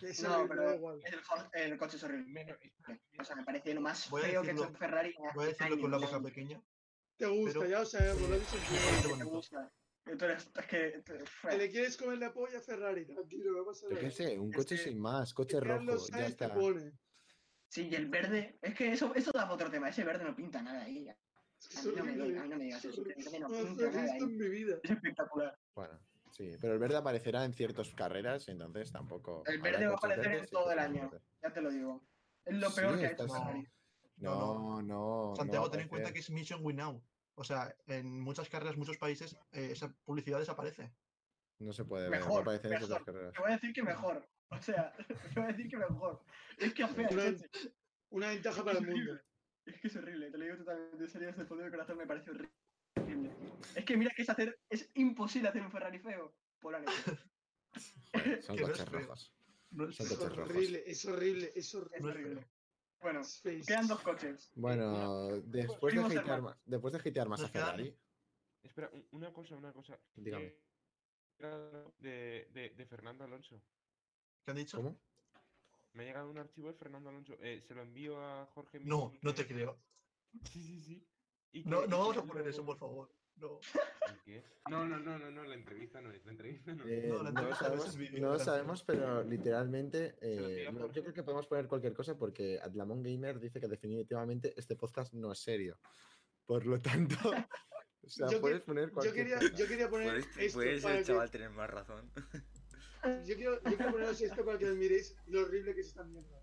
[0.01, 0.99] Es No, pero da igual.
[1.03, 2.55] el, el coche es horrible.
[3.19, 5.15] O sea, me parece lo más Voy feo que ha hecho decirlo- Ferrari.
[5.33, 6.23] Voy a decirlo con la boca años.
[6.29, 6.61] pequeña.
[7.17, 9.71] Te gusta, pero- ya lo sabemos, lo he dicho te gusta.
[10.05, 11.03] Entonces, es que.
[11.49, 14.01] Que le quieres comer la polla a Ferrari, tranquilo, no pasa Yo nada.
[14.01, 16.53] qué sé, un Es coche que- sin más, coche rojo, ya está.
[16.53, 16.91] pone.
[17.69, 18.57] Sí, y el verde.
[18.61, 19.89] Es que eso, eso da otro tema.
[19.89, 21.09] Ese verde no pinta nada ahí.
[21.59, 23.01] Es A es mí no me, digas- a mí no me digas es eso.
[23.01, 24.19] no No pinta nada ahí.
[24.19, 24.77] en mi vida.
[24.83, 25.57] Es espectacular.
[25.75, 25.99] Bueno,
[26.37, 29.43] sí, pero el verde aparecerá en ciertas carreras, entonces tampoco.
[29.45, 31.11] El verde va a aparecer en todo el año.
[31.41, 32.01] Ya te lo digo.
[32.45, 33.67] Es lo Sí, peor que ha hecho Ferrari.
[34.17, 35.33] No, no.
[35.35, 37.01] Santiago, no ten en cuenta que es Mission Win Now.
[37.35, 40.91] O sea, en muchas carreras, muchos países, eh, esa publicidad desaparece.
[41.59, 43.05] No se puede ver, Mejor, aparecer en ciertas mejor.
[43.05, 43.33] carreras.
[43.33, 44.27] Te voy a decir que mejor.
[44.49, 44.93] O sea,
[45.33, 46.23] te voy a decir que mejor.
[46.57, 47.09] Es que afea
[48.09, 49.19] Una- ventaja para el mundo.
[49.65, 51.97] Es que es horrible, te lo digo totalmente en serio, desde el fondo del corazón
[51.97, 53.35] me parece horrible.
[53.75, 56.35] Es que mira que es hacer, es imposible hacer un Ferrari feo.
[56.59, 56.93] Por la neta.
[58.13, 59.33] Joder, son coches rojos.
[59.71, 62.09] No es- Son Es horrible, es horrible, es horrible.
[62.11, 62.47] horrible.
[62.99, 63.21] Bueno,
[63.67, 64.51] quedan dos coches.
[64.55, 66.43] Bueno, después de, Serrano.
[66.43, 67.95] más, después de hatear más a Ferrari,
[68.63, 69.99] Espera, un- una cosa, una cosa.
[70.15, 70.45] Dígame.
[71.39, 73.61] Eh, De, de, de Fernando Alonso.
[74.43, 74.77] ¿Qué han dicho?
[74.77, 74.99] ¿cómo?
[75.93, 77.37] Me ha llegado un archivo de Fernando Alonso.
[77.39, 78.79] Eh, se lo envío a Jorge.
[78.79, 79.79] No, Mini, no te creo.
[80.51, 81.07] Sí, sí, sí.
[81.51, 83.15] Y No, no vamos a poner eso, por favor.
[83.39, 83.59] No.
[84.69, 86.25] No, no, no, no, no, la entrevista no es.
[86.25, 86.89] La entrevista no es.
[86.89, 90.15] Eh, No, la no, lo entrevista no es sabemos, vídeo, no lo sabemos, pero literalmente
[90.21, 94.53] eh, no, yo creo que podemos poner cualquier cosa porque Atlamon Gamer dice que definitivamente
[94.57, 95.79] este podcast no es serio.
[96.45, 97.15] Por lo tanto,
[98.03, 99.53] O sea, Yo puedes que- poner Yo cualquier quería, cosa.
[99.55, 102.11] yo quería poner Puedes, esto puedes para el que- chaval tener más razón.
[103.25, 106.41] Yo quiero, yo quiero poneros esto para que admiréis lo horrible que es esta mierda.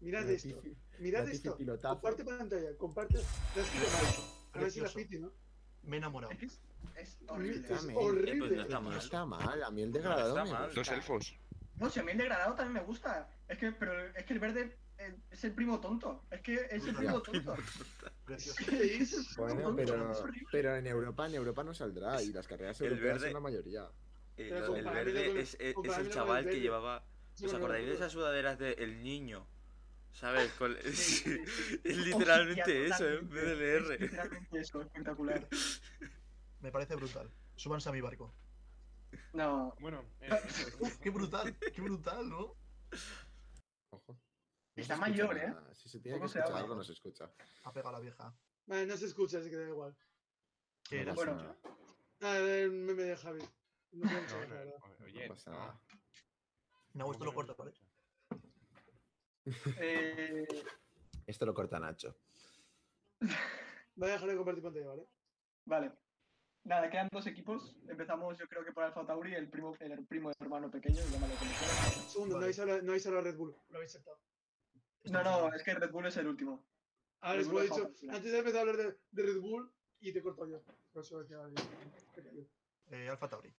[0.00, 0.60] Mirad esto,
[0.98, 1.56] mirad esto.
[1.56, 1.94] pilotazo.
[1.94, 3.14] Comparte pantalla, comparte.
[3.14, 4.41] La has escrito mal.
[4.52, 4.94] A ver si la Precioso.
[5.08, 5.32] piti, ¿no?
[5.82, 6.32] Me he enamorado.
[6.34, 7.68] Es horrible.
[7.74, 8.32] Es horrible.
[8.32, 8.98] Eh, pues no está No mal.
[8.98, 10.74] está mal, a mí el No degradado está me gusta.
[10.80, 11.34] Dos elfos.
[11.78, 13.28] No, si a mí el degradado también me gusta.
[13.48, 16.24] Es que, pero es que el verde eh, es el primo tonto.
[16.30, 17.56] Es que es el primo tonto.
[18.28, 22.80] Es el Bueno, tonto, pero, pero en Europa, en Europa no saldrá y las carreras
[22.80, 23.88] El europeas verde- son la mayoría.
[24.36, 27.04] Eh, del comparándolo verde es, es- es el chaval el que llevaba.
[27.42, 29.46] ¿Os acordáis de esas sudaderas de El Niño?
[30.12, 30.52] ¿Sabes?
[30.54, 31.80] Con- Sí, sí, sí.
[31.84, 33.14] es literalmente Hostia, eso, ¿eh?
[33.18, 33.34] en totalmente.
[33.34, 33.82] vez de leer.
[33.92, 35.48] Es literalmente eso, espectacular.
[36.60, 37.30] Me parece brutal.
[37.56, 38.34] Súbanse a mi barco.
[39.34, 40.30] No, Bueno, eh,
[40.80, 42.54] Uf, qué brutal, qué brutal, ¿no?
[43.90, 44.18] Ojo.
[44.74, 45.48] Está mayor, ¿eh?
[45.48, 45.74] nada.
[45.74, 47.30] Si se tiene que se escuchar algo, no se escucha.
[47.64, 48.34] Ha pegado la vieja.
[48.66, 49.94] Vale, no se escucha, así que da igual.
[50.88, 51.14] ¿Qué No era?
[51.14, 51.42] pasa Bueno.
[51.42, 51.58] nada,
[52.24, 53.42] Ah, el meme de Javi.
[53.92, 55.58] No no, no, oye, No pasa no.
[55.58, 55.80] nada.
[56.94, 57.72] No, esto lo corta, ¿vale?
[59.78, 60.46] Eh,
[61.26, 62.16] Esto lo corta Nacho.
[63.96, 65.06] Voy a dejar de compartir pantalla, ¿vale?
[65.66, 65.92] vale.
[66.64, 67.76] Nada, quedan dos equipos.
[67.88, 71.50] Empezamos, yo creo que por Alfa Tauri, el primo, el primo hermano pequeño, llámalo como
[71.50, 72.06] quieras.
[72.12, 72.44] Segundo, no Vale.
[72.46, 74.18] habéis hablado, no Red Bull, lo habéis saltado.
[75.04, 76.64] No, no, es que Red Bull es el último.
[77.20, 80.22] Os Bull he dicho, antes de empezar a hablar de, de Red Bull y te
[80.22, 80.62] corto yo.
[80.92, 81.38] Por eso decía.
[82.90, 83.52] Eh, Alfa Tauri.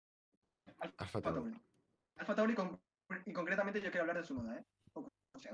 [0.79, 1.61] Alfa Alfa Tauri.
[2.17, 2.81] Alfa Tauri con-
[3.27, 4.65] y concretamente yo quiero hablar de su noda, ¿eh?
[5.39, 5.49] Sí,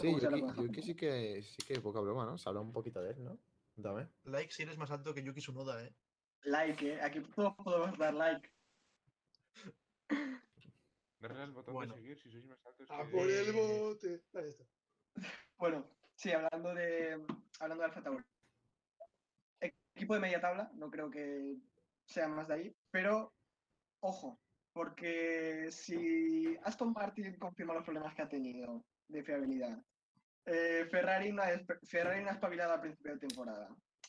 [0.00, 2.36] ¿Cómo se habla Yuki, sí que sí que poca broma, ¿no?
[2.38, 3.38] Se habla un poquito de él, ¿no?
[3.76, 4.08] Dame.
[4.24, 5.94] Like si eres más alto que Yuki Tsunoda, ¿eh?
[6.44, 7.00] Like, ¿eh?
[7.02, 8.50] Aquí todos podemos dar like.
[11.20, 11.94] Darle al botón Bueno.
[11.94, 14.22] de seguir si sois más altos A que- por el bote.
[14.34, 14.64] Ahí está.
[15.56, 15.86] Bueno,
[16.16, 17.24] sí, hablando de
[17.60, 18.24] hablando de Alfa Tauri.
[19.60, 21.56] Equipo de media tabla, no creo que
[22.04, 23.32] sea más de ahí, pero
[24.00, 24.40] ojo,
[24.72, 29.78] porque si Aston Martin confirma los problemas que ha tenido de fiabilidad,
[30.46, 33.68] eh, Ferrari, despe- Ferrari no ha espabilado al principio de temporada.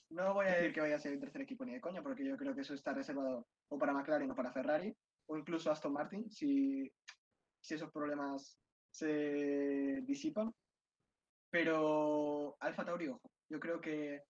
[0.10, 2.26] No voy a decir que vaya a ser el tercer equipo ni de coña, porque
[2.26, 4.94] yo creo que eso está reservado o para McLaren o para Ferrari,
[5.28, 6.92] o incluso Aston Martin, si,
[7.62, 8.60] si esos problemas
[8.92, 10.54] se disipan.
[11.50, 14.22] Pero Alfa Tauri, ojo, yo creo que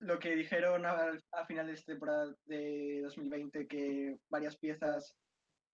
[0.00, 5.16] lo que dijeron al- a, finales de temporada de 2020, que varias piezas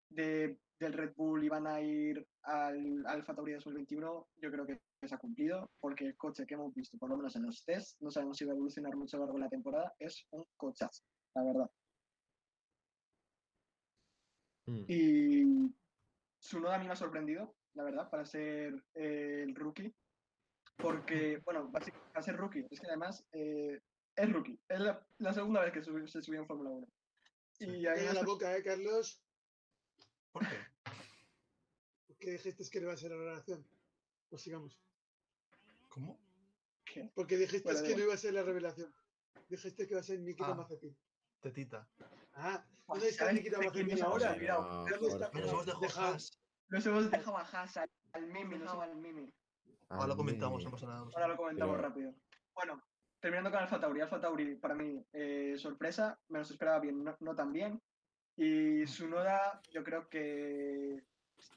[0.08, 5.14] de, del Red Bull iban a ir al Alfa Tauri 2021, yo creo que se
[5.14, 8.10] ha cumplido, porque el coche que hemos visto, por lo menos en los test, no
[8.10, 11.04] sabemos si va a evolucionar mucho a lo largo de la temporada, es un cochazo,
[11.34, 11.70] la verdad.
[14.66, 14.84] Mm.
[14.88, 15.74] Y
[16.38, 19.94] su noda a mí me ha sorprendido, la verdad, para ser eh, el rookie.
[20.76, 23.80] Porque, bueno, basi- para ser rookie, es que además eh,
[24.14, 24.60] es rookie.
[24.68, 26.88] Es la, la segunda vez que sub- se subió en Fórmula 1.
[27.60, 29.22] Y a Calla la boca, eh, Carlos.
[30.32, 30.56] ¿Por qué?
[32.32, 33.66] Dijiste que no iba a ser la revelación.
[34.28, 34.78] Pues sigamos.
[35.88, 36.18] ¿Cómo?
[36.84, 37.10] ¿Qué?
[37.14, 38.92] Porque dijiste Bueno, que no iba a ser la revelación.
[39.48, 40.54] Dijiste que iba a ser Nikita Ah.
[40.54, 40.96] Mazepin.
[41.40, 41.88] Tetita.
[42.34, 44.32] Ah, Pues, ¿dónde está ¿sabes Nikita Mazepin nos hemos ahora?
[44.36, 44.54] está?
[44.54, 44.90] Jorge.
[44.90, 46.40] Nos hemos dejado Deja- Haas.
[46.68, 49.32] Nos hemos dejado a Haas, al, al Mimi, nos al Mimi.
[49.88, 50.98] Ahora lo comentamos, no pasa nada.
[51.00, 52.12] Ahora lo comentamos rápido.
[52.54, 52.82] Bueno,
[53.20, 54.00] terminando con Alfa Tauri.
[54.00, 57.80] Alfa Tauri, para mí, eh, sorpresa, me los esperaba bien, no, no tan bien.
[58.36, 61.04] Y su noda, yo creo que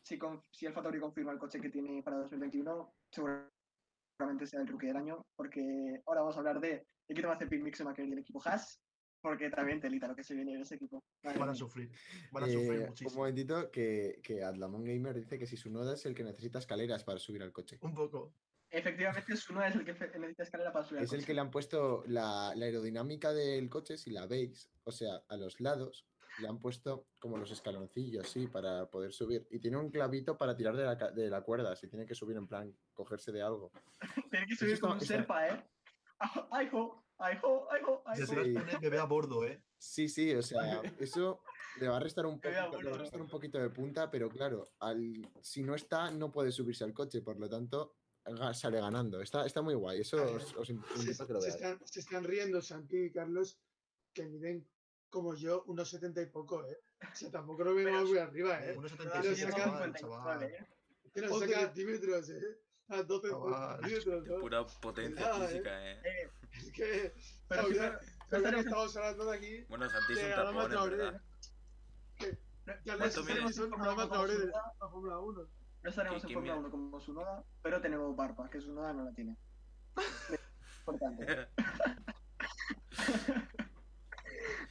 [0.04, 4.68] si, con, si Alfa Tauri confirma el coche que tiene para 2021, seguramente sea el
[4.68, 8.20] rookie del año, porque ahora vamos a hablar de Nikita Mazepin, Mick Schumacher y el
[8.20, 8.80] equipo Haas,
[9.22, 11.04] porque también telita lo que se viene en ese equipo.
[11.24, 11.92] Van a sufrir.
[12.32, 13.18] Van a sufrir Eh, un muchísimo.
[13.20, 17.04] momentito que, que Adlamon Gamer dice que si su noda es el que necesita escaleras
[17.04, 17.78] para subir al coche.
[17.82, 18.34] Un poco.
[18.72, 21.28] Efectivamente, su noda es el que necesita escalera para subir al Es el coche.
[21.28, 25.36] que le han puesto la, la aerodinámica del coche, si la veis, o sea, a
[25.38, 26.06] los lados,
[26.42, 29.48] le han puesto como los escaloncillos, sí, para poder subir.
[29.52, 32.38] Y tiene un clavito para tirar de la, de la cuerda, si tiene que subir
[32.38, 33.72] en plan, cogerse de algo.
[34.32, 35.64] Tiene que subir como un serpa, ¿eh?
[36.52, 37.04] ¡Ay, jo!
[37.18, 37.68] ¡Ay, jo!
[37.72, 38.04] ¡Ay, jo!
[38.06, 38.28] ¡Ay, jo!
[38.28, 38.78] Detrás Sí.
[38.82, 39.62] bebé a bordo, ¿eh?
[39.78, 41.42] Sí, sí, o sea, eso
[41.80, 42.40] le va a restar un,
[42.84, 46.32] le va a restar un poquito de punta, pero claro, al, si no está, no
[46.32, 47.96] puede subirse al coche, por lo tanto,
[48.54, 49.22] sale ganando.
[49.22, 51.56] Está, está muy guay, eso os, os Se, invito a que lo se veáis.
[51.64, 53.58] están, se están riendo Santi y Carlos,
[54.14, 54.68] que miden
[55.10, 56.80] como yo, unos 70 y poco, ¿eh?
[57.12, 58.76] O sea, tampoco lo veo muy arriba, ¿eh?
[58.78, 60.44] Unos Pero 77, saca chaval, 59, chaval.
[60.44, 60.68] ¿eh?
[61.14, 62.42] Que nos 11 saca- centímetros, ¿eh?
[62.90, 63.80] A 12 Chaval.
[63.82, 64.40] centímetros, ¿no?
[64.40, 65.48] Pura potencia Cuidado, eh.
[65.48, 66.02] física, eh.
[66.04, 67.14] Eh, Es que...
[67.48, 67.68] pero
[68.54, 69.64] que estamos hablando de aquí.
[69.70, 71.22] Bueno, Santi es un tapón, en verdad.
[72.18, 72.38] Que
[72.84, 75.50] Traoré como de su noda, la Fórmula 1.
[75.82, 76.66] No estaremos ¿Qui- en Fórmula mide?
[76.66, 79.38] 1 como su noda, pero tenemos barba, que su noda no la tiene.
[80.80, 81.48] Importante.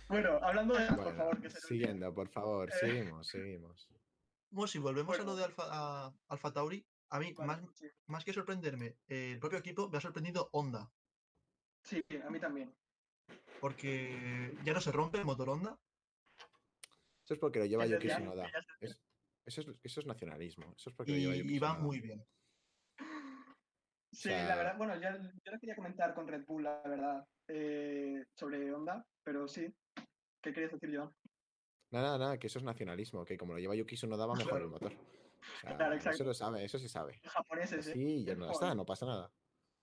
[0.08, 2.72] bueno, hablando de por favor, que se Siguiendo, por favor, eh.
[2.78, 3.88] seguimos, seguimos.
[4.50, 7.60] Bueno, si volvemos a lo de Alfa, Alfa Tauri, a mí, más,
[8.06, 10.90] más, que sorprenderme, el propio equipo me ha sorprendido Honda.
[11.82, 12.74] Sí, a mí también.
[13.60, 15.78] Porque ya no se rompe el motor Honda.
[17.24, 20.74] Eso es porque lo lleva Yuki eso, es, eso es nacionalismo.
[20.76, 22.24] Eso es porque y, lo lleva y va muy bien.
[24.12, 25.10] Sí, la verdad, bueno, yo,
[25.44, 29.74] yo lo quería comentar con Red Bull, la verdad, eh, sobre Honda, pero sí.
[30.40, 31.12] ¿Qué querías decir, Joan?
[31.90, 34.68] Nada, nada, que eso es nacionalismo, que como lo lleva Yuki no daba mejor el
[34.68, 34.92] motor.
[36.10, 37.20] Eso lo sabe, eso sí sabe.
[37.24, 37.92] Japoneses, ¿eh?
[37.92, 39.32] Sí, ya no está, no pasa nada.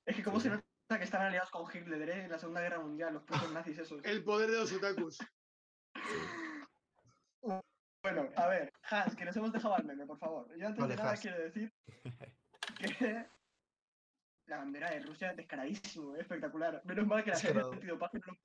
[0.06, 2.24] Es que como se nota que están aliados con Hitler ¿eh?
[2.26, 4.04] en la Segunda Guerra Mundial, los putos nazis esos.
[4.04, 5.18] El poder de los otakus.
[7.42, 10.56] Bueno, a ver, Hans, que nos hemos dejado al meme, por favor.
[10.58, 11.74] Yo antes de nada quiero decir
[13.00, 13.26] que
[14.48, 16.22] la bandera de Rusia es descaradísimo, ¿eh?
[16.22, 16.82] espectacular.
[16.86, 18.40] Menos mal que la gente de dopaje no lo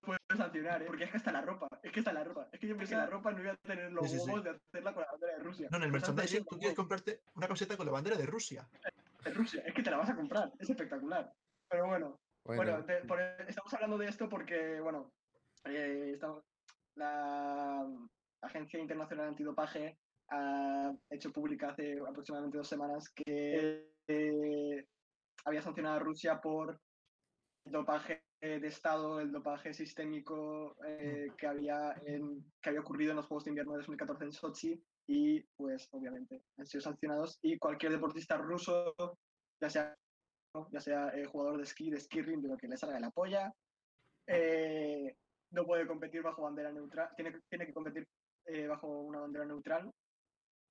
[0.00, 0.86] puede sancionar, ¿eh?
[0.86, 2.48] porque es que hasta la ropa, es que está la ropa.
[2.52, 4.94] Es que yo pensé que la ropa no iba a tener los huevos de hacerla
[4.94, 5.68] con la bandera de Rusia.
[5.70, 8.68] No, en el merchandising tú quieres comprarte una coseta con la bandera de Rusia.
[9.24, 11.32] De Rusia, es que te la vas a comprar, es espectacular.
[11.68, 12.84] Pero bueno, bueno,
[13.46, 15.12] estamos hablando de esto porque, bueno,
[15.64, 16.42] eh, estamos,
[16.94, 17.86] la
[18.40, 19.98] Agencia Internacional Antidopaje
[20.30, 24.86] ha hecho pública hace aproximadamente dos semanas que eh,
[25.48, 26.80] había sancionado a Rusia por
[27.64, 31.94] el dopaje de Estado, el dopaje sistémico eh, que, había
[32.62, 36.44] que había ocurrido en los Juegos de Invierno de 2014 en Sochi y pues obviamente
[36.56, 37.38] han sido sancionados.
[37.42, 38.94] Y cualquier deportista ruso,
[39.60, 39.96] ya sea,
[40.70, 43.10] ya sea eh, jugador de esquí, de skirring, de lo que le salga de la
[43.10, 43.52] polla,
[44.26, 45.16] eh,
[45.50, 48.06] no puede competir bajo bandera neutral, tiene, tiene que competir
[48.66, 49.92] bajo una bandera neutral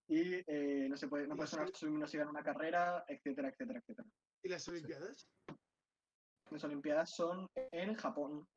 [0.08, 0.42] y
[0.90, 4.08] no se puede, no puede sonar su en una carrera, etcétera, etcétera, etcétera.
[4.44, 5.28] ¿Y las Olimpiadas?
[6.50, 8.48] Las Olimpiadas son en Japón.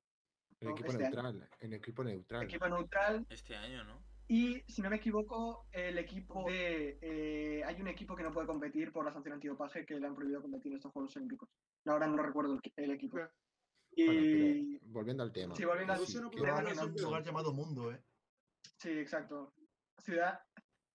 [0.61, 1.49] En equipo este neutral.
[1.61, 2.45] En equipo neutral.
[2.45, 3.27] Equipo neutral.
[3.31, 4.05] Este año, ¿no?
[4.29, 6.99] Y si no me equivoco, el equipo de.
[7.03, 10.15] Eh, hay un equipo que no puede competir por la sanción antidopaje que le han
[10.15, 11.49] prohibido competir en estos Juegos Olímpicos.
[11.87, 13.19] Ahora no recuerdo el, equipo.
[13.91, 14.79] Y...
[14.87, 15.57] volviendo al tema.
[15.57, 16.31] Sí, volviendo al tema.
[16.73, 18.01] Es un lugar llamado Mundo, ¿eh?
[18.79, 19.53] Sí, exacto.
[19.99, 20.39] Ciudad.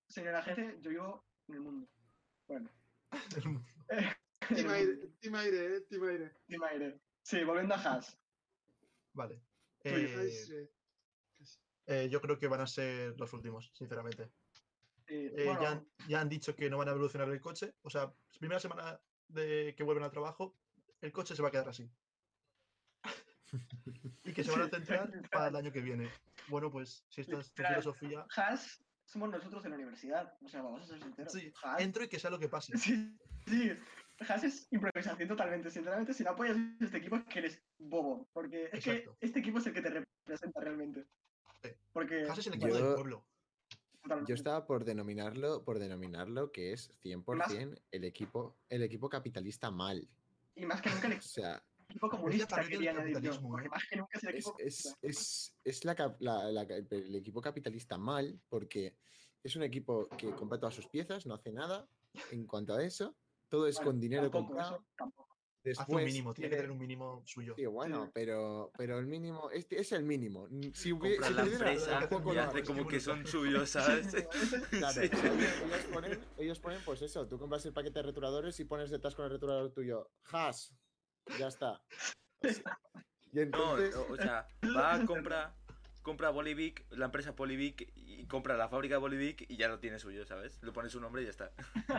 [0.08, 1.88] Señora gente, yo vivo en el mundo.
[2.48, 2.70] Bueno.
[4.48, 6.32] Team Aire, Team Aire, Team Aire.
[6.48, 7.00] Team Aire.
[7.24, 8.18] Sí, volviendo a Haas.
[9.14, 9.42] Vale.
[9.84, 10.68] Eh,
[11.88, 14.32] eh, yo creo que van a ser los últimos, sinceramente.
[15.08, 17.74] Eh, ya, ya, han dicho que no van a evolucionar el coche.
[17.84, 20.56] O sea, primera semana de que vuelven al trabajo,
[21.02, 21.90] el coche se va a quedar así.
[24.24, 26.12] y que se van a centrar para el año que viene.
[26.48, 28.26] Bueno, pues si esta es tu filosofía.
[28.36, 30.34] Haas somos nosotros en la universidad.
[30.44, 31.34] O sea, vamos a ser sinceros.
[31.34, 32.74] Sí, entro y que sea lo que pase.
[32.78, 33.18] Sí,
[33.48, 33.72] sí.
[34.28, 35.70] Haas es improvisación totalmente.
[35.70, 38.28] Sinceramente, si no apoyas este equipo es que eres bobo.
[38.34, 41.06] Porque es que este equipo es el que te representa realmente.
[41.94, 43.26] Porque Haas es el equipo del pueblo.
[44.28, 50.08] Yo estaba por denominarlo, por denominarlo que es 100% el equipo, el equipo capitalista mal.
[50.56, 51.42] Y más que nunca el equipo
[52.00, 56.16] comunista quería añadir yo, porque más que nunca es el equipo es, es, es, la,
[56.20, 58.96] la, el equipo capitalista mal porque
[59.44, 61.88] es un equipo que compra todas sus piezas, no hace nada
[62.32, 63.16] en cuanto a eso
[63.50, 64.84] todo es con dinero comprado.
[65.64, 67.56] Después, Hace un mínimo, tiene que tener un mínimo suyo.
[67.56, 70.48] Sí, bueno, pero, pero el mínimo, este es el mínimo.
[70.74, 74.14] Si hubiera, si la empresa y hace como que son suyos, ¿sabes?
[74.70, 78.92] claro, ellos, ponen, ellos, ponen, pues eso, tú compras el paquete de returadores y pones
[78.92, 80.72] detrás con el returador tuyo, has,
[81.40, 81.82] ya está.
[83.32, 83.96] y entonces...
[83.96, 85.54] No, o sea, va a comprar
[86.06, 90.24] compra Bolivic, la empresa Bolivic, y compra la fábrica Bolivic y ya lo tiene suyo,
[90.24, 90.62] ¿sabes?
[90.62, 91.52] Le pone su nombre y ya está.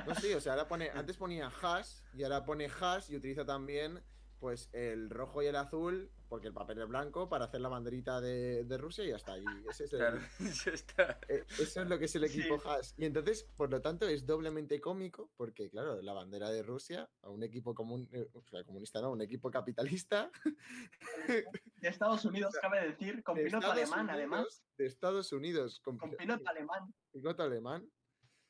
[0.07, 3.45] No, sí, o sea, ahora pone, antes ponía hash y ahora pone hash y utiliza
[3.45, 4.01] también
[4.39, 8.21] pues el rojo y el azul, porque el papel es blanco, para hacer la banderita
[8.21, 9.39] de, Rusia y ya está.
[9.39, 10.19] Y ese es claro,
[10.73, 11.19] está.
[11.29, 12.95] Eh, eso es lo que es el equipo Haas.
[12.97, 17.31] Y entonces, por lo tanto, es doblemente cómico, porque claro, la bandera de Rusia, a
[17.31, 20.31] un equipo comun, eh, o sea, comunista, no, un equipo capitalista.
[21.77, 24.65] De Estados Unidos, cabe decir, con piloto alemán, además.
[24.77, 26.95] De Estados Unidos, con, con piloto alemán.
[27.13, 27.89] Piloto alemán.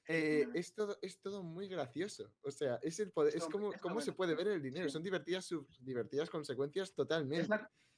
[0.09, 2.33] Eh, es, todo, es todo muy gracioso.
[2.43, 4.89] O sea, es, el poder, es como cómo se puede ver el dinero.
[4.89, 7.49] Son divertidas, sus divertidas consecuencias totalmente.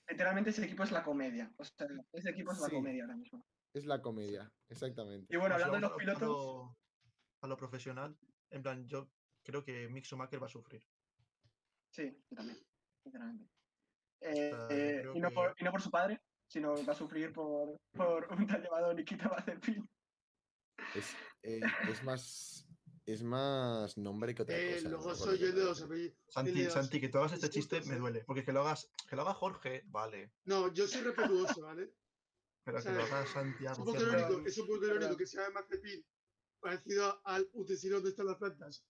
[0.09, 1.53] literalmente ese equipo es la comedia.
[1.59, 3.45] O sea, ese equipo es la comedia ahora mismo.
[3.75, 5.27] Es la comedia, exactamente.
[5.35, 6.75] Y bueno, hablando de los pilotos.
[7.41, 8.19] A lo, profesional,
[8.51, 9.13] en plan, yo
[9.45, 10.83] creo que Mick Schumacher va a sufrir.
[11.93, 12.59] Sí, yo también,
[13.05, 13.49] sinceramente.
[14.21, 18.27] Eh, y, no por, y, no por, su padre, sino va a sufrir por, por
[18.33, 19.89] un tal llamado Nikita Mazepin.
[20.97, 21.61] Es, eh,
[21.91, 22.65] es más
[23.07, 24.89] es más nombre que otra Eh, cosa.
[24.91, 25.15] luego ¿no?
[25.15, 26.19] soy yo el de los apellidos.
[26.29, 28.23] Santi, Santi, que tú hagas este chiste me duele.
[28.27, 30.35] Porque que lo hagas, que lo haga Jorge, vale.
[30.45, 31.95] No, yo soy respetuoso, ¿vale?
[32.65, 33.73] Pero O sea, que lo haga Santiago.
[33.73, 36.05] Es un poco irónico, es un poco irónico que se llame Mazepin
[36.61, 38.85] parecido al utensilio donde están las plantas.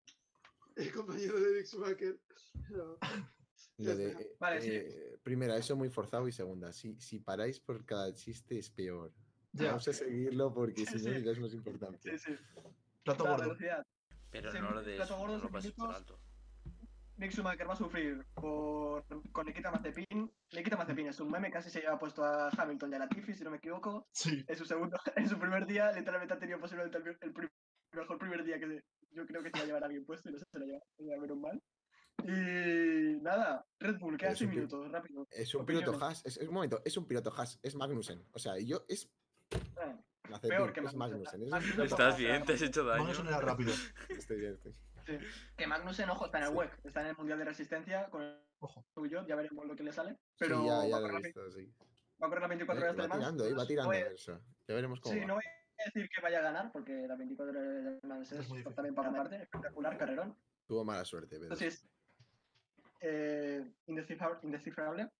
[0.76, 2.20] El compañero de Eric Schumacher.
[2.68, 4.20] Lo de, está.
[4.22, 5.16] eh, Vale, sí.
[5.24, 9.12] primera, eso muy forzado y segunda, si, si paráis por cada chiste es peor.
[9.64, 9.68] Ya.
[9.70, 11.20] Vamos a seguirlo porque si Sí, no sí.
[11.20, 12.18] le más importancia.
[12.18, 12.36] Sí, sí.
[13.04, 13.42] Plato La gordo.
[13.44, 13.86] velocidad.
[14.30, 16.18] Pero Sí, no lo des, plato gordo, no lo pases por alto.
[17.16, 20.30] Mick Schumacher va a sufrir por, con Nikita Mazepin.
[20.52, 23.42] Nikita Mazepin es un meme, casi se lleva puesto a Hamilton y a Latifi, si
[23.42, 24.06] no me equivoco.
[24.12, 24.44] Sí.
[24.46, 27.50] En su segundo, en su primer día, literalmente ha tenido posiblemente el, el
[27.92, 30.28] mejor primer día que se- yo creo que se va a llevar a bien puesto
[30.28, 31.60] y no se lo lleva, se lo menos mal.
[32.24, 35.26] Y nada, Red Bull, quedan Es 6 un pi- minutos, rápido.
[35.30, 35.88] Es un Opiniones.
[35.88, 38.24] piloto Haas, es, es- un momento, es un piloto Haas, es Magnussen.
[38.32, 39.10] O sea, yo es
[40.28, 41.42] Mazepin, Peor que Magnussen.
[41.42, 42.44] Es Magnussen ¿Estás bien?
[42.44, 43.00] ¿Te has hecho daño?
[43.04, 43.72] Magnussen era rápido.
[44.08, 44.72] Estoy bien, estoy-
[45.06, 45.18] sí.
[45.56, 46.56] Que Magnussen, ojo, está en el Sí.
[46.56, 48.84] WEC, está en el Mundial de Resistencia con el Ojo.
[48.94, 50.12] suyo, ya veremos lo que le sale.
[50.12, 51.74] Sí, Pero ya, va, lo correr he la, sí.
[52.22, 53.20] va a correr las 24 horas de Va Le Mans.
[53.20, 54.40] tirando, eh, va tirando no voy a- eso.
[54.66, 55.26] Ya veremos cómo Sí, va.
[55.26, 58.38] no voy a decir que vaya a ganar, porque las 24 horas de Mans Es
[58.50, 60.36] es, también para parte, espectacular, carrerón.
[60.66, 61.88] Tuvo mala suerte, pero Entonces,
[63.00, 65.10] eh, indescifra- indescifrable.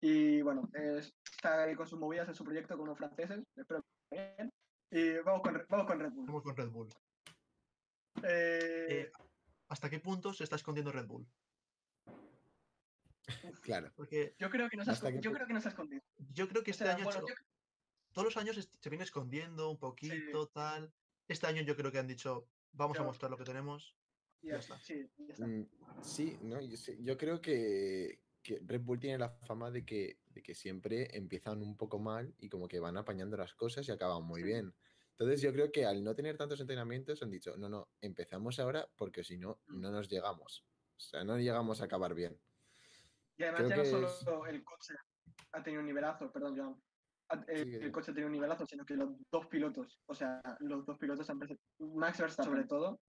[0.00, 3.42] Y bueno, es- está ahí con sus movidas en su proyecto con los franceses.
[3.56, 4.52] Espero que bien.
[4.90, 6.26] Y vamos con, vamos con Red Bull.
[6.26, 6.88] Vamos con Red Bull.
[8.22, 9.12] Eh, Eh,
[9.68, 11.26] ¿Hasta qué punto se está escondiendo Red Bull?
[13.62, 13.92] claro.
[13.96, 15.70] Porque yo creo que no se ha que yo pu- creo que no se ha
[15.70, 16.02] escondido.
[16.32, 17.46] yo creo que O este sea, año ha bueno, hecho- yo-
[18.12, 20.92] todos los años se viene escondiendo un poquito, tal.
[21.28, 23.96] Este año yo creo que han dicho, vamos a mostrar lo que tenemos.
[24.42, 24.86] ya ya está, está.
[24.86, 25.46] sí, ya está.
[25.46, 25.68] Mm,
[26.02, 30.20] Sí, no, yo, sé- yo creo que, que Red Bull tiene la fama de que,
[30.30, 33.92] de que siempre empiezan un poco mal y como que van apañando las cosas y
[33.92, 34.46] acaban muy Sí.
[34.46, 34.74] bien.
[35.10, 38.86] Entonces yo creo que al no tener tantos entrenamientos han dicho, no, no, empezamos ahora
[38.96, 39.80] porque si no, Mm.
[39.80, 40.64] no nos llegamos.
[40.96, 42.38] O sea, no llegamos a acabar bien.
[43.36, 44.94] Y además creo ya no solo es- el coche
[45.52, 46.82] ha tenido un nivelazo, perdón, Joan.
[47.48, 50.40] Eh, Sí, el coche ha tenido un nivelazo, sino que los dos pilotos, o sea,
[50.60, 51.40] los dos pilotos han
[51.80, 53.00] Max Verstappen sobre todo,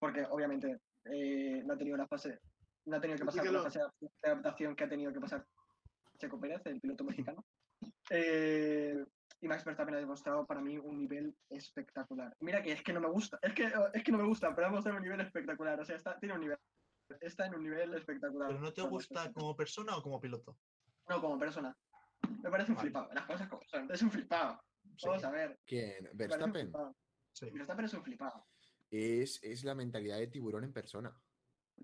[0.00, 2.40] porque obviamente eh, no ha tenido la fase,
[2.86, 3.90] no ha tenido que pasar por la Explícalo.
[3.90, 5.46] fase de adaptación que ha tenido que pasar
[6.18, 7.44] Checo Pérez, el piloto mexicano.
[8.10, 9.04] Eh,
[9.40, 12.34] y Max Verstappen ha demostrado para mí un nivel espectacular.
[12.40, 14.66] Mira que es que no me gusta, es que, es que no me gusta, pero
[14.66, 15.80] ha demostrado un nivel espectacular.
[15.80, 16.58] O sea, está, tiene un nivel,
[17.20, 18.48] está en un nivel espectacular.
[18.48, 20.56] ¿Pero no te gusta como persona o como piloto?
[21.08, 21.76] No, como persona.
[22.42, 22.88] Me parece un Vale.
[22.90, 23.12] flipado.
[23.12, 23.90] Las cosas como son.
[23.90, 24.62] Es un flipado.
[24.96, 25.58] Sí, Vamos a ver.
[25.66, 26.08] ¿Quién?
[26.14, 26.72] Verstappen.
[27.32, 27.50] sí.
[27.50, 28.46] Verstappen es un flipado.
[28.90, 31.14] Es, es la mentalidad de tiburón en persona.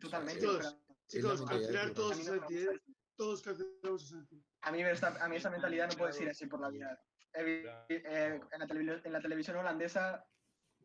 [0.01, 0.41] Totalmente.
[0.41, 0.61] Pero
[1.11, 1.95] Chicos, al tiburón.
[1.95, 2.81] todos a mí a no me Santi, gusta ¿eh?
[3.17, 4.45] Todos cancelamos a Santi.
[4.63, 7.03] A mí, a mí esa mentalidad no puede ir así por la vida.
[7.33, 10.27] He vi- eh, en, la en la televisión holandesa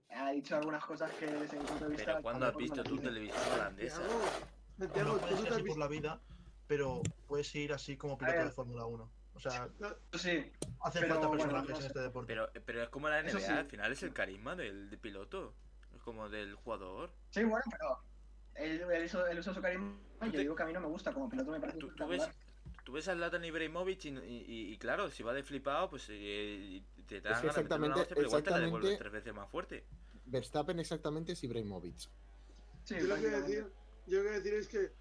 [0.10, 2.06] ha dicho algunas cosas que desde mi punto de vista...
[2.06, 3.96] Pero ¿cuándo has visto tu televisión holandesa?
[4.78, 6.22] Santiago, No ¿tú puedes no ir así por la vida,
[6.68, 9.12] pero puedes ir así como piloto de Fórmula 1.
[9.34, 9.68] O sea,
[10.14, 11.88] Sí, hacen Pero, falta bueno, personajes no en sé.
[11.88, 12.28] este deporte.
[12.34, 13.52] Pero, pero es como la NBA, sí.
[13.52, 15.56] al final es el carisma del, del piloto.
[15.94, 17.12] Es como del jugador.
[17.32, 18.02] sí, bueno, pero
[18.56, 20.82] él, él, hizo, él usó su carisma y yo te- digo que a mí no
[20.82, 22.24] me gusta como piloto, me parece Tú, tú ves,
[22.84, 26.84] tú ves a Zlatan Ibrahimovic y, y- y- claro, si va de flipado, pues eh,
[27.08, 29.86] te que ganas exactamente- hostia, pero igual te la devuelve tres veces más fuerte.
[30.26, 31.98] Verstappen exactamente es Ibrahimovic.
[32.84, 33.56] Sí, Yo lo que voy a prácticamente.
[33.56, 33.72] decir,
[34.08, 34.94] yo lo que decir es que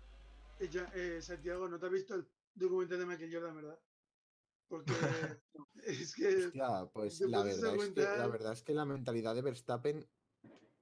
[0.60, 3.78] eh, ya, eh, Santiago, no te has visto el documental de Michael Jordan, ¿verdad?
[4.68, 4.92] Porque
[5.84, 9.42] es que Hostia, pues la verdad, es que, la verdad es que la mentalidad de
[9.42, 10.06] Verstappen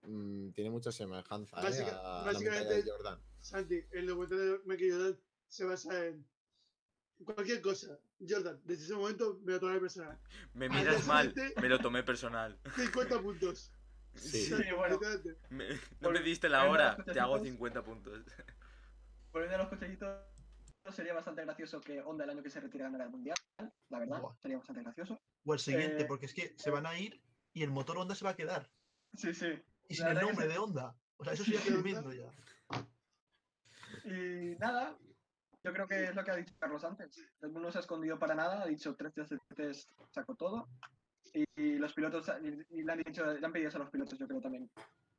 [0.02, 1.64] mm, tiene mucha semejanza ¿eh?
[1.64, 3.20] Básica- a la mentalidad de básicamente- Jordan.
[3.40, 6.26] Santi, el documental de Michael Jordan se basa en
[7.24, 7.98] cualquier cosa.
[8.26, 10.18] Jordan, desde ese momento me lo tomé personal.
[10.54, 12.58] Me miras mal, me lo tomé personal.
[12.76, 13.72] 50 puntos.
[14.14, 14.42] Sí.
[14.44, 14.94] Sí, bueno.
[14.94, 15.38] literalmente.
[15.50, 15.68] Me-
[16.00, 17.52] no me diste la hora, te hago cochecitos.
[17.54, 18.22] 50 puntos.
[19.32, 20.20] Volviendo a los cochecitos,
[20.94, 23.36] sería bastante gracioso que Honda el año que se retire ganara el mundial,
[23.88, 24.34] la verdad, Buah.
[24.42, 25.18] sería bastante gracioso.
[25.46, 27.22] O el siguiente, Eh, porque es que se van a ir
[27.54, 28.70] y el motor Honda se va a quedar.
[29.16, 29.46] Sí, sí.
[29.92, 30.94] Y sin el nombre de Honda.
[31.18, 31.60] O sea, eso sería
[32.06, 32.30] tremendo ya.
[34.04, 34.96] Y nada,
[35.62, 37.18] yo creo que es lo que ha dicho Carlos antes.
[37.40, 40.68] El mundo no se ha escondido para nada, ha dicho tres veces test, sacó todo.
[41.34, 43.90] Y, y los pilotos, y, y le, han dicho, le han pedido eso a los
[43.90, 44.70] pilotos, yo creo también.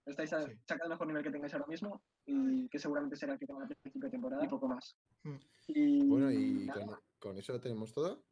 [0.06, 0.52] Estáis a, Sí.
[0.68, 3.64] sacad el mejor nivel que tengáis ahora mismo y que seguramente será el que tenga
[3.64, 4.98] a principio de temporada y poco más.
[5.24, 5.38] Hmm.
[5.68, 8.24] Y, Bueno, y con, con eso tenemos todo.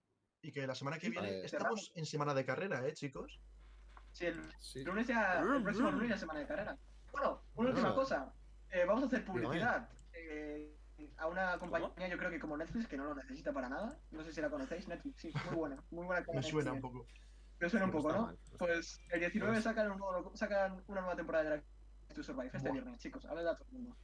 [0.41, 3.39] Y que la semana que viene estamos en semana de carrera, ¿eh, chicos?
[4.11, 4.83] Sí, el Sí.
[4.83, 6.77] lunes ya, el próximo lunes ya semana de carrera.
[7.11, 7.95] Bueno, una última Ah.
[7.95, 8.33] cosa.
[8.71, 10.73] Eh, vamos a hacer publicidad eh,
[11.17, 13.97] a una compañía, yo creo que como Netflix, que no lo necesita para nada.
[14.11, 15.83] No sé si la conocéis, Netflix, sí, muy buena.
[15.91, 16.75] Muy buena Me suena Netflix.
[16.75, 17.07] un poco.
[17.59, 18.21] Me suena un No poco, ¿no?
[18.27, 21.63] mal, no Pues el 19 sacan, un nuevo- sacan una nueva temporada de
[22.13, 23.25] to Survive este viernes, chicos.
[23.25, 23.95] A ver, a todo el mundo.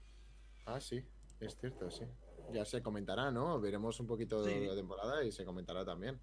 [0.66, 1.04] Ah, sí,
[1.40, 2.06] es cierto, sí.
[2.52, 3.60] Ya se comentará, ¿no?
[3.60, 4.54] Veremos un poquito Sí.
[4.54, 6.20] de la temporada y se comentará también.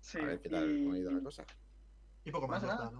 [0.00, 1.44] Sí, a ver qué tal y- cómo ha ido la cosa.
[2.26, 2.90] Y poco más, nada.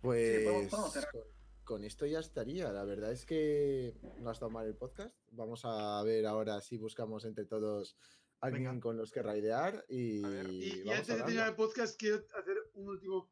[0.00, 1.10] Pues podemos- podemos cerrar.
[1.12, 1.22] con,
[1.64, 2.70] con esto ya estaría.
[2.72, 5.14] La verdad es que no ha estado mal el podcast.
[5.32, 7.96] Vamos a ver ahora si buscamos entre todos
[8.40, 8.80] alguien Venga.
[8.80, 10.18] con los que raidear y.
[10.20, 13.30] Y, antes de terminar el podcast, quiero hacer un último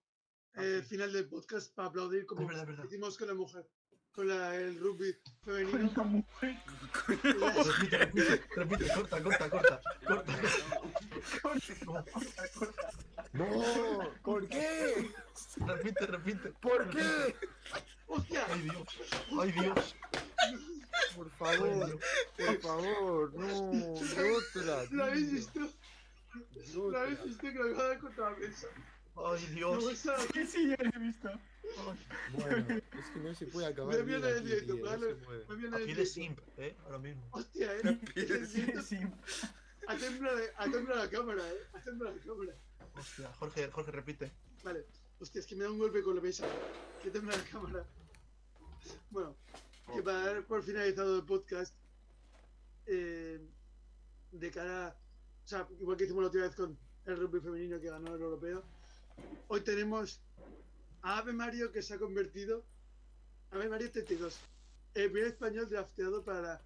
[0.57, 2.85] Ah, eh, final del podcast para aplaudir como Es verdad, es verdad.
[2.85, 3.69] hicimos con la mujer,
[4.15, 5.15] con la, el rugby
[5.45, 5.91] femenino.
[5.95, 6.57] Una mujer.
[7.07, 11.71] Repite, repite, repite, corta, corta, corta, corta.
[13.33, 14.11] ¡No!
[14.23, 15.11] ¿Por qué?
[15.67, 16.51] Repite, repite.
[16.61, 17.37] ¿Por qué?
[18.07, 18.47] ¡Hostia!
[18.51, 18.89] Ay, Dios.
[19.41, 19.97] Ay, Dios.
[21.17, 21.99] Por favor,
[22.37, 24.85] por favor, no, otra.
[24.91, 25.61] ¿Lo habéis visto?
[26.75, 28.67] ¿Lo habéis visto que lo acaba de contra la mesa?
[29.17, 29.93] Ay, Dios.
[29.93, 30.17] esa-
[30.47, 31.31] Sí, ya he visto.
[32.33, 32.57] Bueno,
[32.99, 33.97] es que no se puede acabar.
[33.97, 35.47] Me viene el puede.
[35.49, 36.77] Me viene el simp, ¿eh?
[36.85, 37.23] Ahora mismo.
[37.31, 38.01] Hostia, eh.
[38.15, 39.17] Viento-.
[39.87, 41.61] Ha temblado, ha temblado la cámara, eh.
[41.73, 42.13] La cámara.
[42.97, 44.33] Hostia, Jorge, Jorge, repite.
[44.63, 44.87] Vale.
[45.21, 46.47] Hostia, es que me da un golpe con la mesa.
[47.03, 47.87] Que tembla la cámara.
[49.11, 49.37] Bueno,
[49.95, 51.75] que para dar por finalizado el podcast,
[52.87, 53.41] eh,
[54.33, 54.97] de cara,
[55.45, 58.21] o sea, igual que hicimos la última vez con el rugby femenino que ganó el
[58.21, 58.63] europeo,
[59.49, 60.21] hoy tenemos
[61.05, 62.65] a Ave Mario que se ha convertido,
[63.51, 64.39] Ave Mario 32,
[64.95, 66.63] el primer español drafteado para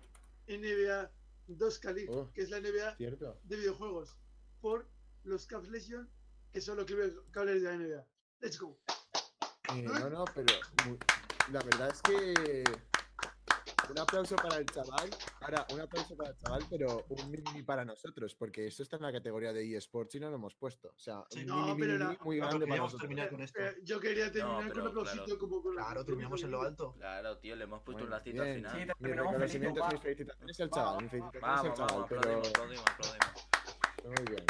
[0.46, 1.10] NBA
[1.48, 2.30] 2 Cali, Oh.
[2.32, 3.38] que es la NBA Cierto.
[3.44, 4.16] de videojuegos,
[4.60, 4.86] por
[5.24, 6.08] los Cavs Legion,
[6.52, 6.86] que son los
[7.32, 8.06] cables de la NBA.
[8.40, 8.78] Let's go.
[9.74, 10.54] Eh, no, no, pero
[11.52, 12.64] la verdad es que
[13.90, 15.10] un aplauso para el chaval.
[15.40, 19.02] Ahora, un aplauso para el chaval, pero un mini para nosotros, porque esto está en
[19.02, 20.88] la categoría de eSports y no lo hemos puesto.
[20.88, 21.40] O sea, Sí.
[21.40, 23.00] un No, mini, pero mini, la- mini muy No, grande para queríamos nosotros.
[23.00, 23.60] terminar con esto.
[23.60, 25.38] Eh, yo quería terminar con pero un aplausito claro.
[25.38, 26.92] como con Claro, terminamos en lo alto.
[26.94, 28.72] Claro, tío, le hemos puesto Bueno, un lacito al final.
[28.72, 31.02] Sí, mis felicitaciones al chaval.
[31.02, 33.48] Mis felicitaciones al Vamos, chaval, vamos, pero aplaudimos, aplaudimos, aplaudimos.
[34.04, 34.44] muy bien.